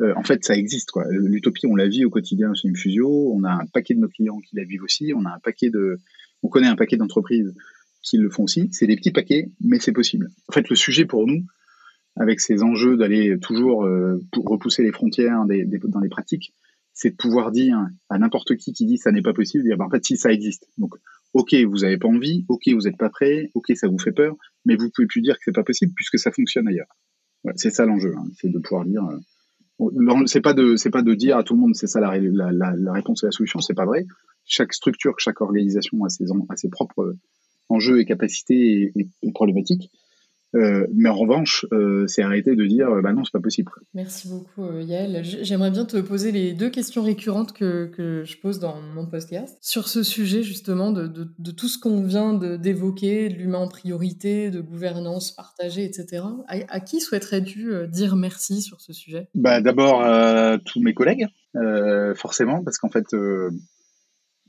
en 0.01 0.23
fait, 0.23 0.45
ça 0.45 0.57
existe. 0.57 0.91
quoi. 0.91 1.05
L'utopie, 1.11 1.67
on 1.67 1.77
la 1.77 1.89
vit 1.89 2.05
au 2.05 2.11
quotidien 2.11 2.53
chez 2.55 2.69
Infusio. 2.69 3.33
On 3.33 3.45
a 3.45 3.53
un 3.53 3.67
paquet 3.73 3.95
de 3.95 4.01
nos 4.01 4.09
clients 4.09 4.41
qui 4.41 4.57
la 4.57 4.65
vivent 4.65 4.83
aussi. 4.83 5.13
On 5.15 5.25
a 5.25 5.31
un 5.31 5.39
paquet 5.39 5.71
de, 5.71 6.01
on 6.43 6.49
connaît 6.49 6.67
un 6.67 6.77
paquet 6.77 6.97
d'entreprises 6.97 7.55
qui 8.03 8.19
le 8.19 8.29
font 8.29 8.45
aussi. 8.45 8.69
C'est 8.73 8.87
des 8.87 8.97
petits 8.97 9.13
paquets, 9.13 9.51
mais 9.61 9.79
c'est 9.79 9.93
possible. 9.93 10.31
En 10.49 10.53
fait, 10.53 10.69
le 10.69 10.77
sujet 10.77 11.05
pour 11.05 11.27
nous, 11.27 11.45
avec 12.17 12.41
ces 12.41 12.63
enjeux 12.63 12.97
d'aller 12.97 13.39
toujours 13.41 13.85
euh, 13.85 14.21
repousser 14.37 14.83
les 14.83 14.93
frontières 14.93 15.45
des, 15.47 15.65
dans 15.65 16.01
les 16.01 16.09
pratiques, 16.09 16.55
c'est 16.95 17.11
de 17.11 17.17
pouvoir 17.17 17.51
dire 17.51 17.79
à 18.09 18.19
n'importe 18.19 18.57
qui 18.57 18.73
qui 18.73 18.87
dit 18.87 18.99
ça 18.99 19.13
n'est 19.13 19.23
pas 19.23 19.35
possible, 19.35 19.65
dire 19.65 19.77
bah, 19.77 19.85
en 19.87 19.91
fait 19.91 20.05
si 20.05 20.17
ça 20.17 20.33
existe. 20.33 20.69
Donc 20.79 20.95
ok 21.35 21.55
vous 21.55 21.79
n'avez 21.79 21.99
pas 21.99 22.09
envie, 22.09 22.45
ok 22.49 22.63
vous 22.69 22.83
n'êtes 22.83 22.97
pas 22.97 23.11
prêt, 23.11 23.51
ok 23.55 23.73
ça 23.75 23.89
vous 23.89 23.99
fait 23.99 24.13
peur, 24.13 24.37
mais 24.65 24.77
vous 24.77 24.91
pouvez 24.95 25.07
plus 25.07 25.21
dire 25.21 25.35
que 25.35 25.43
c'est 25.45 25.55
pas 25.55 25.65
possible 25.65 25.93
puisque 25.95 26.19
ça 26.19 26.31
fonctionne 26.31 26.69
ailleurs. 26.69 26.89
c'est 27.57 27.71
ça 27.71 27.85
l'enjeu, 27.85 28.15
hein. 28.17 28.27
c'est 28.41 28.49
de 28.49 28.59
pouvoir 28.59 28.87
dire. 28.87 29.05
Euh, 29.05 29.19
c'est 30.27 30.41
pas 30.41 30.55
de 30.55 30.77
c'est 30.77 30.91
pas 30.91 31.03
de 31.03 31.15
dire 31.15 31.37
à 31.37 31.43
tout 31.43 31.55
le 31.55 31.61
monde 31.61 31.75
c'est 31.75 31.89
ça 31.89 32.01
la, 32.01 32.11
réponse 32.93 33.25
et 33.25 33.27
la 33.27 33.33
solution, 33.33 33.61
c'est 33.61 33.75
pas 33.75 33.87
vrai. 33.87 34.07
Chaque 34.47 34.73
structure, 34.73 35.19
chaque 35.19 35.41
organisation 35.41 36.05
a 36.05 36.09
ses, 36.09 36.27
a 36.49 36.57
ses 36.57 36.69
propres 36.69 37.17
enjeux 37.69 38.01
et 38.01 38.05
capacités 38.05 38.93
et, 38.95 39.33
problématiques. 39.33 39.91
Euh, 40.55 40.87
mais 40.95 41.09
en 41.09 41.17
revanche, 41.17 41.67
euh, 41.73 42.07
c'est 42.07 42.23
arrêter 42.23 42.55
de 42.55 42.65
dire 42.65 42.89
bah 43.03 43.13
non, 43.13 43.25
c'est 43.25 43.33
pas 43.33 43.41
possible. 43.41 43.73
Merci 43.95 44.29
beaucoup, 44.29 44.65
euh, 44.65 44.83
Yael. 44.83 45.25
J'aimerais 45.25 45.71
bien 45.71 45.85
te 45.85 45.97
poser 45.97 46.33
les 46.33 46.53
deux 46.53 46.71
questions 46.71 47.03
récurrentes 47.03 47.53
que, 47.53 47.87
que, 47.87 48.23
je 48.25 48.37
pose 48.39 48.61
dans 48.61 48.77
mon 48.95 49.07
podcast 49.07 49.59
sur 49.61 49.89
ce 49.89 50.03
sujet 50.03 50.43
justement 50.43 50.93
de, 50.93 51.07
de, 51.07 51.29
de 51.39 51.51
tout 51.51 51.69
ce 51.69 51.79
qu'on 51.79 52.03
vient 52.03 52.35
d'évoquer, 52.35 53.29
de, 53.29 53.35
l'humain 53.35 53.59
en 53.59 53.69
priorité, 53.69 54.51
de 54.51 54.61
gouvernance 54.61 55.33
partagée, 55.33 55.85
etc. 55.85 56.25
À, 56.47 56.81
qui 56.81 57.01
souhaiterais-tu 57.01 57.73
dire 57.89 58.17
merci 58.17 58.63
sur 58.63 58.81
ce 58.81 58.93
sujet? 58.93 59.29
Bah, 59.35 59.61
D'abord 59.61 60.03
à 60.03 60.59
tous 60.65 60.81
mes 60.81 60.95
collègues, 60.95 61.27
forcément, 62.15 62.63
parce 62.63 62.79
qu'en 62.79 62.91
fait, 62.91 63.07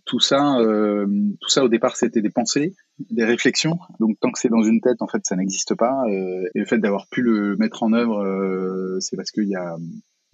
tout 0.05 0.19
ça, 0.19 0.57
tout 0.59 1.49
ça 1.49 1.63
au 1.63 1.69
départ, 1.69 1.97
c'était 1.97 2.21
des 2.21 2.29
pensées 2.29 2.75
des 3.09 3.25
réflexions. 3.25 3.79
Donc 3.99 4.19
tant 4.19 4.31
que 4.31 4.39
c'est 4.39 4.49
dans 4.49 4.63
une 4.63 4.81
tête, 4.81 5.01
en 5.01 5.07
fait, 5.07 5.25
ça 5.25 5.35
n'existe 5.35 5.75
pas. 5.75 6.03
Euh, 6.07 6.49
et 6.55 6.59
le 6.59 6.65
fait 6.65 6.77
d'avoir 6.77 7.07
pu 7.07 7.21
le 7.21 7.55
mettre 7.57 7.83
en 7.83 7.93
œuvre, 7.93 8.23
euh, 8.23 8.99
c'est 8.99 9.15
parce 9.15 9.31
qu'il 9.31 9.47
y 9.47 9.55
a, 9.55 9.75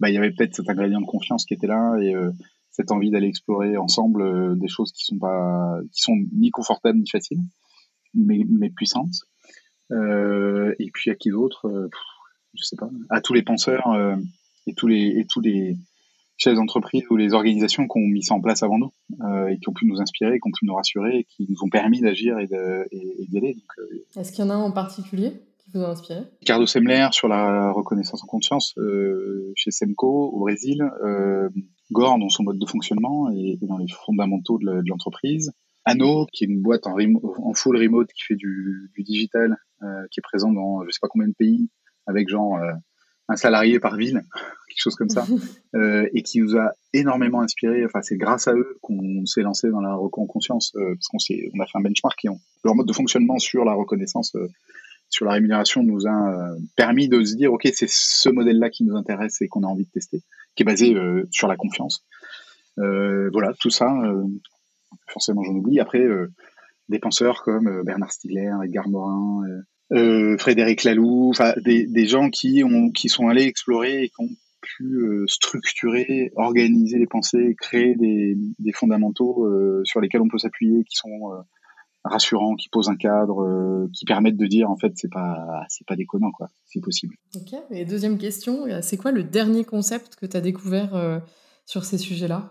bah, 0.00 0.10
il 0.10 0.14
y 0.14 0.18
avait 0.18 0.30
peut-être 0.30 0.54
cet 0.54 0.68
ingrédient 0.68 1.00
de 1.00 1.06
confiance 1.06 1.44
qui 1.44 1.54
était 1.54 1.66
là 1.66 1.96
et 2.00 2.14
euh, 2.14 2.30
cette 2.70 2.90
envie 2.90 3.10
d'aller 3.10 3.28
explorer 3.28 3.76
ensemble 3.76 4.58
des 4.58 4.68
choses 4.68 4.92
qui 4.92 5.04
sont 5.04 5.18
pas, 5.18 5.78
qui 5.92 6.02
sont 6.02 6.16
ni 6.32 6.50
confortables 6.50 6.98
ni 6.98 7.08
faciles, 7.08 7.42
mais, 8.14 8.40
mais 8.48 8.70
puissantes. 8.70 9.14
et 9.90 10.90
puis 10.94 11.10
à 11.10 11.14
qui 11.14 11.28
d'autre, 11.28 11.90
je 12.54 12.62
sais 12.62 12.76
pas, 12.76 12.88
à 13.10 13.20
tous 13.20 13.34
les 13.34 13.42
penseurs 13.42 13.94
et 14.66 14.72
tous 14.72 14.86
les 14.86 15.18
et 15.18 15.26
tous 15.28 15.40
les 15.40 15.76
chefs 16.42 16.54
d'entreprise 16.54 17.04
ou 17.10 17.16
les 17.16 17.34
organisations 17.34 17.84
qui 17.86 17.98
ont 17.98 18.06
mis 18.06 18.22
ça 18.22 18.34
en 18.34 18.40
place 18.40 18.62
avant 18.62 18.78
nous 18.78 18.92
euh, 19.24 19.48
et 19.48 19.58
qui 19.58 19.68
ont 19.68 19.72
pu 19.72 19.86
nous 19.86 20.00
inspirer, 20.00 20.38
qui 20.38 20.48
ont 20.48 20.52
pu 20.52 20.66
nous 20.66 20.74
rassurer, 20.74 21.18
et 21.18 21.24
qui 21.24 21.46
nous 21.48 21.62
ont 21.62 21.68
permis 21.68 22.00
d'agir 22.00 22.38
et 22.38 22.46
d'y 22.46 23.38
aller. 23.38 23.56
Euh, 23.78 24.20
Est-ce 24.20 24.32
qu'il 24.32 24.44
y 24.44 24.48
en 24.48 24.50
a 24.50 24.54
un 24.54 24.62
en 24.62 24.72
particulier 24.72 25.32
qui 25.58 25.70
vous 25.72 25.84
a 25.84 25.90
inspiré? 25.90 26.20
Ricardo 26.40 26.66
Semler 26.66 27.08
sur 27.12 27.28
la 27.28 27.70
reconnaissance 27.72 28.22
en 28.22 28.26
conscience 28.26 28.74
chez 29.54 29.70
Semco 29.70 30.30
au 30.32 30.40
Brésil. 30.40 30.82
Gore 31.90 32.18
dans 32.18 32.30
son 32.30 32.42
mode 32.44 32.58
de 32.58 32.66
fonctionnement 32.66 33.30
et, 33.30 33.58
dans 33.62 33.76
les 33.76 33.86
fondamentaux 33.88 34.58
de 34.58 34.88
l'entreprise. 34.88 35.52
Anno, 35.84 36.26
qui 36.32 36.44
est 36.44 36.46
une 36.46 36.62
boîte 36.62 36.86
en, 36.86 36.96
en 36.96 37.54
full 37.54 37.76
remote 37.76 38.08
qui 38.12 38.22
fait 38.22 38.36
du, 38.36 38.90
du 38.94 39.02
digital, 39.02 39.56
euh, 39.82 39.86
qui 40.10 40.20
est 40.20 40.22
présent 40.22 40.52
dans 40.52 40.84
je 40.84 40.90
sais 40.90 41.00
pas 41.00 41.08
combien 41.08 41.28
de 41.28 41.34
pays, 41.34 41.68
avec 42.06 42.28
genre 42.28 42.56
euh, 42.56 42.72
un 43.32 43.36
salarié 43.36 43.80
par 43.80 43.96
ville, 43.96 44.22
quelque 44.68 44.82
chose 44.82 44.96
comme 44.96 45.08
ça, 45.08 45.26
euh, 45.74 46.08
et 46.12 46.22
qui 46.22 46.40
nous 46.40 46.56
a 46.56 46.72
énormément 46.92 47.40
inspiré. 47.40 47.84
Enfin, 47.84 48.02
c'est 48.02 48.16
grâce 48.16 48.48
à 48.48 48.54
eux 48.54 48.78
qu'on 48.82 49.26
s'est 49.26 49.42
lancé 49.42 49.70
dans 49.70 49.80
la 49.80 49.94
reconnaissance, 49.94 50.72
euh, 50.76 50.94
parce 50.94 51.08
qu'on 51.08 51.18
on 51.54 51.60
a 51.60 51.66
fait 51.66 51.78
un 51.78 51.82
benchmark 51.82 52.24
et 52.24 52.28
ont, 52.28 52.40
leur 52.64 52.74
mode 52.74 52.86
de 52.86 52.92
fonctionnement 52.92 53.38
sur 53.38 53.64
la 53.64 53.74
reconnaissance, 53.74 54.34
euh, 54.36 54.48
sur 55.10 55.26
la 55.26 55.32
rémunération, 55.32 55.82
nous 55.82 56.06
a 56.06 56.56
permis 56.74 57.06
de 57.06 57.22
se 57.22 57.34
dire, 57.34 57.52
ok, 57.52 57.68
c'est 57.74 57.88
ce 57.88 58.30
modèle-là 58.30 58.70
qui 58.70 58.82
nous 58.84 58.96
intéresse 58.96 59.42
et 59.42 59.48
qu'on 59.48 59.62
a 59.62 59.66
envie 59.66 59.84
de 59.84 59.90
tester, 59.90 60.22
qui 60.54 60.62
est 60.62 60.64
basé 60.64 60.96
sur 61.30 61.48
la 61.48 61.56
confiance. 61.56 62.02
voilà, 62.78 63.52
tout 63.60 63.68
ça 63.68 63.92
forcément 65.08 65.42
j'en 65.42 65.54
oublie. 65.54 65.80
Après, 65.80 66.00
euh, 66.00 66.28
des 66.88 66.98
penseurs 66.98 67.42
comme 67.42 67.68
euh, 67.68 67.82
Bernard 67.84 68.12
Stiegler, 68.12 68.52
Edgar 68.64 68.88
Morin, 68.88 69.44
euh, 69.92 70.36
Frédéric 70.38 70.84
Laloux, 70.84 71.32
des, 71.62 71.86
des, 71.86 72.06
gens 72.06 72.30
qui 72.30 72.64
ont 72.64 72.90
qui 72.90 73.08
sont 73.08 73.28
allés 73.28 73.44
explorer 73.44 74.04
et 74.04 74.08
qui 74.08 74.20
ont 74.20 74.30
pu 74.60 75.24
structurer, 75.26 76.32
organiser 76.36 76.98
les 76.98 77.06
pensées, 77.06 77.56
créer 77.60 77.94
des, 77.96 78.72
fondamentaux 78.72 79.46
sur 79.84 80.00
lesquels 80.00 80.22
on 80.22 80.28
peut 80.28 80.38
s'appuyer, 80.38 80.84
qui 80.84 80.96
sont 80.96 81.32
rassurants, 82.04 82.54
qui 82.54 82.68
posent 82.68 82.88
un 82.88 82.96
cadre, 82.96 83.88
qui 83.92 84.04
permettent 84.04 84.36
de 84.36 84.46
dire 84.46 84.70
en 84.70 84.76
fait 84.76 84.92
c'est 84.94 85.10
pas 85.10 85.64
c'est 85.68 85.86
pas 85.86 85.96
déconnant 85.96 86.30
quoi, 86.30 86.48
c'est 86.64 86.80
possible. 86.80 87.16
Ok. 87.34 87.58
Et 87.70 87.84
deuxième 87.84 88.18
question, 88.18 88.66
c'est 88.82 88.96
quoi 88.96 89.10
le 89.10 89.24
dernier 89.24 89.64
concept 89.64 90.14
que 90.14 90.26
tu 90.26 90.36
as 90.36 90.40
découvert 90.40 91.20
sur 91.66 91.84
ces 91.84 91.98
sujets-là? 91.98 92.50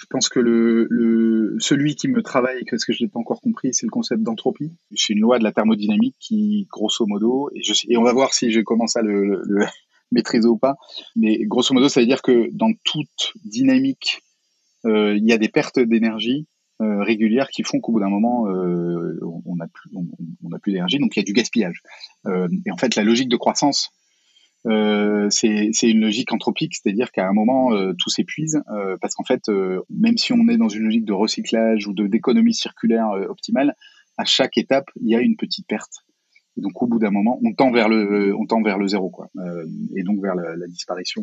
Je 0.00 0.06
pense 0.08 0.30
que 0.30 0.40
le, 0.40 0.86
le, 0.88 1.56
celui 1.58 1.94
qui 1.94 2.08
me 2.08 2.22
travaille, 2.22 2.64
parce 2.70 2.86
que 2.86 2.92
je 2.94 3.00
l'ai 3.00 3.08
pas 3.08 3.18
encore 3.18 3.42
compris, 3.42 3.74
c'est 3.74 3.84
le 3.84 3.90
concept 3.90 4.22
d'entropie. 4.22 4.72
C'est 4.96 5.12
une 5.12 5.20
loi 5.20 5.38
de 5.38 5.44
la 5.44 5.52
thermodynamique 5.52 6.16
qui, 6.18 6.66
grosso 6.70 7.04
modo, 7.06 7.50
et, 7.54 7.62
je, 7.62 7.74
et 7.86 7.98
on 7.98 8.02
va 8.02 8.14
voir 8.14 8.32
si 8.32 8.50
je 8.50 8.60
commence 8.60 8.96
à 8.96 9.02
le, 9.02 9.42
le, 9.44 9.66
maîtriser 10.10 10.48
ou 10.48 10.56
pas, 10.56 10.76
mais 11.16 11.44
grosso 11.44 11.74
modo, 11.74 11.90
ça 11.90 12.00
veut 12.00 12.06
dire 12.06 12.22
que 12.22 12.48
dans 12.52 12.72
toute 12.82 13.34
dynamique, 13.44 14.22
euh, 14.86 15.14
il 15.16 15.24
y 15.26 15.32
a 15.34 15.38
des 15.38 15.50
pertes 15.50 15.78
d'énergie 15.78 16.46
euh, 16.80 17.02
régulières 17.02 17.50
qui 17.50 17.62
font 17.62 17.78
qu'au 17.78 17.92
bout 17.92 18.00
d'un 18.00 18.08
moment, 18.08 18.48
euh, 18.48 19.20
on 19.44 19.56
n'a 19.56 19.66
plus, 19.68 19.90
on, 19.94 20.06
on 20.42 20.58
plus 20.60 20.72
d'énergie, 20.72 20.98
donc 20.98 21.14
il 21.14 21.20
y 21.20 21.22
a 21.22 21.26
du 21.26 21.34
gaspillage. 21.34 21.82
Et 22.26 22.70
en 22.70 22.76
fait, 22.78 22.96
la 22.96 23.04
logique 23.04 23.28
de 23.28 23.36
croissance, 23.36 23.90
euh, 24.66 25.28
c'est 25.30 25.70
une 25.82 26.00
logique 26.00 26.32
anthropique, 26.32 26.74
c'est-à-dire 26.76 27.10
qu'à 27.12 27.26
un 27.26 27.32
moment, 27.32 27.72
euh, 27.72 27.92
tout 27.98 28.10
s'épuise, 28.10 28.62
euh, 28.70 28.96
parce 29.00 29.14
qu'en 29.14 29.24
fait, 29.24 29.42
même 29.88 30.18
si 30.18 30.32
on 30.32 30.48
est 30.48 30.58
dans 30.58 30.68
une 30.68 30.84
logique 30.84 31.04
de 31.04 31.12
recyclage 31.12 31.86
ou 31.86 31.94
d'économie 31.94 32.54
circulaire 32.54 33.08
optimale, 33.28 33.74
à 34.18 34.24
chaque 34.24 34.58
étape, 34.58 34.90
il 35.00 35.08
y 35.08 35.14
a 35.14 35.20
une 35.20 35.36
petite 35.36 35.66
perte. 35.66 36.04
Donc, 36.56 36.82
au 36.82 36.86
bout 36.86 36.98
d'un 36.98 37.10
moment, 37.10 37.40
on 37.42 37.54
tend 37.54 37.70
vers 37.70 37.88
le, 37.88 38.34
on 38.36 38.44
tend 38.44 38.60
vers 38.60 38.76
le 38.76 38.86
zéro, 38.86 39.08
quoi, 39.08 39.30
et 39.96 40.02
donc 40.02 40.20
vers 40.20 40.34
la, 40.34 40.56
la 40.56 40.66
disparition 40.66 41.22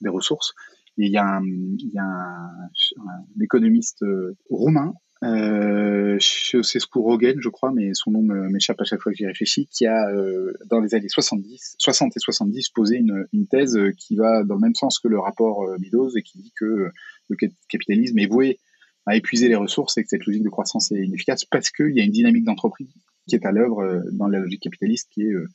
des 0.00 0.08
ressources. 0.08 0.54
Il 0.96 1.10
y 1.12 1.18
a 1.18 1.24
un, 1.24 1.44
il 1.44 1.90
y 1.92 1.98
a 1.98 2.04
un, 2.04 2.68
un 2.68 3.42
économiste 3.42 4.04
roumain 4.50 4.94
euh, 5.24 6.18
Ceausescu 6.20 6.98
Rogen, 6.98 7.36
je 7.40 7.48
crois, 7.48 7.72
mais 7.72 7.94
son 7.94 8.10
nom 8.10 8.22
m'échappe 8.22 8.80
à 8.80 8.84
chaque 8.84 9.00
fois 9.00 9.12
que 9.12 9.18
j'y 9.18 9.26
réfléchis, 9.26 9.66
qui 9.66 9.86
a, 9.86 10.08
euh, 10.10 10.52
dans 10.66 10.80
les 10.80 10.94
années 10.94 11.08
70, 11.08 11.76
60 11.78 12.16
et 12.16 12.20
70, 12.20 12.68
posé 12.70 12.96
une, 12.96 13.26
une, 13.32 13.46
thèse 13.46 13.78
qui 13.96 14.16
va 14.16 14.44
dans 14.44 14.54
le 14.54 14.60
même 14.60 14.74
sens 14.74 14.98
que 14.98 15.08
le 15.08 15.18
rapport 15.18 15.64
euh, 15.64 15.76
et 16.16 16.22
qui 16.22 16.38
dit 16.38 16.52
que 16.58 16.90
le 17.28 17.36
capitalisme 17.68 18.18
est 18.18 18.26
voué 18.26 18.60
à 19.06 19.16
épuiser 19.16 19.48
les 19.48 19.54
ressources 19.54 19.96
et 19.98 20.02
que 20.02 20.08
cette 20.08 20.26
logique 20.26 20.42
de 20.42 20.48
croissance 20.48 20.92
est 20.92 21.04
inefficace 21.04 21.44
parce 21.44 21.70
qu'il 21.70 21.96
y 21.96 22.00
a 22.00 22.04
une 22.04 22.12
dynamique 22.12 22.44
d'entreprise 22.44 22.88
qui 23.26 23.36
est 23.36 23.46
à 23.46 23.52
l'œuvre 23.52 23.80
euh, 23.82 24.00
dans 24.12 24.28
la 24.28 24.38
logique 24.38 24.62
capitaliste 24.62 25.08
qui 25.12 25.22
est, 25.22 25.32
euh, 25.32 25.48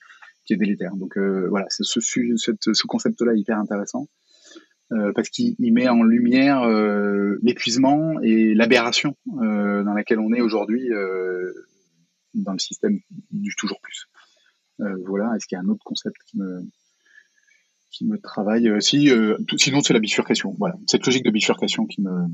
qui 0.45 0.53
est 0.53 0.57
délétère. 0.57 0.95
Donc 0.95 1.17
voilà, 1.17 1.67
ce, 1.69 1.83
ce, 1.83 1.99
ce 1.99 2.87
concept-là 2.87 3.33
hyper 3.35 3.59
intéressant. 3.59 4.07
Euh, 4.93 5.13
parce 5.13 5.29
qu'il 5.29 5.55
met 5.73 5.87
en 5.87 6.03
lumière 6.03 6.63
euh, 6.63 7.39
l'épuisement 7.43 8.19
et 8.21 8.53
l'aberration 8.53 9.15
euh, 9.41 9.83
dans 9.83 9.93
laquelle 9.93 10.19
on 10.19 10.33
est 10.33 10.41
aujourd'hui 10.41 10.89
dans 12.33 12.53
le 12.53 12.59
système 12.59 12.99
du 13.31 13.55
toujours 13.55 13.79
plus. 13.81 14.07
voilà, 15.05 15.33
est-ce 15.35 15.47
qu'il 15.47 15.57
y 15.57 15.59
a 15.59 15.63
un 15.63 15.69
autre 15.69 15.83
concept 15.83 16.17
qui 16.27 16.37
me, 16.37 16.61
qui 17.89 18.05
me 18.05 18.17
travaille? 18.17 18.69
Si 18.81 19.09
sinon 19.57 19.81
c'est 19.81 19.93
la 19.93 19.99
bifurcation. 19.99 20.55
Voilà. 20.57 20.75
Cette 20.87 21.05
logique 21.05 21.23
de 21.23 21.31
bifurcation 21.31 21.85
qui 21.85 22.01
me 22.01 22.27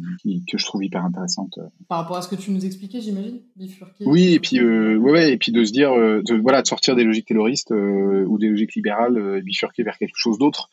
que 0.49 0.57
je 0.57 0.65
trouve 0.65 0.83
hyper 0.83 1.03
intéressante 1.03 1.59
par 1.87 1.99
rapport 1.99 2.17
à 2.17 2.21
ce 2.21 2.27
que 2.27 2.35
tu 2.35 2.51
nous 2.51 2.65
expliquais 2.65 3.01
j'imagine? 3.01 3.41
Bifurquer. 3.55 4.05
Oui 4.05 4.33
et 4.33 4.39
puis 4.39 4.61
ouais, 4.63 4.95
ouais 4.97 5.33
et 5.33 5.37
puis 5.37 5.51
de 5.51 5.63
se 5.63 5.71
dire 5.71 5.91
de, 5.91 6.41
voilà 6.41 6.61
de 6.61 6.67
sortir 6.67 6.95
des 6.95 7.03
logiques 7.03 7.27
terroristes 7.27 7.71
ou 7.71 8.37
des 8.39 8.49
logiques 8.49 8.75
libérales 8.75 9.41
bifurquer 9.43 9.83
vers 9.83 9.97
quelque 9.97 10.17
chose 10.17 10.39
d'autre 10.39 10.69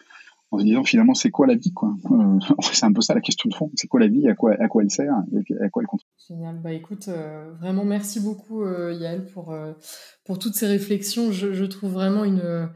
en 0.55 0.59
se 0.59 0.65
disant 0.65 0.85
finalement 0.85 1.15
c'est 1.15 1.31
quoi 1.31 1.47
la 1.47 1.55
vie 1.55 1.73
quoi 1.73 1.95
euh, 2.11 2.39
c'est 2.73 2.85
un 2.85 2.93
peu 2.93 3.03
ça 3.03 3.15
la 3.15 3.21
question 3.21 3.49
de 3.49 3.55
fond. 3.55 3.71
C'est 3.75 3.89
quoi 3.89 4.01
la 4.01 4.09
vie 4.09 4.29
à 4.29 4.35
quoi 4.35 4.55
à 4.59 4.69
quoi 4.69 4.83
elle 4.83 4.91
sert 4.91 5.15
et 5.33 5.63
à 5.63 5.69
quoi 5.69 5.83
elle 5.83 5.87
contribue. 5.87 6.13
Génial. 6.29 6.61
Bah 6.61 6.73
écoute 6.73 7.09
euh, 7.09 7.53
vraiment 7.61 7.85
merci 7.85 8.21
beaucoup 8.21 8.63
euh, 8.63 8.93
Yael 8.93 9.27
pour 9.27 9.57
pour 10.25 10.39
toutes 10.39 10.55
ces 10.55 10.67
réflexions. 10.67 11.33
Je, 11.33 11.53
je 11.53 11.65
trouve 11.65 11.93
vraiment 11.93 12.25
une 12.25 12.69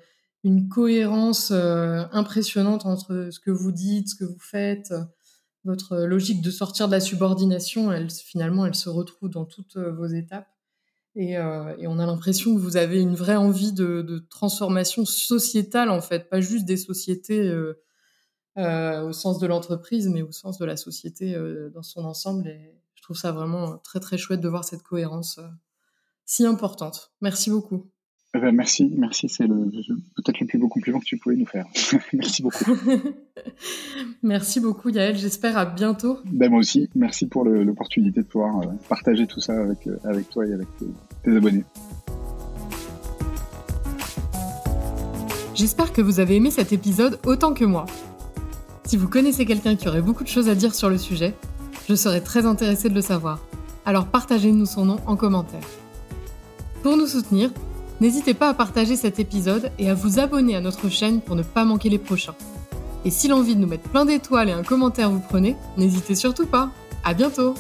une 0.45 0.69
cohérence 0.69 1.51
impressionnante 1.51 2.87
entre 2.87 3.29
ce 3.31 3.41
que 3.41 3.51
vous 3.51 3.73
dites 3.73 4.09
ce 4.09 4.15
que 4.15 4.25
vous 4.25 4.41
faites. 4.41 4.93
Votre 5.65 5.99
logique 5.99 6.43
de 6.43 6.51
sortir 6.51 6.87
de 6.87 6.93
la 6.93 7.01
subordination 7.01 7.93
elle 7.93 8.11
finalement 8.11 8.65
elle 8.65 8.75
se 8.75 8.89
retrouve 8.89 9.29
dans 9.29 9.45
toutes 9.45 9.77
vos 9.77 10.07
étapes 10.07 10.49
euh, 11.17 11.77
et, 11.79 11.87
on 11.87 11.99
a 11.99 12.07
l'impression 12.07 12.55
que 12.55 12.61
vous 12.61 12.77
avez 12.77 13.01
une 13.01 13.15
vraie 13.15 13.37
envie 13.37 13.73
de, 13.73 14.27
transformation 14.31 15.05
sociétale, 15.05 15.91
en 15.91 16.01
fait, 16.01 16.29
pas 16.29 16.41
juste 16.41 16.65
des 16.65 16.77
sociétés 16.77 17.41
euh, 17.49 17.83
euh, 18.59 19.03
au 19.03 19.13
sens 19.13 19.39
de 19.39 19.47
l'entreprise, 19.47 20.09
mais 20.09 20.23
au 20.23 20.33
sens 20.33 20.59
de 20.59 20.65
la 20.65 20.77
société 20.77 21.37
dans 21.73 21.83
son 21.83 22.05
ensemble. 22.05 22.49
Et 22.49 22.75
je 22.95 23.03
trouve 23.03 23.17
ça 23.17 23.33
vraiment 23.33 23.79
très, 23.79 24.01
très 24.01 24.19
chouette 24.19 24.41
de 24.41 24.49
voir 24.49 24.65
cette 24.65 24.83
cohérence 24.83 25.41
si 26.25 26.45
importante. 26.47 27.13
Merci 27.21 27.51
beaucoup. 27.51 27.91
Eh 28.39 28.41
ben, 28.41 28.55
merci, 28.55 28.89
merci. 28.97 29.29
C'est 29.29 29.49
peut-être 29.49 30.39
le 30.39 30.47
plus 30.47 30.59
beau 30.59 30.69
compliment 30.69 31.01
que 31.01 31.05
tu 31.05 31.17
pouvais 31.17 31.35
nous 31.35 31.45
faire. 31.45 31.67
merci 32.13 32.41
beaucoup. 32.41 32.73
merci 34.23 34.61
beaucoup, 34.61 34.91
Yael. 34.91 35.17
J'espère 35.17 35.59
à 35.59 35.65
bientôt. 35.65 36.19
Ben, 36.25 36.49
moi 36.49 36.61
aussi. 36.61 36.89
Merci 36.95 37.27
pour 37.27 37.45
l'opportunité 37.45 38.21
de 38.21 38.27
pouvoir 38.27 38.61
euh, 38.61 38.67
partager 38.89 39.27
tout 39.27 39.41
ça 39.41 39.61
avec, 39.61 39.89
euh, 39.89 39.97
avec 40.05 40.31
toi 40.31 40.47
et 40.47 40.53
avec 40.53 40.69
tes 40.79 41.37
abonnés. 41.37 41.65
J'espère 45.57 45.93
que 45.93 46.01
vous 46.01 46.21
avez 46.21 46.37
aimé 46.37 46.53
cet 46.53 46.73
épisode 46.73 47.19
autant 47.27 47.55
que 47.55 47.65
moi. 47.65 47.87
Si 48.85 48.97
vous 48.97 49.09
connaissez 49.09 49.47
quelqu'un 49.47 49.75
qui 49.75 49.89
aurait 49.89 50.01
beaucoup 50.01 50.23
de 50.23 50.29
choses 50.29 50.49
à 50.49 50.55
dire 50.55 50.77
sur 50.77 50.91
le 50.91 50.99
sujet, 50.99 51.35
je 51.89 51.97
serais 51.97 52.21
très 52.21 52.47
intéressée 52.47 52.89
de 52.89 52.95
le 52.95 53.03
savoir. 53.03 53.41
Alors 53.85 54.07
partagez-nous 54.07 54.67
son 54.67 54.85
nom 54.85 55.01
en 55.09 55.17
commentaire. 55.17 55.67
Pour 56.85 56.97
nous 56.97 57.09
soutenir, 57.09 57.51
N'hésitez 58.01 58.35
pas 58.35 58.49
à 58.49 58.55
partager 58.55 58.97
cet 58.97 59.19
épisode 59.19 59.71
et 59.79 59.91
à 59.91 59.95
vous 59.95 60.19
abonner 60.19 60.55
à 60.55 60.61
notre 60.61 60.89
chaîne 60.89 61.21
pour 61.21 61.35
ne 61.35 61.43
pas 61.43 61.65
manquer 61.65 61.89
les 61.89 61.99
prochains. 61.99 62.35
Et 63.05 63.11
si 63.11 63.29
l'envie 63.29 63.57
de 63.57 63.61
nous 63.61 63.67
mettre 63.67 63.89
plein 63.89 64.05
d'étoiles 64.05 64.49
et 64.49 64.53
un 64.53 64.63
commentaire 64.63 65.11
vous 65.11 65.21
prenez, 65.21 65.57
n'hésitez 65.77 66.15
surtout 66.15 66.47
pas. 66.47 66.71
À 67.05 67.15
bientôt! 67.15 67.55